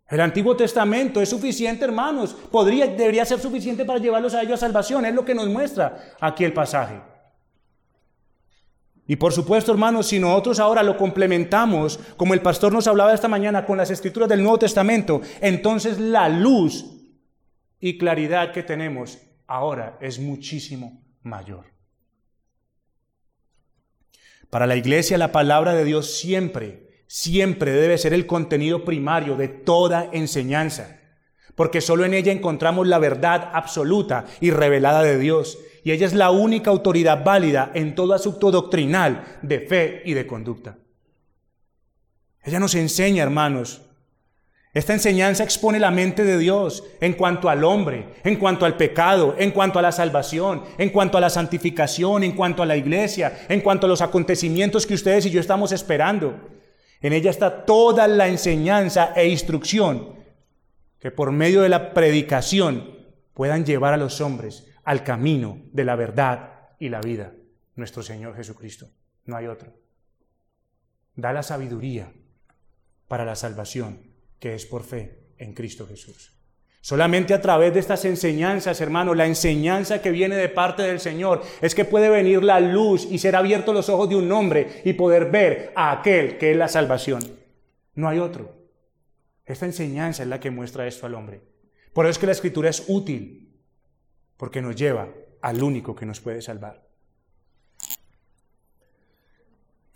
El 0.08 0.22
Antiguo 0.22 0.56
Testamento 0.56 1.20
es 1.20 1.30
suficiente, 1.30 1.84
hermanos. 1.84 2.36
Podría, 2.52 2.86
debería 2.88 3.26
ser 3.26 3.40
suficiente 3.40 3.86
para 3.86 4.00
llevarlos 4.00 4.36
a 4.36 4.42
ellos 4.42 4.54
a 4.62 4.66
salvación. 4.68 5.06
Es 5.06 5.16
lo 5.16 5.26
que 5.26 5.34
nos 5.34 5.48
muestra 5.48 6.16
aquí 6.20 6.44
el 6.44 6.54
pasaje. 6.54 7.02
Y 9.08 9.16
por 9.16 9.34
supuesto, 9.34 9.72
hermanos, 9.72 10.08
si 10.08 10.20
nosotros 10.20 10.60
ahora 10.60 10.84
lo 10.84 10.98
complementamos, 10.98 12.00
como 12.18 12.34
el 12.34 12.42
pastor 12.42 12.74
nos 12.74 12.88
hablaba 12.88 13.14
esta 13.14 13.28
mañana, 13.28 13.66
con 13.66 13.78
las 13.78 13.92
escrituras 13.92 14.30
del 14.30 14.42
Nuevo 14.42 14.60
Testamento, 14.60 15.22
entonces 15.42 16.00
la 16.00 16.28
luz 16.30 16.86
y 17.80 17.98
claridad 17.98 18.52
que 18.52 18.64
tenemos 18.64 19.20
ahora 19.48 19.98
es 20.02 20.20
muchísimo 20.20 21.04
mayor. 21.22 21.66
Para 24.50 24.66
la 24.68 24.76
iglesia 24.76 25.18
la 25.18 25.32
palabra 25.32 25.74
de 25.74 25.84
Dios 25.84 26.18
siempre 26.18 26.85
siempre 27.08 27.72
debe 27.72 27.98
ser 27.98 28.14
el 28.14 28.26
contenido 28.26 28.86
primario 28.86 29.36
de 29.36 29.48
toda 29.48 30.10
enseñanza, 30.12 31.00
porque 31.56 31.82
solo 31.82 32.06
en 32.06 32.14
ella 32.14 32.32
encontramos 32.32 32.88
la 32.88 33.00
verdad 33.00 33.50
absoluta 33.54 34.26
y 34.42 34.52
revelada 34.52 35.02
de 35.04 35.18
Dios, 35.18 35.58
y 35.84 35.92
ella 35.92 36.08
es 36.08 36.14
la 36.14 36.32
única 36.32 36.72
autoridad 36.72 37.24
válida 37.24 37.72
en 37.74 37.96
todo 37.96 38.14
asunto 38.14 38.52
doctrinal 38.52 39.40
de 39.42 39.60
fe 39.60 40.02
y 40.06 40.14
de 40.14 40.26
conducta. 40.26 40.78
Ella 42.44 42.60
nos 42.60 42.76
enseña, 42.76 43.24
hermanos, 43.24 43.82
esta 44.76 44.94
enseñanza 44.94 45.44
expone 45.44 45.80
la 45.80 45.90
mente 45.90 46.26
de 46.26 46.38
Dios 46.38 46.84
en 47.00 47.14
cuanto 47.14 47.50
al 47.50 47.64
hombre, 47.64 48.10
en 48.26 48.36
cuanto 48.36 48.66
al 48.66 48.76
pecado, 48.76 49.34
en 49.38 49.52
cuanto 49.52 49.80
a 49.80 49.82
la 49.82 49.94
salvación, 49.94 50.64
en 50.78 50.90
cuanto 50.90 51.18
a 51.18 51.22
la 51.22 51.30
santificación, 51.30 52.24
en 52.24 52.34
cuanto 52.34 52.62
a 52.62 52.66
la 52.66 52.76
iglesia, 52.76 53.46
en 53.48 53.62
cuanto 53.62 53.86
a 53.86 53.90
los 53.90 54.02
acontecimientos 54.02 54.86
que 54.86 54.96
ustedes 54.96 55.26
y 55.26 55.30
yo 55.30 55.40
estamos 55.40 55.72
esperando. 55.72 56.55
En 57.06 57.14
ella 57.14 57.30
está 57.30 57.66
toda 57.66 58.08
la 58.08 58.28
enseñanza 58.28 59.14
e 59.16 59.30
instrucción 59.30 60.16
que 60.98 61.12
por 61.12 61.32
medio 61.32 61.62
de 61.62 61.70
la 61.70 61.94
predicación 61.94 62.98
puedan 63.36 63.64
llevar 63.64 63.94
a 63.94 63.98
los 63.98 64.22
hombres 64.22 64.72
al 64.84 65.04
camino 65.04 65.62
de 65.72 65.86
la 65.86 65.96
verdad 65.96 66.72
y 66.80 66.90
la 66.90 67.02
vida, 67.02 67.32
nuestro 67.76 68.02
Señor 68.02 68.36
Jesucristo. 68.36 68.90
No 69.26 69.38
hay 69.38 69.46
otro. 69.46 69.72
Da 71.16 71.32
la 71.32 71.44
sabiduría 71.44 72.12
para 73.08 73.24
la 73.24 73.36
salvación 73.36 74.02
que 74.40 74.56
es 74.56 74.66
por 74.66 74.84
fe 74.84 75.28
en 75.38 75.54
Cristo 75.54 75.86
Jesús. 75.86 76.35
Solamente 76.86 77.34
a 77.34 77.42
través 77.42 77.74
de 77.74 77.80
estas 77.80 78.06
enseñanzas, 78.06 78.80
hermano, 78.80 79.16
la 79.16 79.26
enseñanza 79.26 80.04
que 80.04 80.12
viene 80.12 80.36
de 80.36 80.50
parte 80.50 80.84
del 80.84 81.00
Señor 81.00 81.42
es 81.60 81.74
que 81.74 81.84
puede 81.84 82.10
venir 82.10 82.44
la 82.44 82.60
luz 82.60 83.08
y 83.10 83.18
ser 83.18 83.36
abiertos 83.36 83.74
los 83.74 83.90
ojos 83.90 84.08
de 84.08 84.16
un 84.16 84.32
hombre 84.32 84.84
y 84.86 84.94
poder 84.94 85.32
ver 85.32 85.74
a 85.76 85.92
aquel 85.92 86.38
que 86.38 86.52
es 86.52 86.58
la 86.58 86.68
salvación. 86.68 87.24
No 87.96 88.08
hay 88.08 88.20
otro. 88.20 88.56
Esta 89.48 89.66
enseñanza 89.66 90.22
es 90.22 90.30
la 90.30 90.40
que 90.40 90.52
muestra 90.52 90.86
esto 90.86 91.08
al 91.08 91.16
hombre. 91.16 91.42
Por 91.92 92.06
eso 92.06 92.12
es 92.12 92.20
que 92.20 92.28
la 92.28 92.34
escritura 92.34 92.70
es 92.70 92.84
útil, 92.88 93.52
porque 94.38 94.62
nos 94.62 94.76
lleva 94.76 95.10
al 95.42 95.64
único 95.64 95.96
que 95.96 96.06
nos 96.06 96.20
puede 96.20 96.44
salvar. 96.44 96.88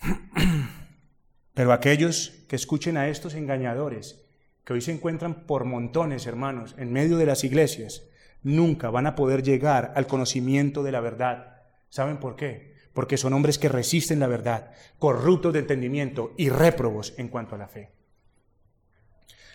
Pero 1.54 1.72
aquellos 1.72 2.46
que 2.48 2.56
escuchen 2.56 2.98
a 2.98 3.10
estos 3.10 3.36
engañadores 3.36 4.26
que 4.64 4.74
hoy 4.74 4.82
se 4.82 4.92
encuentran 4.92 5.46
por 5.46 5.66
montones, 5.66 6.28
hermanos, 6.28 6.76
en 6.78 6.92
medio 6.94 7.18
de 7.18 7.26
las 7.26 7.44
iglesias, 7.44 8.04
nunca 8.44 8.90
van 8.90 9.08
a 9.08 9.16
poder 9.16 9.44
llegar 9.44 9.94
al 9.96 10.08
conocimiento 10.08 10.84
de 10.84 10.92
la 10.92 11.02
verdad. 11.02 11.64
¿Saben 11.90 12.18
por 12.18 12.36
qué? 12.36 12.76
Porque 12.94 13.18
son 13.18 13.34
hombres 13.34 13.58
que 13.58 13.70
resisten 13.70 14.20
la 14.20 14.28
verdad, 14.28 14.72
corruptos 14.98 15.54
de 15.54 15.60
entendimiento 15.60 16.34
y 16.38 16.50
réprobos 16.50 17.14
en 17.18 17.30
cuanto 17.30 17.56
a 17.56 17.58
la 17.58 17.68
fe. 17.68 17.92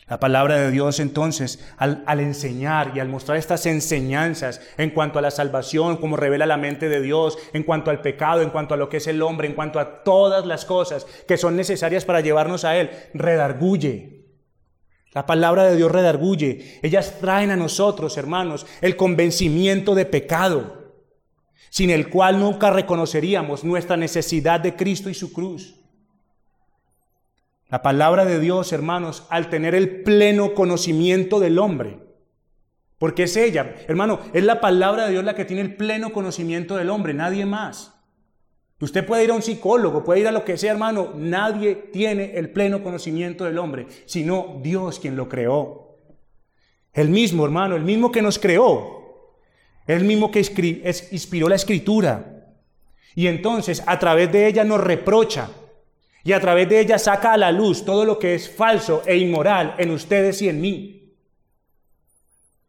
La 0.07 0.21
palabra 0.21 0.57
de 0.57 0.71
Dios 0.71 1.01
entonces, 1.01 1.65
al, 1.79 2.05
al, 2.07 2.21
enseñar 2.21 2.93
y 2.95 3.01
al 3.01 3.09
mostrar 3.09 3.39
estas 3.39 3.65
enseñanzas 3.65 4.61
en 4.77 4.91
cuanto 4.91 5.19
a 5.19 5.23
la 5.23 5.31
salvación, 5.31 5.97
como 5.97 6.19
revela 6.19 6.45
la 6.45 6.59
mente 6.59 6.91
de 6.91 7.01
Dios, 7.01 7.39
en 7.55 7.63
cuanto 7.63 7.91
al 7.91 8.03
pecado, 8.03 8.43
en 8.43 8.51
cuanto 8.51 8.75
a 8.75 8.77
lo 8.77 8.91
que 8.91 8.99
es 8.99 9.07
el 9.07 9.23
hombre, 9.23 9.49
en 9.49 9.55
cuanto 9.55 9.81
a 9.81 10.05
todas 10.05 10.45
las 10.45 10.67
cosas 10.67 11.07
que 11.27 11.39
son 11.39 11.57
necesarias 11.57 12.05
para 12.05 12.21
llevarnos 12.21 12.67
a 12.67 12.77
Él, 12.77 12.91
redarguye, 13.15 14.24
la 15.15 15.27
palabra 15.27 15.65
de 15.65 15.77
Dios 15.77 15.91
redarguye. 15.91 16.81
Ellas 16.83 17.19
traen 17.21 17.53
a 17.53 17.57
nosotros, 17.57 18.19
hermanos, 18.19 18.67
el 18.81 18.97
convencimiento 18.97 19.95
de 19.95 20.07
pecado, 20.07 20.93
sin 21.71 21.91
el 21.91 22.11
cual 22.11 22.41
nunca 22.41 22.71
reconoceríamos 22.71 23.63
nuestra 23.63 23.97
necesidad 23.97 24.61
de 24.61 24.75
Cristo 24.75 25.09
y 25.09 25.15
su 25.15 25.33
cruz. 25.33 25.77
La 27.69 27.81
palabra 27.81 28.25
de 28.25 28.41
Dios, 28.41 28.73
hermanos, 28.73 29.27
al 29.31 29.51
tener 29.51 29.75
el 29.75 30.03
pleno 30.03 30.53
conocimiento 30.55 31.39
del 31.41 31.59
hombre, 31.59 32.01
porque 32.99 33.25
es 33.25 33.37
ella, 33.37 33.75
hermano, 33.87 34.21
es 34.33 34.45
la 34.45 34.61
palabra 34.61 35.07
de 35.07 35.13
Dios 35.13 35.25
la 35.25 35.35
que 35.35 35.45
tiene 35.45 35.63
el 35.63 35.77
pleno 35.77 36.13
conocimiento 36.13 36.77
del 36.77 36.91
hombre, 36.91 37.15
nadie 37.15 37.47
más. 37.47 37.94
Usted 38.81 39.07
puede 39.07 39.25
ir 39.25 39.31
a 39.31 39.35
un 39.35 39.43
psicólogo, 39.43 40.05
puede 40.05 40.21
ir 40.21 40.29
a 40.29 40.33
lo 40.33 40.45
que 40.45 40.59
sea, 40.59 40.73
hermano. 40.73 41.13
Nadie 41.15 41.75
tiene 41.93 42.37
el 42.37 42.51
pleno 42.51 42.83
conocimiento 42.83 43.45
del 43.45 43.59
hombre, 43.59 43.87
sino 44.05 44.61
Dios 44.63 44.99
quien 44.99 45.17
lo 45.17 45.29
creó. 45.29 45.97
El 46.93 47.09
mismo, 47.09 47.45
hermano, 47.45 47.77
el 47.77 47.83
mismo 47.83 48.11
que 48.11 48.23
nos 48.23 48.39
creó. 48.39 49.31
El 49.87 50.05
mismo 50.05 50.31
que 50.31 50.41
inspiró 50.41 51.49
la 51.49 51.57
escritura. 51.57 52.53
Y 53.15 53.27
entonces 53.29 53.83
a 53.87 53.99
través 53.99 54.31
de 54.33 54.47
ella 54.47 54.65
nos 54.65 54.81
reprocha. 54.81 55.51
Y 56.25 56.33
a 56.33 56.41
través 56.41 56.69
de 56.69 56.81
ella 56.81 56.99
saca 56.99 57.33
a 57.33 57.37
la 57.37 57.53
luz 57.53 57.85
todo 57.85 58.05
lo 58.05 58.19
que 58.19 58.35
es 58.35 58.51
falso 58.51 59.03
e 59.07 59.17
inmoral 59.17 59.75
en 59.79 59.91
ustedes 59.91 60.41
y 60.43 60.49
en 60.49 60.61
mí. 60.61 61.17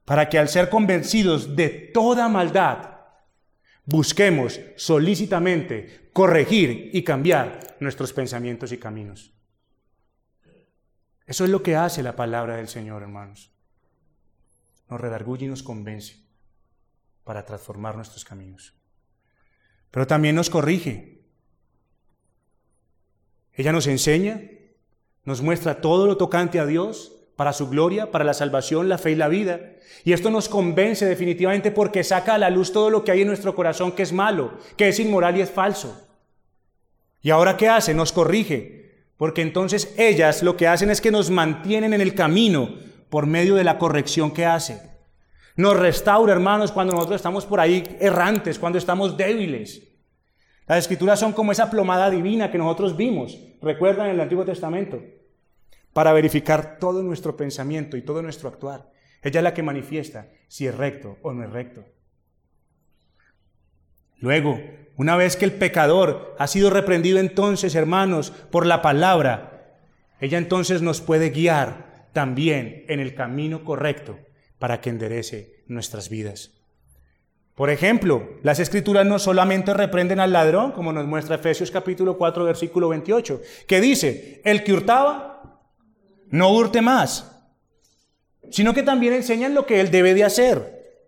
Para 0.03 0.29
que 0.29 0.37
al 0.37 0.49
ser 0.49 0.69
convencidos 0.69 1.55
de 1.55 1.69
toda 1.69 2.27
maldad, 2.27 2.94
busquemos 3.85 4.59
solícitamente 4.75 6.09
corregir 6.13 6.89
y 6.93 7.03
cambiar 7.03 7.77
nuestros 7.79 8.13
pensamientos 8.13 8.71
y 8.71 8.77
caminos. 8.77 9.33
Eso 11.25 11.43
es 11.43 11.49
lo 11.49 11.63
que 11.63 11.75
hace 11.75 12.03
la 12.03 12.15
palabra 12.15 12.57
del 12.57 12.67
Señor, 12.67 13.01
hermanos. 13.01 13.51
Nos 14.89 15.01
redarguye 15.01 15.45
y 15.45 15.49
nos 15.49 15.63
convence 15.63 16.23
para 17.23 17.45
transformar 17.45 17.95
nuestros 17.95 18.23
caminos. 18.23 18.73
Pero 19.89 20.05
también 20.05 20.35
nos 20.35 20.49
corrige. 20.49 21.23
Ella 23.53 23.71
nos 23.71 23.87
enseña, 23.87 24.41
nos 25.23 25.41
muestra 25.41 25.81
todo 25.81 26.05
lo 26.05 26.17
tocante 26.17 26.59
a 26.59 26.65
Dios 26.65 27.14
para 27.35 27.53
su 27.53 27.67
gloria, 27.67 28.11
para 28.11 28.23
la 28.23 28.33
salvación, 28.33 28.89
la 28.89 28.97
fe 28.97 29.11
y 29.11 29.15
la 29.15 29.27
vida. 29.27 29.59
Y 30.03 30.13
esto 30.13 30.29
nos 30.29 30.47
convence 30.47 31.05
definitivamente 31.05 31.71
porque 31.71 32.03
saca 32.03 32.35
a 32.35 32.37
la 32.37 32.49
luz 32.49 32.71
todo 32.71 32.89
lo 32.89 33.03
que 33.03 33.11
hay 33.11 33.21
en 33.21 33.27
nuestro 33.27 33.55
corazón 33.55 33.91
que 33.91 34.03
es 34.03 34.13
malo, 34.13 34.53
que 34.77 34.87
es 34.87 34.99
inmoral 34.99 35.37
y 35.37 35.41
es 35.41 35.49
falso. 35.49 36.07
¿Y 37.21 37.31
ahora 37.31 37.57
qué 37.57 37.67
hace? 37.67 37.93
Nos 37.93 38.11
corrige. 38.11 38.85
Porque 39.17 39.41
entonces 39.41 39.93
ellas 39.97 40.43
lo 40.43 40.57
que 40.57 40.67
hacen 40.67 40.89
es 40.89 41.01
que 41.01 41.11
nos 41.11 41.29
mantienen 41.29 41.93
en 41.93 42.01
el 42.01 42.13
camino 42.13 42.75
por 43.09 43.25
medio 43.25 43.55
de 43.55 43.63
la 43.63 43.77
corrección 43.77 44.31
que 44.31 44.45
hace. 44.45 44.81
Nos 45.55 45.77
restaura, 45.77 46.33
hermanos, 46.33 46.71
cuando 46.71 46.93
nosotros 46.93 47.15
estamos 47.17 47.45
por 47.45 47.59
ahí 47.59 47.97
errantes, 47.99 48.59
cuando 48.59 48.77
estamos 48.77 49.15
débiles. 49.15 49.81
Las 50.67 50.79
escrituras 50.79 51.19
son 51.19 51.31
como 51.31 51.51
esa 51.51 51.69
plomada 51.69 52.09
divina 52.09 52.51
que 52.51 52.57
nosotros 52.57 52.97
vimos, 52.97 53.37
recuerdan 53.61 54.07
en 54.07 54.15
el 54.15 54.21
Antiguo 54.21 54.43
Testamento 54.43 55.01
para 55.95 56.11
verificar 56.11 56.77
todo 56.77 57.01
nuestro 57.03 57.37
pensamiento 57.37 57.95
y 57.95 58.01
todo 58.01 58.21
nuestro 58.21 58.49
actuar. 58.49 58.91
Ella 59.21 59.39
es 59.39 59.43
la 59.45 59.53
que 59.53 59.63
manifiesta 59.63 60.27
si 60.49 60.67
es 60.67 60.75
recto 60.75 61.17
o 61.21 61.31
no 61.31 61.41
es 61.41 61.49
recto. 61.49 61.85
Luego, 64.19 64.59
una 64.97 65.15
vez 65.15 65.37
que 65.37 65.45
el 65.45 65.53
pecador 65.53 66.35
ha 66.37 66.47
sido 66.47 66.69
reprendido 66.69 67.19
entonces, 67.19 67.75
hermanos, 67.75 68.31
por 68.51 68.65
la 68.65 68.81
palabra, 68.81 69.77
ella 70.19 70.37
entonces 70.37 70.81
nos 70.81 70.99
puede 70.99 71.29
guiar 71.29 72.09
también 72.11 72.83
en 72.89 72.99
el 72.99 73.15
camino 73.15 73.63
correcto 73.63 74.19
para 74.59 74.81
que 74.81 74.89
enderece 74.89 75.63
nuestras 75.67 76.09
vidas. 76.09 76.51
Por 77.55 77.69
ejemplo, 77.69 78.31
las 78.43 78.59
escrituras 78.59 79.05
no 79.05 79.17
solamente 79.17 79.73
reprenden 79.73 80.19
al 80.19 80.33
ladrón, 80.33 80.73
como 80.73 80.91
nos 80.91 81.05
muestra 81.05 81.35
Efesios 81.35 81.71
capítulo 81.71 82.17
4, 82.17 82.43
versículo 82.43 82.89
28, 82.89 83.41
que 83.65 83.79
dice, 83.79 84.41
el 84.43 84.65
que 84.65 84.73
hurtaba, 84.73 85.34
no 86.35 86.51
hurte 86.51 86.81
más, 86.81 87.31
sino 88.51 88.73
que 88.73 88.83
también 88.83 89.13
enseñan 89.13 89.55
lo 89.55 89.65
que 89.65 89.79
él 89.79 89.89
debe 89.89 90.13
de 90.13 90.25
hacer, 90.25 91.07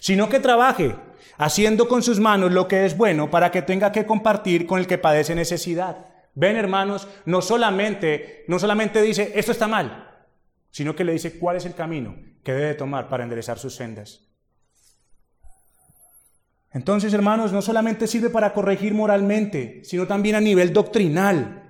sino 0.00 0.28
que 0.28 0.40
trabaje, 0.40 0.96
haciendo 1.36 1.86
con 1.86 2.02
sus 2.02 2.18
manos 2.18 2.52
lo 2.52 2.66
que 2.66 2.84
es 2.84 2.96
bueno 2.96 3.30
para 3.30 3.52
que 3.52 3.62
tenga 3.62 3.92
que 3.92 4.06
compartir 4.06 4.66
con 4.66 4.80
el 4.80 4.88
que 4.88 4.98
padece 4.98 5.36
necesidad. 5.36 6.06
Ven, 6.34 6.56
hermanos, 6.56 7.06
no 7.26 7.42
solamente, 7.42 8.44
no 8.48 8.58
solamente 8.58 9.00
dice, 9.02 9.32
esto 9.36 9.52
está 9.52 9.68
mal, 9.68 10.26
sino 10.70 10.96
que 10.96 11.04
le 11.04 11.12
dice 11.12 11.38
cuál 11.38 11.56
es 11.56 11.64
el 11.64 11.74
camino 11.74 12.16
que 12.42 12.52
debe 12.52 12.74
tomar 12.74 13.08
para 13.08 13.22
enderezar 13.22 13.60
sus 13.60 13.76
sendas. 13.76 14.22
Entonces, 16.72 17.14
hermanos, 17.14 17.52
no 17.52 17.62
solamente 17.62 18.08
sirve 18.08 18.30
para 18.30 18.52
corregir 18.52 18.94
moralmente, 18.94 19.80
sino 19.84 20.08
también 20.08 20.34
a 20.34 20.40
nivel 20.40 20.72
doctrinal, 20.72 21.65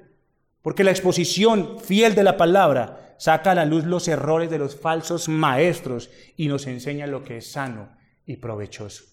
porque 0.66 0.82
la 0.82 0.90
exposición 0.90 1.78
fiel 1.78 2.16
de 2.16 2.24
la 2.24 2.36
palabra 2.36 3.14
saca 3.18 3.52
a 3.52 3.54
la 3.54 3.64
luz 3.64 3.84
los 3.84 4.08
errores 4.08 4.50
de 4.50 4.58
los 4.58 4.74
falsos 4.74 5.28
maestros 5.28 6.10
y 6.36 6.48
nos 6.48 6.66
enseña 6.66 7.06
lo 7.06 7.22
que 7.22 7.36
es 7.36 7.52
sano 7.52 7.96
y 8.26 8.38
provechoso. 8.38 9.04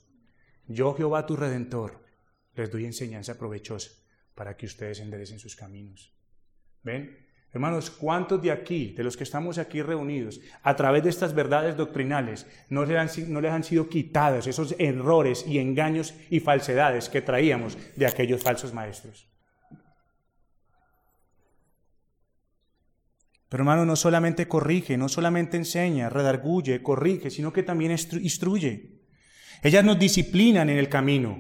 Yo, 0.68 0.96
Jehová, 0.96 1.28
tu 1.28 1.36
redentor, 1.36 2.04
les 2.56 2.72
doy 2.72 2.86
enseñanza 2.86 3.38
provechosa 3.38 3.92
para 4.34 4.58
que 4.58 4.66
ustedes 4.66 5.00
enderecen 5.00 5.38
sus 5.38 5.56
caminos. 5.56 6.12
¿Ven? 6.82 7.20
Hermanos, 7.52 7.92
¿cuántos 7.92 8.42
de 8.42 8.50
aquí, 8.50 8.96
de 8.98 9.04
los 9.04 9.16
que 9.16 9.24
estamos 9.24 9.60
aquí 9.60 9.84
reunidos, 9.84 10.42
a 10.64 10.76
través 10.76 11.04
de 11.04 11.12
estas 11.12 11.36
verdades 11.36 11.78
doctrinales, 11.78 12.48
no 12.70 12.84
les, 12.84 12.98
han, 12.98 13.32
no 13.32 13.42
les 13.42 13.52
han 13.52 13.64
sido 13.64 13.90
quitados 13.90 14.48
esos 14.48 14.74
errores 14.80 15.46
y 15.46 15.60
engaños 15.60 16.16
y 16.32 16.40
falsedades 16.40 17.10
que 17.10 17.22
traíamos 17.22 17.78
de 17.96 18.08
aquellos 18.08 18.42
falsos 18.42 18.74
maestros? 18.74 19.32
Pero 23.54 23.62
hermano, 23.62 23.86
no 23.86 23.96
solamente 23.96 24.48
corrige, 24.48 24.98
no 24.98 25.08
solamente 25.08 25.58
enseña, 25.58 26.10
redarguye, 26.10 26.82
corrige, 26.82 27.30
sino 27.30 27.54
que 27.54 27.62
también 27.62 27.92
instruye. 27.92 28.94
Ellas 29.62 29.86
nos 29.86 30.00
disciplinan 30.00 30.72
en 30.72 30.80
el 30.80 30.90
camino. 30.90 31.40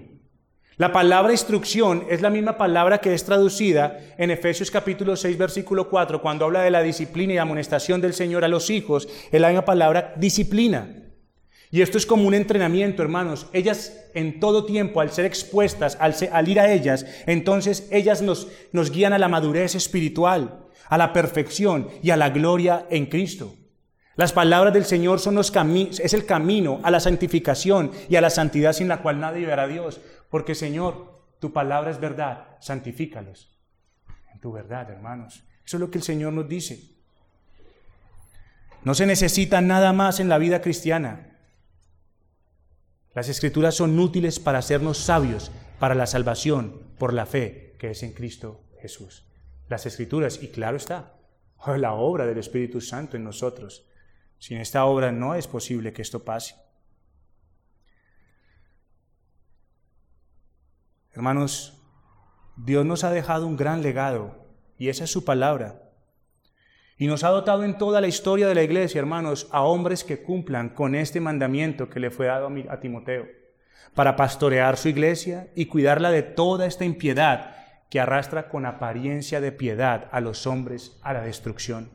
La 0.77 0.91
palabra 0.91 1.31
instrucción 1.31 2.05
es 2.11 2.21
la 2.21 2.29
misma 2.29 2.55
palabra 2.55 2.99
que 2.99 3.15
es 3.15 3.25
traducida 3.25 3.97
en 4.19 4.29
Efesios 4.29 4.69
capítulo 4.69 5.15
6 5.15 5.39
versículo 5.39 5.89
4 5.89 6.21
cuando 6.21 6.45
habla 6.45 6.61
de 6.61 6.69
la 6.69 6.83
disciplina 6.83 7.33
y 7.33 7.37
amonestación 7.39 7.99
del 7.99 8.13
Señor 8.13 8.45
a 8.45 8.47
los 8.47 8.69
hijos, 8.69 9.09
es 9.31 9.41
la 9.41 9.47
misma 9.47 9.65
palabra 9.65 10.13
disciplina. 10.15 11.02
Y 11.73 11.81
esto 11.81 11.97
es 11.97 12.05
como 12.05 12.27
un 12.27 12.35
entrenamiento, 12.35 13.01
hermanos. 13.01 13.47
Ellas 13.51 13.99
en 14.13 14.39
todo 14.39 14.63
tiempo, 14.63 15.01
al 15.01 15.09
ser 15.09 15.25
expuestas, 15.25 15.97
al, 15.99 16.47
ir 16.47 16.59
a 16.59 16.71
ellas, 16.71 17.03
entonces 17.25 17.87
ellas 17.89 18.21
nos, 18.21 18.47
nos 18.73 18.91
guían 18.91 19.11
a 19.11 19.17
la 19.17 19.27
madurez 19.27 19.73
espiritual, 19.73 20.67
a 20.87 20.99
la 20.99 21.13
perfección 21.13 21.89
y 22.03 22.11
a 22.11 22.15
la 22.15 22.29
gloria 22.29 22.85
en 22.91 23.07
Cristo. 23.07 23.55
Las 24.15 24.33
palabras 24.33 24.71
del 24.71 24.85
Señor 24.85 25.19
son 25.19 25.33
los 25.33 25.51
es 25.51 26.13
el 26.13 26.27
camino 26.27 26.79
a 26.83 26.91
la 26.91 26.99
santificación 26.99 27.89
y 28.07 28.17
a 28.17 28.21
la 28.21 28.29
santidad 28.29 28.73
sin 28.73 28.87
la 28.87 29.01
cual 29.01 29.19
nadie 29.19 29.47
verá 29.47 29.63
a 29.63 29.67
Dios. 29.67 29.99
Porque 30.29 30.53
Señor, 30.53 31.23
tu 31.39 31.53
palabra 31.53 31.89
es 31.89 31.99
verdad, 31.99 32.49
santifícalos 32.59 33.49
en 34.31 34.39
tu 34.39 34.51
verdad, 34.51 34.91
hermanos. 34.91 35.43
Eso 35.65 35.77
es 35.77 35.81
lo 35.81 35.89
que 35.89 35.97
el 35.97 36.03
Señor 36.03 36.33
nos 36.33 36.47
dice. 36.47 36.83
No 38.83 38.93
se 38.93 39.07
necesita 39.07 39.59
nada 39.59 39.91
más 39.91 40.19
en 40.19 40.29
la 40.29 40.37
vida 40.37 40.61
cristiana. 40.61 41.32
Las 43.13 43.29
escrituras 43.29 43.75
son 43.75 43.99
útiles 43.99 44.39
para 44.39 44.59
hacernos 44.59 44.97
sabios 44.97 45.51
para 45.79 45.95
la 45.95 46.07
salvación 46.07 46.81
por 46.97 47.13
la 47.13 47.25
fe 47.25 47.75
que 47.77 47.91
es 47.91 48.01
en 48.03 48.13
Cristo 48.13 48.63
Jesús. 48.81 49.25
Las 49.69 49.85
escrituras, 49.85 50.41
y 50.41 50.49
claro 50.49 50.77
está, 50.77 51.13
la 51.77 51.93
obra 51.93 52.25
del 52.25 52.37
Espíritu 52.37 52.81
Santo 52.81 53.17
en 53.17 53.23
nosotros. 53.23 53.85
Sin 54.39 54.57
esta 54.57 54.85
obra 54.85 55.11
no 55.11 55.35
es 55.35 55.47
posible 55.47 55.93
que 55.93 56.01
esto 56.01 56.23
pase. 56.23 56.55
Hermanos, 61.11 61.81
Dios 62.57 62.85
nos 62.85 63.03
ha 63.03 63.11
dejado 63.11 63.47
un 63.47 63.55
gran 63.55 63.81
legado 63.81 64.47
y 64.77 64.89
esa 64.89 65.03
es 65.03 65.11
su 65.11 65.23
palabra. 65.23 65.92
Y 66.97 67.07
nos 67.07 67.23
ha 67.23 67.29
dotado 67.29 67.63
en 67.63 67.77
toda 67.77 68.01
la 68.01 68.07
historia 68.07 68.47
de 68.47 68.55
la 68.55 68.63
iglesia, 68.63 68.99
hermanos, 68.99 69.47
a 69.51 69.63
hombres 69.63 70.03
que 70.03 70.21
cumplan 70.21 70.69
con 70.69 70.95
este 70.95 71.19
mandamiento 71.19 71.89
que 71.89 71.99
le 71.99 72.11
fue 72.11 72.27
dado 72.27 72.51
a 72.69 72.79
Timoteo, 72.79 73.25
para 73.93 74.15
pastorear 74.15 74.77
su 74.77 74.89
iglesia 74.89 75.47
y 75.55 75.65
cuidarla 75.65 76.11
de 76.11 76.23
toda 76.23 76.65
esta 76.65 76.85
impiedad 76.85 77.55
que 77.89 77.99
arrastra 77.99 78.49
con 78.49 78.65
apariencia 78.65 79.41
de 79.41 79.51
piedad 79.51 80.07
a 80.11 80.19
los 80.19 80.47
hombres 80.47 80.97
a 81.01 81.13
la 81.13 81.21
destrucción. 81.21 81.91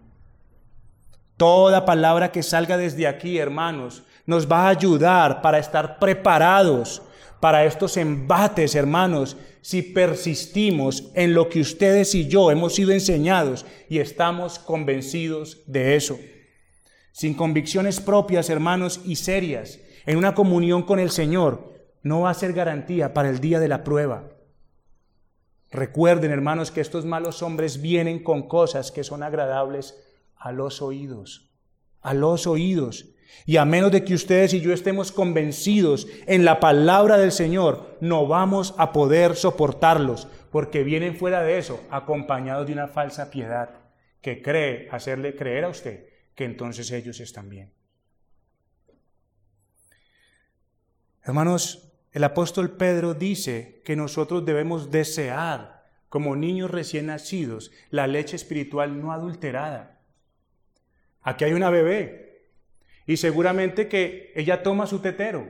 Toda 1.36 1.84
palabra 1.84 2.32
que 2.32 2.42
salga 2.42 2.76
desde 2.76 3.06
aquí, 3.06 3.38
hermanos, 3.38 4.04
nos 4.26 4.50
va 4.50 4.66
a 4.66 4.68
ayudar 4.68 5.40
para 5.40 5.58
estar 5.58 5.98
preparados 5.98 7.02
para 7.40 7.64
estos 7.64 7.96
embates, 7.96 8.74
hermanos, 8.74 9.36
si 9.60 9.82
persistimos 9.82 11.10
en 11.14 11.34
lo 11.34 11.48
que 11.48 11.60
ustedes 11.60 12.14
y 12.14 12.28
yo 12.28 12.50
hemos 12.50 12.74
sido 12.74 12.92
enseñados 12.92 13.66
y 13.88 13.98
estamos 13.98 14.58
convencidos 14.58 15.62
de 15.66 15.96
eso. 15.96 16.18
Sin 17.12 17.34
convicciones 17.34 18.00
propias, 18.00 18.48
hermanos, 18.50 19.00
y 19.04 19.16
serias, 19.16 19.80
en 20.06 20.16
una 20.16 20.34
comunión 20.34 20.82
con 20.82 21.00
el 21.00 21.10
Señor, 21.10 21.72
no 22.02 22.22
va 22.22 22.30
a 22.30 22.34
ser 22.34 22.52
garantía 22.52 23.12
para 23.12 23.28
el 23.28 23.40
día 23.40 23.60
de 23.60 23.68
la 23.68 23.84
prueba. 23.84 24.30
Recuerden, 25.70 26.30
hermanos, 26.30 26.70
que 26.70 26.80
estos 26.80 27.04
malos 27.04 27.42
hombres 27.42 27.82
vienen 27.82 28.22
con 28.22 28.48
cosas 28.48 28.90
que 28.90 29.04
son 29.04 29.22
agradables 29.22 29.96
a 30.36 30.52
los 30.52 30.80
oídos, 30.80 31.50
a 32.00 32.14
los 32.14 32.46
oídos. 32.46 33.10
Y 33.46 33.56
a 33.56 33.64
menos 33.64 33.92
de 33.92 34.04
que 34.04 34.14
ustedes 34.14 34.54
y 34.54 34.60
yo 34.60 34.72
estemos 34.72 35.12
convencidos 35.12 36.06
en 36.26 36.44
la 36.44 36.60
palabra 36.60 37.16
del 37.16 37.32
Señor, 37.32 37.96
no 38.00 38.26
vamos 38.26 38.74
a 38.78 38.92
poder 38.92 39.36
soportarlos, 39.36 40.28
porque 40.50 40.84
vienen 40.84 41.16
fuera 41.16 41.42
de 41.42 41.58
eso, 41.58 41.80
acompañados 41.90 42.66
de 42.66 42.72
una 42.72 42.88
falsa 42.88 43.30
piedad 43.30 43.70
que 44.20 44.42
cree 44.42 44.88
hacerle 44.90 45.36
creer 45.36 45.64
a 45.64 45.68
usted 45.68 46.08
que 46.38 46.44
entonces 46.44 46.92
ellos 46.92 47.18
están 47.18 47.48
bien. 47.48 47.72
Hermanos, 51.24 51.92
el 52.12 52.22
apóstol 52.22 52.76
Pedro 52.76 53.12
dice 53.14 53.82
que 53.84 53.96
nosotros 53.96 54.44
debemos 54.44 54.92
desear, 54.92 55.84
como 56.08 56.36
niños 56.36 56.70
recién 56.70 57.06
nacidos, 57.06 57.72
la 57.90 58.06
leche 58.06 58.36
espiritual 58.36 59.00
no 59.00 59.12
adulterada. 59.12 60.00
Aquí 61.22 61.44
hay 61.44 61.54
una 61.54 61.70
bebé, 61.70 62.27
y 63.08 63.16
seguramente 63.16 63.88
que 63.88 64.32
ella 64.36 64.62
toma 64.62 64.86
su 64.86 65.00
tetero 65.00 65.48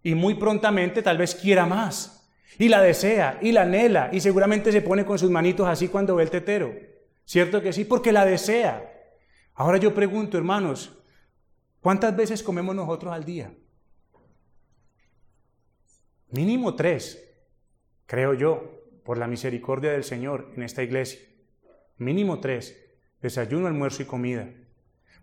y 0.00 0.14
muy 0.14 0.36
prontamente 0.36 1.02
tal 1.02 1.18
vez 1.18 1.34
quiera 1.34 1.66
más. 1.66 2.30
Y 2.56 2.68
la 2.68 2.80
desea 2.80 3.40
y 3.42 3.50
la 3.50 3.62
anhela 3.62 4.10
y 4.12 4.20
seguramente 4.20 4.70
se 4.70 4.80
pone 4.80 5.04
con 5.04 5.18
sus 5.18 5.28
manitos 5.28 5.66
así 5.66 5.88
cuando 5.88 6.14
ve 6.14 6.22
el 6.22 6.30
tetero. 6.30 6.72
¿Cierto 7.24 7.60
que 7.60 7.72
sí? 7.72 7.84
Porque 7.84 8.12
la 8.12 8.24
desea. 8.24 8.92
Ahora 9.54 9.78
yo 9.78 9.92
pregunto, 9.92 10.38
hermanos, 10.38 10.96
¿cuántas 11.80 12.14
veces 12.14 12.44
comemos 12.44 12.76
nosotros 12.76 13.12
al 13.12 13.24
día? 13.24 13.52
Mínimo 16.30 16.76
tres, 16.76 17.28
creo 18.06 18.34
yo, 18.34 18.84
por 19.04 19.18
la 19.18 19.26
misericordia 19.26 19.90
del 19.90 20.04
Señor 20.04 20.52
en 20.56 20.62
esta 20.62 20.84
iglesia. 20.84 21.18
Mínimo 21.98 22.38
tres, 22.38 22.80
desayuno, 23.20 23.66
almuerzo 23.66 24.02
y 24.02 24.06
comida. 24.06 24.48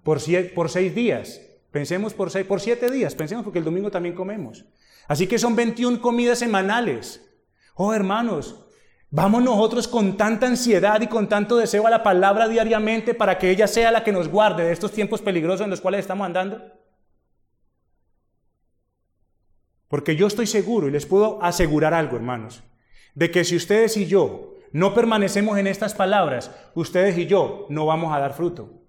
Por, 0.04 0.20
por 0.54 0.70
seis 0.70 0.94
días, 0.94 1.48
Pensemos 1.72 2.14
por, 2.14 2.30
seis, 2.30 2.46
por 2.46 2.60
siete 2.60 2.92
días, 2.92 3.16
pensemos 3.16 3.46
porque 3.46 3.60
el 3.60 3.66
domingo 3.66 3.90
también 3.90 4.14
comemos. 4.14 4.66
Así 5.08 5.26
que 5.26 5.40
son 5.40 5.56
21 5.56 6.02
comidas 6.02 6.40
semanales. 6.40 7.26
Oh 7.76 7.94
hermanos, 7.94 8.66
vamos 9.10 9.42
nosotros 9.42 9.88
con 9.88 10.18
tanta 10.18 10.48
ansiedad 10.48 11.00
y 11.02 11.08
con 11.08 11.30
tanto 11.30 11.56
deseo 11.56 11.88
a 11.88 11.90
la 11.90 12.04
palabra 12.04 12.50
diariamente 12.50 13.14
para 13.14 13.38
que 13.38 13.50
ella 13.50 13.68
sea 13.68 13.90
la 13.90 14.04
que 14.04 14.12
nos 14.12 14.28
guarde 14.28 14.66
de 14.66 14.74
estos 14.74 14.92
tiempos 14.92 15.22
peligrosos 15.22 15.62
en 15.62 15.70
los 15.70 15.80
cuales 15.80 16.02
estamos 16.02 16.26
andando. 16.26 16.62
Porque 19.88 20.18
yo 20.18 20.28
estoy 20.28 20.48
seguro 20.48 20.90
y 20.90 20.92
les 20.92 21.06
puedo 21.06 21.42
asegurar 21.42 21.94
algo, 21.94 22.18
hermanos, 22.18 22.64
de 23.16 23.32
que 23.32 23.46
si 23.46 23.56
ustedes 23.56 23.96
y 23.96 24.08
yo 24.08 24.56
no 24.74 24.94
permanecemos 24.94 25.58
en 25.58 25.68
estas 25.68 25.94
palabras, 25.94 26.52
ustedes 26.76 27.18
y 27.18 27.28
yo 27.28 27.66
no 27.70 27.86
vamos 27.86 28.14
a 28.14 28.20
dar 28.20 28.34
fruto 28.34 28.81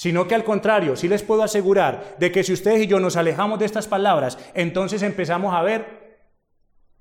sino 0.00 0.26
que 0.26 0.34
al 0.34 0.44
contrario, 0.44 0.96
sí 0.96 1.08
les 1.08 1.22
puedo 1.22 1.42
asegurar 1.42 2.16
de 2.18 2.32
que 2.32 2.42
si 2.42 2.54
ustedes 2.54 2.84
y 2.84 2.86
yo 2.86 3.00
nos 3.00 3.16
alejamos 3.16 3.58
de 3.58 3.66
estas 3.66 3.86
palabras, 3.86 4.38
entonces 4.54 5.02
empezamos 5.02 5.54
a 5.54 5.60
ver 5.60 6.30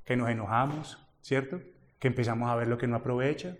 que 0.03 0.17
nos 0.17 0.29
enojamos, 0.29 0.97
¿cierto? 1.21 1.61
Que 1.97 2.09
empezamos 2.09 2.49
a 2.49 2.55
ver 2.55 2.67
lo 2.67 2.77
que 2.77 2.87
no 2.87 2.97
aprovecha, 2.97 3.55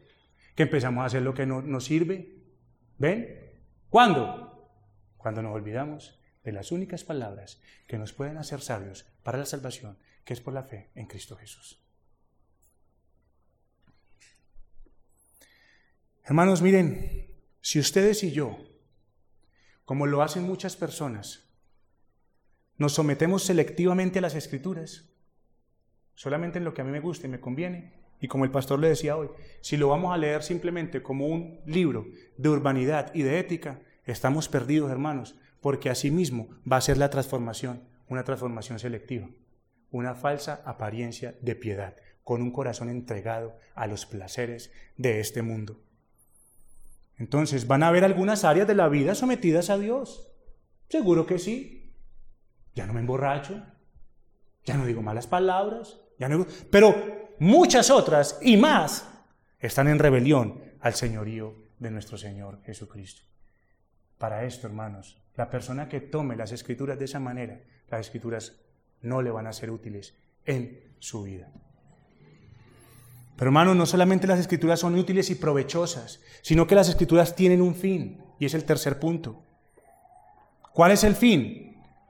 que 0.56 0.64
empezamos 0.64 1.04
a 1.04 1.06
hacer 1.06 1.22
lo 1.22 1.34
que 1.34 1.46
no 1.46 1.62
nos 1.62 1.86
sirve. 1.86 2.36
¿Ven? 2.98 3.56
¿Cuándo? 3.90 4.76
Cuando 5.16 5.42
nos 5.42 5.56
olvidamos 5.56 6.20
de 6.44 6.52
las 6.52 6.74
únicas 6.74 7.06
palabras 7.06 7.62
que 7.88 7.98
nos 7.98 8.12
pueden 8.12 8.36
hacer 8.36 8.60
sabios 8.60 9.06
para 9.24 9.38
la 9.38 9.46
salvación, 9.46 9.98
que 10.26 10.34
es 10.34 10.42
por 10.42 10.54
la 10.54 10.64
fe 10.64 10.90
en 10.96 11.06
Cristo 11.06 11.38
Jesús. 11.38 11.82
Hermanos, 16.26 16.62
miren, 16.62 17.38
si 17.62 17.80
ustedes 17.80 18.22
y 18.26 18.34
yo, 18.34 18.69
como 19.90 20.06
lo 20.06 20.22
hacen 20.22 20.44
muchas 20.44 20.76
personas, 20.76 21.50
nos 22.78 22.94
sometemos 22.94 23.42
selectivamente 23.42 24.20
a 24.20 24.22
las 24.22 24.36
escrituras, 24.36 25.10
solamente 26.14 26.60
en 26.60 26.64
lo 26.64 26.76
que 26.76 26.82
a 26.82 26.84
mí 26.84 26.92
me 26.92 27.00
gusta 27.00 27.26
y 27.26 27.30
me 27.32 27.40
conviene, 27.40 27.94
y 28.22 28.28
como 28.28 28.46
el 28.46 28.52
pastor 28.52 28.78
le 28.78 28.90
decía 28.90 29.18
hoy, 29.18 29.30
si 29.62 29.78
lo 29.78 29.88
vamos 29.88 30.14
a 30.14 30.18
leer 30.20 30.44
simplemente 30.44 31.02
como 31.02 31.26
un 31.26 31.62
libro 31.66 32.06
de 32.38 32.50
urbanidad 32.50 33.12
y 33.16 33.24
de 33.24 33.40
ética, 33.40 33.82
estamos 34.06 34.48
perdidos, 34.48 34.92
hermanos, 34.92 35.36
porque 35.60 35.90
así 35.90 36.12
mismo 36.12 36.50
va 36.72 36.78
a 36.78 36.82
ser 36.82 37.00
la 37.00 37.10
transformación, 37.10 37.82
una 38.10 38.24
transformación 38.24 38.78
selectiva, 38.78 39.28
una 39.90 40.14
falsa 40.14 40.62
apariencia 40.66 41.36
de 41.42 41.56
piedad, 41.56 41.96
con 42.24 42.44
un 42.44 42.52
corazón 42.52 42.90
entregado 42.90 43.58
a 43.74 43.88
los 43.88 44.06
placeres 44.06 44.72
de 44.98 45.20
este 45.20 45.42
mundo. 45.42 45.82
Entonces, 47.20 47.68
¿van 47.68 47.84
a 47.84 47.90
haber 47.90 48.06
algunas 48.06 48.46
áreas 48.46 48.68
de 48.68 48.76
la 48.76 48.88
vida 48.88 49.14
sometidas 49.14 49.70
a 49.70 49.78
Dios? 49.78 50.32
Seguro 50.88 51.26
que 51.26 51.38
sí. 51.38 51.94
Ya 52.74 52.88
no 52.88 52.94
me 52.94 53.02
emborracho, 53.02 53.62
ya 54.64 54.78
no 54.78 54.86
digo 54.86 55.02
malas 55.02 55.28
palabras, 55.28 56.00
ya 56.18 56.30
no... 56.30 56.48
Pero 56.72 57.36
muchas 57.40 57.90
otras 57.90 58.40
y 58.42 58.56
más 58.56 59.06
están 59.60 59.90
en 59.90 60.00
rebelión 60.00 60.64
al 60.80 60.94
señorío 60.94 61.56
de 61.78 61.92
nuestro 61.92 62.18
Señor 62.18 62.62
Jesucristo. 62.64 63.24
Para 64.18 64.46
esto, 64.46 64.68
hermanos, 64.68 65.22
la 65.36 65.50
persona 65.50 65.90
que 65.90 66.00
tome 66.00 66.38
las 66.38 66.54
escrituras 66.54 66.98
de 67.00 67.06
esa 67.06 67.20
manera, 67.20 67.62
las 67.90 68.02
escrituras 68.02 68.62
no 69.02 69.22
le 69.22 69.32
van 69.32 69.48
a 69.48 69.54
ser 69.54 69.72
útiles 69.72 70.16
en 70.46 70.96
su 71.00 71.24
vida. 71.24 71.52
Pero 73.40 73.50
hermanos, 73.50 73.76
no 73.78 73.86
solamente 73.86 74.28
las 74.28 74.40
escrituras 74.40 74.82
son 74.82 74.96
útiles 74.96 75.30
y 75.30 75.36
provechosas, 75.36 76.20
sino 76.42 76.68
que 76.68 76.76
las 76.76 76.90
escrituras 76.90 77.36
tienen 77.36 77.62
un 77.62 77.74
fin, 77.74 78.22
y 78.38 78.46
es 78.46 78.54
el 78.54 78.66
tercer 78.66 79.00
punto. 79.00 79.42
¿Cuál 80.74 80.92
es 80.92 81.04
el 81.06 81.16
fin? 81.16 81.70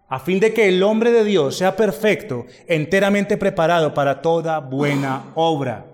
a 0.09 0.19
fin 0.19 0.39
de 0.39 0.53
que 0.53 0.67
el 0.67 0.81
hombre 0.81 1.11
de 1.11 1.23
Dios 1.23 1.55
sea 1.55 1.75
perfecto, 1.75 2.47
enteramente 2.67 3.37
preparado 3.37 3.93
para 3.93 4.21
toda 4.21 4.59
buena 4.59 5.25
obra. 5.35 5.85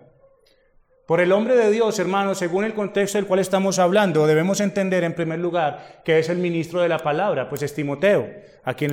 Por 1.06 1.20
el 1.20 1.34
hombre 1.34 1.56
de 1.56 1.70
Dios, 1.70 2.00
hermanos, 2.00 2.38
según 2.38 2.64
el 2.64 2.74
contexto 2.74 3.18
del 3.18 3.28
cual 3.28 3.42
estamos 3.42 3.78
hablando, 3.78 4.26
debemos 4.26 4.62
entender 4.62 5.04
en 5.04 5.14
primer 5.14 5.40
lugar 5.40 6.02
que 6.04 6.18
es 6.18 6.30
el 6.30 6.38
ministro 6.38 6.82
de 6.82 6.90
la 6.90 7.00
palabra, 7.00 7.50
pues 7.50 7.62
es 7.62 7.76
Timoteo, 7.76 8.28
a 8.64 8.74
quien 8.74 8.92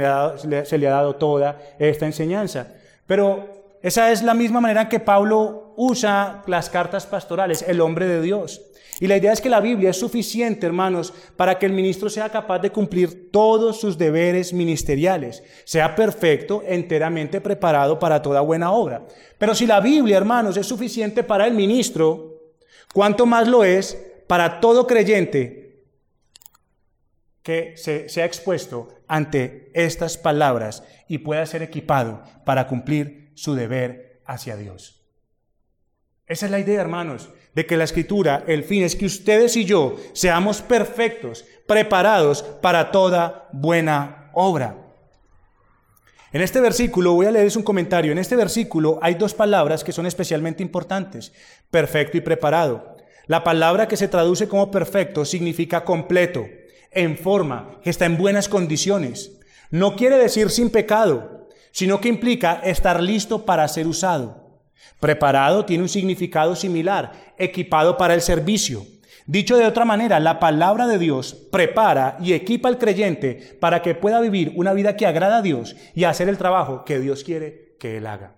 se 0.64 0.78
le 0.78 0.88
ha 0.88 0.90
dado 0.90 1.14
toda 1.14 1.56
esta 1.78 2.04
enseñanza. 2.04 2.74
Pero 3.06 3.78
esa 3.80 4.10
es 4.10 4.22
la 4.22 4.34
misma 4.34 4.60
manera 4.60 4.88
que 4.88 5.00
Pablo 5.00 5.61
usa 5.76 6.42
las 6.46 6.70
cartas 6.70 7.06
pastorales, 7.06 7.64
el 7.66 7.80
hombre 7.80 8.06
de 8.06 8.20
Dios. 8.20 8.60
Y 9.00 9.08
la 9.08 9.16
idea 9.16 9.32
es 9.32 9.40
que 9.40 9.48
la 9.48 9.60
Biblia 9.60 9.90
es 9.90 9.98
suficiente, 9.98 10.64
hermanos, 10.64 11.12
para 11.36 11.58
que 11.58 11.66
el 11.66 11.72
ministro 11.72 12.08
sea 12.08 12.28
capaz 12.28 12.60
de 12.60 12.70
cumplir 12.70 13.32
todos 13.32 13.80
sus 13.80 13.98
deberes 13.98 14.52
ministeriales, 14.52 15.42
sea 15.64 15.96
perfecto, 15.96 16.62
enteramente 16.64 17.40
preparado 17.40 17.98
para 17.98 18.22
toda 18.22 18.40
buena 18.42 18.70
obra. 18.70 19.04
Pero 19.38 19.56
si 19.56 19.66
la 19.66 19.80
Biblia, 19.80 20.18
hermanos, 20.18 20.56
es 20.56 20.66
suficiente 20.66 21.24
para 21.24 21.48
el 21.48 21.54
ministro, 21.54 22.54
¿cuánto 22.94 23.26
más 23.26 23.48
lo 23.48 23.64
es 23.64 23.98
para 24.28 24.60
todo 24.60 24.86
creyente 24.86 25.82
que 27.42 27.74
se 27.76 28.08
sea 28.08 28.24
expuesto 28.24 28.88
ante 29.08 29.72
estas 29.74 30.16
palabras 30.16 30.84
y 31.08 31.18
pueda 31.18 31.44
ser 31.46 31.62
equipado 31.62 32.22
para 32.44 32.68
cumplir 32.68 33.32
su 33.34 33.56
deber 33.56 34.22
hacia 34.26 34.56
Dios? 34.56 35.01
Esa 36.26 36.46
es 36.46 36.52
la 36.52 36.60
idea, 36.60 36.80
hermanos 36.80 37.28
de 37.54 37.66
que 37.66 37.76
la 37.76 37.84
escritura, 37.84 38.44
el 38.46 38.64
fin 38.64 38.82
es 38.82 38.96
que 38.96 39.06
ustedes 39.06 39.56
y 39.56 39.64
yo 39.64 39.96
seamos 40.12 40.62
perfectos, 40.62 41.44
preparados 41.66 42.42
para 42.42 42.90
toda 42.90 43.48
buena 43.52 44.30
obra. 44.32 44.76
En 46.32 46.40
este 46.40 46.60
versículo, 46.60 47.12
voy 47.12 47.26
a 47.26 47.30
leerles 47.30 47.56
un 47.56 47.62
comentario, 47.62 48.10
en 48.10 48.18
este 48.18 48.36
versículo 48.36 48.98
hay 49.02 49.14
dos 49.16 49.34
palabras 49.34 49.84
que 49.84 49.92
son 49.92 50.06
especialmente 50.06 50.62
importantes, 50.62 51.32
perfecto 51.70 52.16
y 52.16 52.22
preparado. 52.22 52.96
La 53.26 53.44
palabra 53.44 53.86
que 53.86 53.98
se 53.98 54.08
traduce 54.08 54.48
como 54.48 54.70
perfecto 54.70 55.26
significa 55.26 55.84
completo, 55.84 56.46
en 56.90 57.18
forma, 57.18 57.78
que 57.82 57.90
está 57.90 58.06
en 58.06 58.16
buenas 58.16 58.48
condiciones. 58.48 59.32
No 59.70 59.94
quiere 59.94 60.16
decir 60.16 60.50
sin 60.50 60.70
pecado, 60.70 61.48
sino 61.70 62.00
que 62.00 62.08
implica 62.08 62.60
estar 62.64 63.02
listo 63.02 63.44
para 63.44 63.68
ser 63.68 63.86
usado. 63.86 64.41
Preparado 65.00 65.64
tiene 65.64 65.82
un 65.82 65.88
significado 65.88 66.54
similar, 66.56 67.12
equipado 67.38 67.96
para 67.96 68.14
el 68.14 68.20
servicio. 68.20 68.86
Dicho 69.26 69.56
de 69.56 69.66
otra 69.66 69.84
manera, 69.84 70.18
la 70.20 70.40
palabra 70.40 70.86
de 70.86 70.98
Dios 70.98 71.34
prepara 71.50 72.16
y 72.20 72.32
equipa 72.32 72.68
al 72.68 72.78
creyente 72.78 73.56
para 73.60 73.82
que 73.82 73.94
pueda 73.94 74.20
vivir 74.20 74.52
una 74.56 74.72
vida 74.72 74.96
que 74.96 75.06
agrada 75.06 75.38
a 75.38 75.42
Dios 75.42 75.76
y 75.94 76.04
hacer 76.04 76.28
el 76.28 76.38
trabajo 76.38 76.84
que 76.84 76.98
Dios 76.98 77.22
quiere 77.22 77.76
que 77.78 77.96
él 77.98 78.06
haga. 78.06 78.36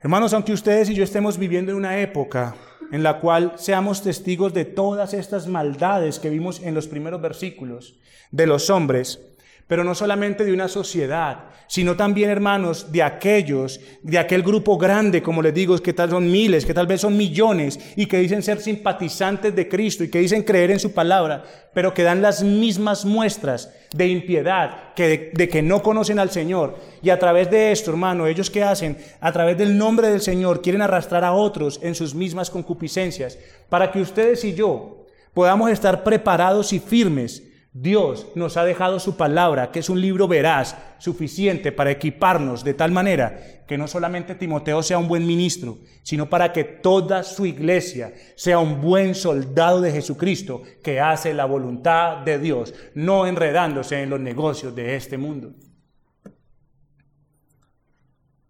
Hermanos, 0.00 0.34
aunque 0.34 0.52
ustedes 0.52 0.90
y 0.90 0.94
yo 0.94 1.02
estemos 1.02 1.38
viviendo 1.38 1.72
en 1.72 1.78
una 1.78 1.98
época 1.98 2.54
en 2.92 3.02
la 3.02 3.18
cual 3.20 3.54
seamos 3.56 4.02
testigos 4.02 4.52
de 4.52 4.64
todas 4.64 5.14
estas 5.14 5.48
maldades 5.48 6.18
que 6.18 6.30
vimos 6.30 6.60
en 6.62 6.74
los 6.74 6.86
primeros 6.86 7.20
versículos 7.20 7.98
de 8.30 8.46
los 8.46 8.70
hombres, 8.70 9.20
pero 9.66 9.84
no 9.84 9.94
solamente 9.94 10.44
de 10.44 10.52
una 10.52 10.68
sociedad, 10.68 11.46
sino 11.66 11.96
también, 11.96 12.28
hermanos, 12.28 12.92
de 12.92 13.02
aquellos, 13.02 13.80
de 14.02 14.18
aquel 14.18 14.42
grupo 14.42 14.76
grande, 14.76 15.22
como 15.22 15.40
les 15.40 15.54
digo, 15.54 15.76
que 15.78 15.94
tal 15.94 16.10
son 16.10 16.30
miles, 16.30 16.66
que 16.66 16.74
tal 16.74 16.86
vez 16.86 17.00
son 17.00 17.16
millones, 17.16 17.80
y 17.96 18.06
que 18.06 18.18
dicen 18.18 18.42
ser 18.42 18.60
simpatizantes 18.60 19.54
de 19.56 19.68
Cristo 19.68 20.04
y 20.04 20.10
que 20.10 20.20
dicen 20.20 20.42
creer 20.42 20.70
en 20.70 20.80
su 20.80 20.92
palabra, 20.92 21.44
pero 21.72 21.94
que 21.94 22.02
dan 22.02 22.20
las 22.20 22.42
mismas 22.42 23.04
muestras 23.04 23.72
de 23.94 24.08
impiedad, 24.08 24.92
que 24.94 25.32
de, 25.32 25.48
que 25.48 25.62
no 25.62 25.82
conocen 25.82 26.18
al 26.18 26.30
Señor. 26.30 26.76
Y 27.02 27.10
a 27.10 27.18
través 27.18 27.50
de 27.50 27.72
esto, 27.72 27.90
hermano, 27.90 28.26
ellos 28.26 28.50
que 28.50 28.62
hacen, 28.62 28.98
a 29.20 29.32
través 29.32 29.56
del 29.56 29.78
nombre 29.78 30.10
del 30.10 30.20
Señor, 30.20 30.60
quieren 30.60 30.82
arrastrar 30.82 31.24
a 31.24 31.32
otros 31.32 31.80
en 31.82 31.94
sus 31.94 32.14
mismas 32.14 32.50
concupiscencias, 32.50 33.38
para 33.70 33.90
que 33.90 34.00
ustedes 34.00 34.44
y 34.44 34.54
yo 34.54 35.06
podamos 35.32 35.70
estar 35.70 36.04
preparados 36.04 36.72
y 36.72 36.78
firmes 36.78 37.42
Dios 37.76 38.28
nos 38.36 38.56
ha 38.56 38.64
dejado 38.64 39.00
su 39.00 39.16
palabra, 39.16 39.72
que 39.72 39.80
es 39.80 39.90
un 39.90 40.00
libro 40.00 40.28
veraz, 40.28 40.76
suficiente 40.98 41.72
para 41.72 41.90
equiparnos 41.90 42.62
de 42.62 42.72
tal 42.72 42.92
manera 42.92 43.64
que 43.66 43.76
no 43.76 43.88
solamente 43.88 44.36
Timoteo 44.36 44.80
sea 44.80 44.98
un 44.98 45.08
buen 45.08 45.26
ministro, 45.26 45.78
sino 46.04 46.30
para 46.30 46.52
que 46.52 46.62
toda 46.62 47.24
su 47.24 47.46
iglesia 47.46 48.14
sea 48.36 48.60
un 48.60 48.80
buen 48.80 49.16
soldado 49.16 49.80
de 49.80 49.90
Jesucristo 49.90 50.62
que 50.84 51.00
hace 51.00 51.34
la 51.34 51.46
voluntad 51.46 52.18
de 52.18 52.38
Dios, 52.38 52.74
no 52.94 53.26
enredándose 53.26 54.00
en 54.00 54.10
los 54.10 54.20
negocios 54.20 54.72
de 54.76 54.94
este 54.94 55.18
mundo. 55.18 55.52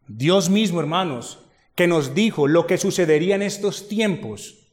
Dios 0.07 0.51
mismo, 0.51 0.81
hermanos, 0.81 1.47
que 1.75 1.87
nos 1.87 2.15
dijo 2.15 2.47
lo 2.47 2.67
que 2.67 2.77
sucedería 2.77 3.37
en 3.37 3.43
estos 3.43 3.89
tiempos, 3.89 4.64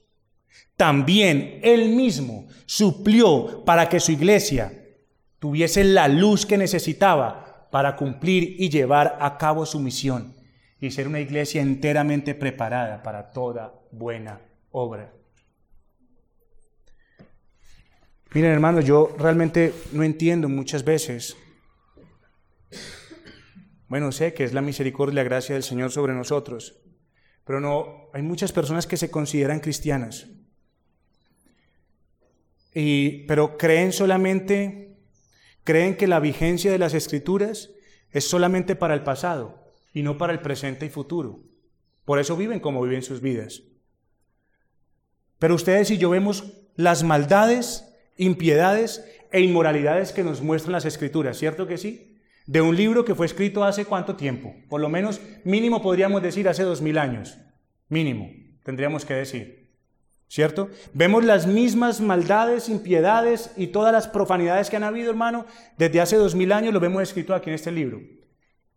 también 0.81 1.59
Él 1.61 1.89
mismo 1.89 2.47
suplió 2.65 3.63
para 3.63 3.87
que 3.87 3.99
su 3.99 4.13
iglesia 4.13 4.73
tuviese 5.37 5.83
la 5.83 6.07
luz 6.07 6.43
que 6.43 6.57
necesitaba 6.57 7.67
para 7.69 7.95
cumplir 7.95 8.55
y 8.57 8.67
llevar 8.67 9.15
a 9.21 9.37
cabo 9.37 9.67
su 9.67 9.79
misión 9.79 10.33
y 10.79 10.89
ser 10.89 11.07
una 11.07 11.19
iglesia 11.19 11.61
enteramente 11.61 12.33
preparada 12.33 13.03
para 13.03 13.29
toda 13.29 13.79
buena 13.91 14.41
obra. 14.71 15.13
Miren 18.33 18.49
hermanos, 18.49 18.83
yo 18.83 19.15
realmente 19.19 19.75
no 19.91 20.01
entiendo 20.01 20.49
muchas 20.49 20.83
veces. 20.83 21.37
Bueno, 23.87 24.11
sé 24.11 24.33
que 24.33 24.45
es 24.45 24.53
la 24.53 24.61
misericordia 24.63 25.11
y 25.13 25.15
la 25.17 25.23
gracia 25.23 25.53
del 25.53 25.61
Señor 25.61 25.91
sobre 25.91 26.15
nosotros, 26.15 26.81
pero 27.45 27.59
no, 27.59 28.09
hay 28.15 28.23
muchas 28.23 28.51
personas 28.51 28.87
que 28.87 28.97
se 28.97 29.11
consideran 29.11 29.59
cristianas 29.59 30.27
pero 32.73 33.57
creen 33.57 33.91
solamente, 33.91 34.97
creen 35.63 35.97
que 35.97 36.07
la 36.07 36.19
vigencia 36.19 36.71
de 36.71 36.79
las 36.79 36.93
escrituras 36.93 37.71
es 38.11 38.27
solamente 38.27 38.75
para 38.75 38.93
el 38.93 39.03
pasado 39.03 39.63
y 39.93 40.03
no 40.03 40.17
para 40.17 40.33
el 40.33 40.39
presente 40.39 40.85
y 40.85 40.89
futuro. 40.89 41.43
Por 42.05 42.19
eso 42.19 42.35
viven 42.37 42.59
como 42.59 42.81
viven 42.81 43.03
sus 43.03 43.21
vidas. 43.21 43.63
Pero 45.39 45.55
ustedes 45.55 45.91
y 45.91 45.97
yo 45.97 46.09
vemos 46.09 46.53
las 46.75 47.03
maldades, 47.03 47.87
impiedades 48.17 49.05
e 49.31 49.41
inmoralidades 49.41 50.11
que 50.11 50.23
nos 50.23 50.41
muestran 50.41 50.73
las 50.73 50.85
escrituras, 50.85 51.37
¿cierto 51.37 51.67
que 51.67 51.77
sí? 51.77 52.19
De 52.45 52.61
un 52.61 52.75
libro 52.75 53.05
que 53.05 53.15
fue 53.15 53.25
escrito 53.25 53.63
hace 53.63 53.85
cuánto 53.85 54.15
tiempo, 54.15 54.53
por 54.69 54.81
lo 54.81 54.89
menos 54.89 55.21
mínimo 55.43 55.81
podríamos 55.81 56.21
decir 56.21 56.49
hace 56.49 56.63
dos 56.63 56.81
mil 56.81 56.97
años, 56.97 57.37
mínimo, 57.87 58.29
tendríamos 58.63 59.05
que 59.05 59.13
decir. 59.13 59.60
¿Cierto? 60.31 60.69
Vemos 60.93 61.25
las 61.25 61.45
mismas 61.45 61.99
maldades, 61.99 62.69
impiedades 62.69 63.51
y 63.57 63.67
todas 63.67 63.91
las 63.91 64.07
profanidades 64.07 64.69
que 64.69 64.77
han 64.77 64.85
habido, 64.85 65.09
hermano, 65.09 65.45
desde 65.77 65.99
hace 65.99 66.15
dos 66.15 66.35
mil 66.35 66.53
años, 66.53 66.73
lo 66.73 66.79
vemos 66.79 67.03
escrito 67.03 67.35
aquí 67.35 67.49
en 67.49 67.55
este 67.55 67.69
libro. 67.69 67.99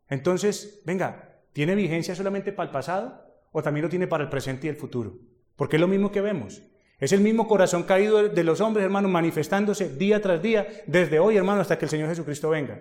Entonces, 0.08 0.82
venga, 0.84 1.38
¿tiene 1.52 1.76
vigencia 1.76 2.16
solamente 2.16 2.50
para 2.50 2.66
el 2.66 2.72
pasado 2.72 3.24
o 3.52 3.62
también 3.62 3.84
lo 3.84 3.88
tiene 3.88 4.08
para 4.08 4.24
el 4.24 4.30
presente 4.30 4.66
y 4.66 4.70
el 4.70 4.76
futuro? 4.76 5.16
Porque 5.54 5.76
es 5.76 5.80
lo 5.80 5.86
mismo 5.86 6.10
que 6.10 6.20
vemos. 6.20 6.60
Es 6.98 7.12
el 7.12 7.20
mismo 7.20 7.46
corazón 7.46 7.84
caído 7.84 8.28
de 8.28 8.44
los 8.44 8.60
hombres, 8.60 8.84
hermano, 8.84 9.08
manifestándose 9.08 9.94
día 9.94 10.20
tras 10.20 10.42
día, 10.42 10.66
desde 10.88 11.20
hoy, 11.20 11.36
hermano, 11.36 11.60
hasta 11.60 11.78
que 11.78 11.84
el 11.84 11.90
Señor 11.90 12.08
Jesucristo 12.08 12.50
venga. 12.50 12.80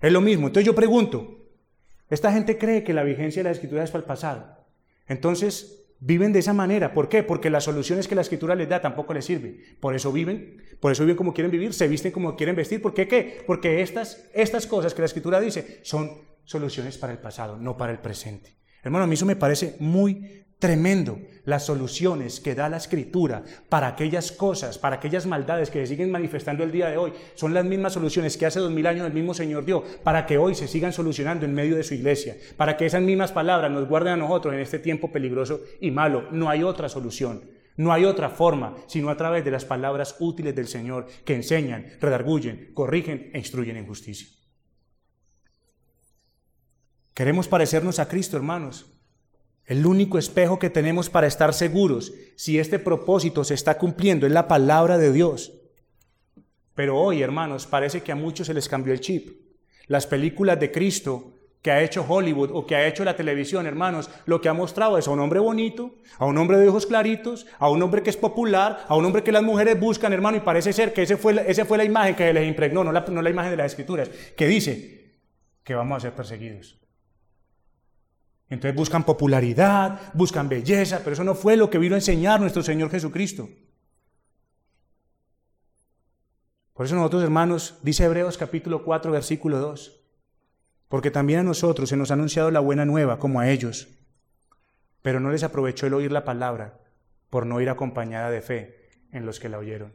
Es 0.00 0.12
lo 0.12 0.20
mismo. 0.20 0.48
Entonces 0.48 0.66
yo 0.66 0.74
pregunto, 0.74 1.46
esta 2.10 2.32
gente 2.32 2.58
cree 2.58 2.82
que 2.82 2.94
la 2.94 3.04
vigencia 3.04 3.44
de 3.44 3.48
la 3.48 3.52
escritura 3.52 3.84
es 3.84 3.92
para 3.92 4.02
el 4.02 4.08
pasado. 4.08 4.56
Entonces, 5.06 5.87
Viven 6.00 6.32
de 6.32 6.38
esa 6.38 6.52
manera. 6.52 6.94
¿Por 6.94 7.08
qué? 7.08 7.22
Porque 7.22 7.50
las 7.50 7.64
soluciones 7.64 8.06
que 8.06 8.14
la 8.14 8.20
escritura 8.20 8.54
les 8.54 8.68
da 8.68 8.80
tampoco 8.80 9.14
les 9.14 9.24
sirve. 9.24 9.60
Por 9.80 9.94
eso 9.94 10.12
viven, 10.12 10.62
por 10.80 10.92
eso 10.92 11.02
viven 11.02 11.16
como 11.16 11.34
quieren 11.34 11.50
vivir, 11.50 11.74
se 11.74 11.88
visten 11.88 12.12
como 12.12 12.36
quieren 12.36 12.54
vestir. 12.54 12.80
¿Por 12.80 12.94
qué 12.94 13.08
qué? 13.08 13.42
Porque 13.46 13.82
estas, 13.82 14.28
estas 14.32 14.66
cosas 14.66 14.94
que 14.94 15.02
la 15.02 15.06
escritura 15.06 15.40
dice 15.40 15.80
son 15.82 16.10
soluciones 16.44 16.96
para 16.98 17.12
el 17.12 17.18
pasado, 17.18 17.56
no 17.56 17.76
para 17.76 17.92
el 17.92 17.98
presente. 17.98 18.56
Hermano, 18.82 19.04
a 19.04 19.06
mí 19.08 19.14
eso 19.14 19.26
me 19.26 19.36
parece 19.36 19.76
muy, 19.80 20.46
Tremendo 20.58 21.20
las 21.44 21.66
soluciones 21.66 22.40
que 22.40 22.56
da 22.56 22.68
la 22.68 22.78
escritura 22.78 23.44
para 23.68 23.86
aquellas 23.86 24.32
cosas, 24.32 24.76
para 24.76 24.96
aquellas 24.96 25.24
maldades 25.24 25.70
que 25.70 25.78
se 25.78 25.86
siguen 25.86 26.10
manifestando 26.10 26.64
el 26.64 26.72
día 26.72 26.88
de 26.88 26.96
hoy. 26.96 27.12
Son 27.36 27.54
las 27.54 27.64
mismas 27.64 27.92
soluciones 27.92 28.36
que 28.36 28.44
hace 28.44 28.58
dos 28.58 28.72
mil 28.72 28.86
años 28.88 29.06
el 29.06 29.12
mismo 29.12 29.34
Señor 29.34 29.64
dio 29.64 29.84
para 30.02 30.26
que 30.26 30.36
hoy 30.36 30.56
se 30.56 30.66
sigan 30.66 30.92
solucionando 30.92 31.44
en 31.44 31.54
medio 31.54 31.76
de 31.76 31.84
su 31.84 31.94
iglesia. 31.94 32.36
Para 32.56 32.76
que 32.76 32.86
esas 32.86 33.02
mismas 33.02 33.30
palabras 33.30 33.70
nos 33.70 33.88
guarden 33.88 34.14
a 34.14 34.16
nosotros 34.16 34.52
en 34.52 34.58
este 34.58 34.80
tiempo 34.80 35.12
peligroso 35.12 35.60
y 35.80 35.92
malo. 35.92 36.26
No 36.32 36.50
hay 36.50 36.64
otra 36.64 36.88
solución. 36.88 37.42
No 37.76 37.92
hay 37.92 38.04
otra 38.04 38.28
forma 38.28 38.74
sino 38.88 39.08
a 39.08 39.16
través 39.16 39.44
de 39.44 39.52
las 39.52 39.64
palabras 39.64 40.16
útiles 40.18 40.56
del 40.56 40.66
Señor 40.66 41.06
que 41.24 41.36
enseñan, 41.36 41.86
redarguyen, 42.00 42.72
corrigen 42.74 43.30
e 43.32 43.38
instruyen 43.38 43.76
en 43.76 43.86
justicia. 43.86 44.26
Queremos 47.14 47.46
parecernos 47.46 48.00
a 48.00 48.08
Cristo, 48.08 48.36
hermanos. 48.36 48.97
El 49.68 49.84
único 49.84 50.16
espejo 50.16 50.58
que 50.58 50.70
tenemos 50.70 51.10
para 51.10 51.26
estar 51.26 51.52
seguros 51.52 52.14
si 52.36 52.58
este 52.58 52.78
propósito 52.78 53.44
se 53.44 53.52
está 53.52 53.76
cumpliendo 53.76 54.26
es 54.26 54.32
la 54.32 54.48
palabra 54.48 54.96
de 54.96 55.12
Dios. 55.12 55.52
Pero 56.74 56.96
hoy, 56.98 57.20
hermanos, 57.20 57.66
parece 57.66 58.02
que 58.02 58.10
a 58.10 58.16
muchos 58.16 58.46
se 58.46 58.54
les 58.54 58.66
cambió 58.66 58.94
el 58.94 59.00
chip. 59.00 59.28
Las 59.86 60.06
películas 60.06 60.58
de 60.58 60.72
Cristo 60.72 61.34
que 61.60 61.70
ha 61.70 61.82
hecho 61.82 62.06
Hollywood 62.08 62.50
o 62.54 62.66
que 62.66 62.76
ha 62.76 62.86
hecho 62.86 63.04
la 63.04 63.14
televisión, 63.14 63.66
hermanos, 63.66 64.08
lo 64.24 64.40
que 64.40 64.48
ha 64.48 64.54
mostrado 64.54 64.96
es 64.96 65.06
a 65.06 65.10
un 65.10 65.20
hombre 65.20 65.38
bonito, 65.38 65.96
a 66.16 66.24
un 66.24 66.38
hombre 66.38 66.56
de 66.56 66.68
ojos 66.68 66.86
claritos, 66.86 67.46
a 67.58 67.68
un 67.68 67.82
hombre 67.82 68.02
que 68.02 68.08
es 68.08 68.16
popular, 68.16 68.86
a 68.88 68.96
un 68.96 69.04
hombre 69.04 69.22
que 69.22 69.32
las 69.32 69.42
mujeres 69.42 69.78
buscan, 69.78 70.14
hermano, 70.14 70.38
y 70.38 70.40
parece 70.40 70.72
ser 70.72 70.94
que 70.94 71.02
esa 71.02 71.18
fue, 71.18 71.44
ese 71.46 71.66
fue 71.66 71.76
la 71.76 71.84
imagen 71.84 72.14
que 72.14 72.32
les 72.32 72.48
impregnó, 72.48 72.84
no 72.84 72.92
la, 72.92 73.00
no 73.02 73.20
la 73.20 73.28
imagen 73.28 73.50
de 73.50 73.58
las 73.58 73.72
escrituras, 73.72 74.08
que 74.34 74.46
dice 74.46 75.18
que 75.62 75.74
vamos 75.74 75.98
a 75.98 76.00
ser 76.00 76.12
perseguidos. 76.12 76.78
Entonces 78.50 78.74
buscan 78.74 79.04
popularidad, 79.04 80.00
buscan 80.14 80.48
belleza, 80.48 81.00
pero 81.00 81.12
eso 81.12 81.24
no 81.24 81.34
fue 81.34 81.56
lo 81.56 81.68
que 81.68 81.78
vino 81.78 81.94
a 81.94 81.98
enseñar 81.98 82.40
nuestro 82.40 82.62
Señor 82.62 82.90
Jesucristo. 82.90 83.48
Por 86.72 86.86
eso 86.86 86.94
nosotros, 86.94 87.22
hermanos, 87.24 87.78
dice 87.82 88.04
Hebreos 88.04 88.38
capítulo 88.38 88.84
4, 88.84 89.10
versículo 89.10 89.58
2, 89.58 90.00
porque 90.88 91.10
también 91.10 91.40
a 91.40 91.42
nosotros 91.42 91.88
se 91.88 91.96
nos 91.96 92.10
ha 92.10 92.14
anunciado 92.14 92.50
la 92.50 92.60
buena 92.60 92.84
nueva 92.84 93.18
como 93.18 93.40
a 93.40 93.50
ellos, 93.50 93.88
pero 95.02 95.20
no 95.20 95.30
les 95.30 95.42
aprovechó 95.42 95.86
el 95.86 95.94
oír 95.94 96.12
la 96.12 96.24
palabra 96.24 96.80
por 97.30 97.46
no 97.46 97.60
ir 97.60 97.68
acompañada 97.68 98.30
de 98.30 98.40
fe 98.40 98.90
en 99.12 99.26
los 99.26 99.40
que 99.40 99.48
la 99.48 99.58
oyeron. 99.58 99.92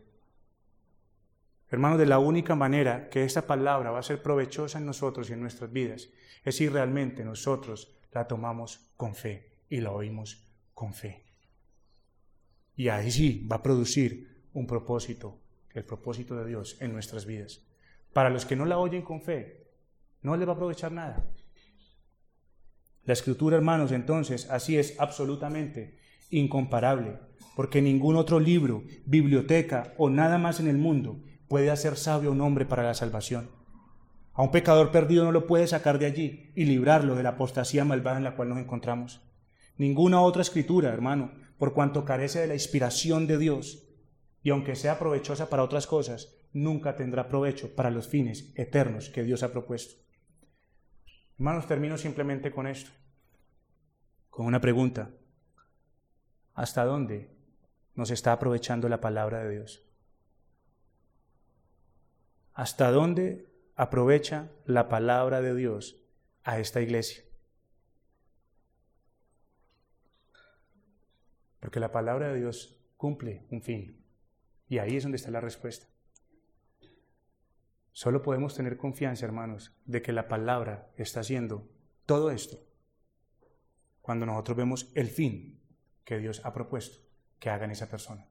Hermanos, 1.70 1.98
de 1.98 2.06
la 2.06 2.20
única 2.20 2.54
manera 2.54 3.10
que 3.10 3.24
esta 3.24 3.48
palabra 3.48 3.90
va 3.90 4.00
a 4.00 4.04
ser 4.04 4.22
provechosa 4.22 4.78
en 4.78 4.86
nosotros 4.86 5.30
y 5.30 5.34
en 5.34 5.42
nuestras 5.42 5.72
vidas 5.72 6.10
es 6.44 6.58
si 6.58 6.70
realmente 6.70 7.24
nosotros 7.24 7.96
la 8.14 8.28
tomamos 8.28 8.92
con 8.98 9.16
fe 9.16 9.58
y 9.70 9.82
la 9.82 9.92
oímos 9.92 10.48
con 10.74 10.94
fe. 10.94 11.26
Y 12.76 12.90
ahí 12.90 13.12
sí 13.12 13.48
va 13.52 13.58
a 13.58 13.64
producir 13.64 14.48
un 14.54 14.68
propósito, 14.68 15.40
el 15.74 15.84
propósito 15.84 16.36
de 16.36 16.48
Dios 16.48 16.78
en 16.80 16.94
nuestras 16.94 17.26
vidas. 17.26 17.62
Para 18.14 18.30
los 18.30 18.46
que 18.46 18.56
no 18.56 18.66
la 18.66 18.78
oyen 18.78 19.02
con 19.02 19.22
fe, 19.22 19.68
no 20.22 20.36
les 20.38 20.48
va 20.48 20.54
a 20.54 20.56
aprovechar 20.56 20.92
nada. 20.92 21.26
La 23.04 23.14
escritura, 23.14 23.58
hermanos, 23.58 23.92
entonces, 23.92 24.50
así 24.50 24.78
es 24.78 25.00
absolutamente 25.00 25.98
incomparable, 26.30 27.20
porque 27.56 27.82
ningún 27.82 28.16
otro 28.16 28.40
libro, 28.40 28.84
biblioteca 29.06 29.94
o 29.98 30.10
nada 30.10 30.38
más 30.38 30.60
en 30.60 30.68
el 30.68 30.78
mundo 30.78 31.22
puede 31.48 31.70
hacer 31.70 31.98
sabio 31.98 32.30
a 32.30 32.34
un 32.34 32.42
hombre 32.42 32.66
para 32.66 32.84
la 32.84 32.94
salvación. 32.94 33.50
A 34.34 34.42
un 34.42 34.52
pecador 34.52 34.92
perdido 34.92 35.24
no 35.24 35.32
lo 35.32 35.46
puede 35.46 35.68
sacar 35.68 36.00
de 36.00 36.08
allí 36.08 36.52
y 36.56 36.66
librarlo 36.66 37.16
de 37.16 37.24
la 37.24 37.30
apostasía 37.30 37.86
malvada 37.86 38.18
en 38.18 38.24
la 38.24 38.36
cual 38.36 38.50
nos 38.50 38.58
encontramos. 38.58 39.22
Ninguna 39.78 40.22
otra 40.22 40.42
escritura, 40.42 40.90
hermano, 40.90 41.32
por 41.60 41.74
cuanto 41.74 42.04
carece 42.04 42.40
de 42.40 42.48
la 42.48 42.56
inspiración 42.56 43.28
de 43.28 43.38
Dios, 43.38 43.88
y 44.42 44.50
aunque 44.50 44.76
sea 44.76 44.98
provechosa 45.00 45.50
para 45.50 45.64
otras 45.64 45.88
cosas, 45.88 46.36
nunca 46.52 46.96
tendrá 46.96 47.28
provecho 47.28 47.76
para 47.76 47.92
los 47.92 48.08
fines 48.08 48.52
eternos 48.56 49.10
que 49.10 49.24
Dios 49.24 49.44
ha 49.44 49.52
propuesto. 49.52 50.02
Hermanos, 51.38 51.68
termino 51.68 51.98
simplemente 51.98 52.52
con 52.52 52.68
esto, 52.68 52.92
con 54.30 54.48
una 54.48 54.60
pregunta. 54.60 55.12
¿Hasta 56.56 56.86
dónde 56.86 57.32
nos 57.96 58.12
está 58.12 58.32
aprovechando 58.32 58.90
la 58.90 59.00
palabra 59.00 59.44
de 59.44 59.52
Dios? 59.52 59.84
¿Hasta 62.54 62.92
dónde 62.92 63.53
aprovecha 63.76 64.52
la 64.66 64.88
palabra 64.90 65.42
de 65.42 65.56
Dios 65.56 65.98
a 66.44 66.60
esta 66.60 66.82
iglesia. 66.82 67.24
Porque 71.60 71.80
la 71.80 71.92
palabra 71.92 72.32
de 72.32 72.40
Dios 72.40 72.78
cumple 72.98 73.46
un 73.50 73.62
fin. 73.62 74.04
Y 74.68 74.80
ahí 74.80 74.98
es 74.98 75.04
donde 75.04 75.16
está 75.16 75.32
la 75.32 75.42
respuesta. 75.42 75.88
Solo 77.92 78.22
podemos 78.22 78.56
tener 78.56 78.78
confianza, 78.78 79.26
hermanos, 79.26 79.72
de 79.86 80.02
que 80.02 80.14
la 80.14 80.28
palabra 80.28 80.92
está 80.98 81.20
haciendo 81.20 81.70
todo 82.06 82.32
esto 82.32 82.60
cuando 84.02 84.26
nosotros 84.26 84.58
vemos 84.58 84.92
el 84.96 85.08
fin 85.08 85.62
que 86.04 86.18
Dios 86.18 86.42
ha 86.44 86.54
propuesto 86.54 86.98
que 87.40 87.50
haga 87.50 87.66
en 87.66 87.72
esa 87.72 87.90
persona. 87.90 88.28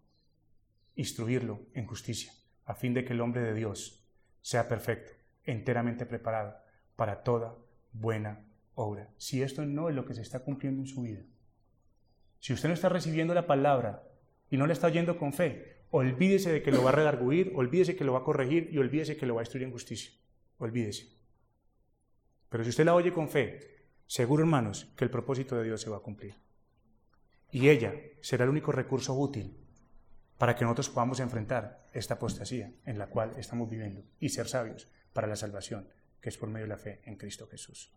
Instruirlo 0.97 1.63
en 1.73 1.87
justicia, 1.87 2.33
a 2.67 2.75
fin 2.75 2.93
de 2.93 3.05
que 3.05 3.15
el 3.15 3.21
hombre 3.21 3.41
de 3.41 3.55
Dios 3.55 4.05
sea 4.43 4.69
perfecto, 4.69 5.13
enteramente 5.45 6.07
preparado 6.07 6.57
para 6.97 7.23
toda 7.23 7.57
buena 7.93 8.45
obra. 8.75 9.09
Si 9.17 9.43
esto 9.43 9.65
no 9.65 9.89
es 9.89 9.95
lo 9.95 10.05
que 10.05 10.15
se 10.15 10.23
está 10.23 10.41
cumpliendo 10.41 10.83
en 10.83 10.87
su 10.87 11.03
vida, 11.03 11.23
si 12.39 12.53
usted 12.53 12.69
no 12.69 12.75
está 12.75 12.89
recibiendo 12.89 13.35
la 13.35 13.47
palabra 13.47 14.03
y 14.51 14.57
no 14.57 14.67
le 14.67 14.73
está 14.73 14.89
oyendo 14.89 15.17
con 15.17 15.33
fe, 15.33 15.85
olvídese 15.91 16.53
de 16.53 16.63
que 16.63 16.73
lo 16.73 16.83
va 16.83 16.91
a 16.91 16.95
redarguir, 16.95 17.53
olvídese 17.55 17.97
que 17.97 18.05
lo 18.05 18.15
va 18.15 18.21
a 18.21 18.25
corregir 18.25 18.69
y 18.73 18.79
olvídese 18.79 19.17
que 19.17 19.27
lo 19.27 19.35
va 19.35 19.43
a 19.43 19.45
instruir 19.45 19.67
en 19.67 19.73
justicia. 19.73 20.13
Olvídese. 20.59 21.09
Pero 22.49 22.65
si 22.65 22.71
usted 22.71 22.85
la 22.85 22.95
oye 22.95 23.13
con 23.13 23.29
fe, 23.29 23.61
seguro 24.07 24.43
hermanos 24.43 24.93
que 24.97 25.05
el 25.05 25.11
propósito 25.11 25.57
de 25.57 25.65
Dios 25.65 25.81
se 25.81 25.91
va 25.91 25.99
a 25.99 26.03
cumplir. 26.03 26.35
Y 27.51 27.69
ella 27.69 27.95
será 28.21 28.45
el 28.45 28.51
único 28.51 28.73
recurso 28.73 29.15
útil 29.15 29.57
para 30.39 30.57
que 30.57 30.65
nosotros 30.65 30.89
podamos 30.89 31.21
enfrentar 31.21 31.87
esta 31.93 32.15
apostasía 32.15 32.73
en 32.85 32.99
la 32.99 33.07
cual 33.07 33.35
estamos 33.39 33.71
viviendo 33.71 34.03
y 34.19 34.31
ser 34.31 34.49
sabios 34.49 34.89
para 35.13 35.27
la 35.27 35.37
salvación, 35.37 35.89
que 36.21 36.29
es 36.29 36.39
por 36.39 36.49
medio 36.49 36.65
de 36.67 36.71
la 36.71 36.79
fe 36.79 37.01
en 37.05 37.17
Cristo 37.17 37.47
Jesús. 37.47 37.91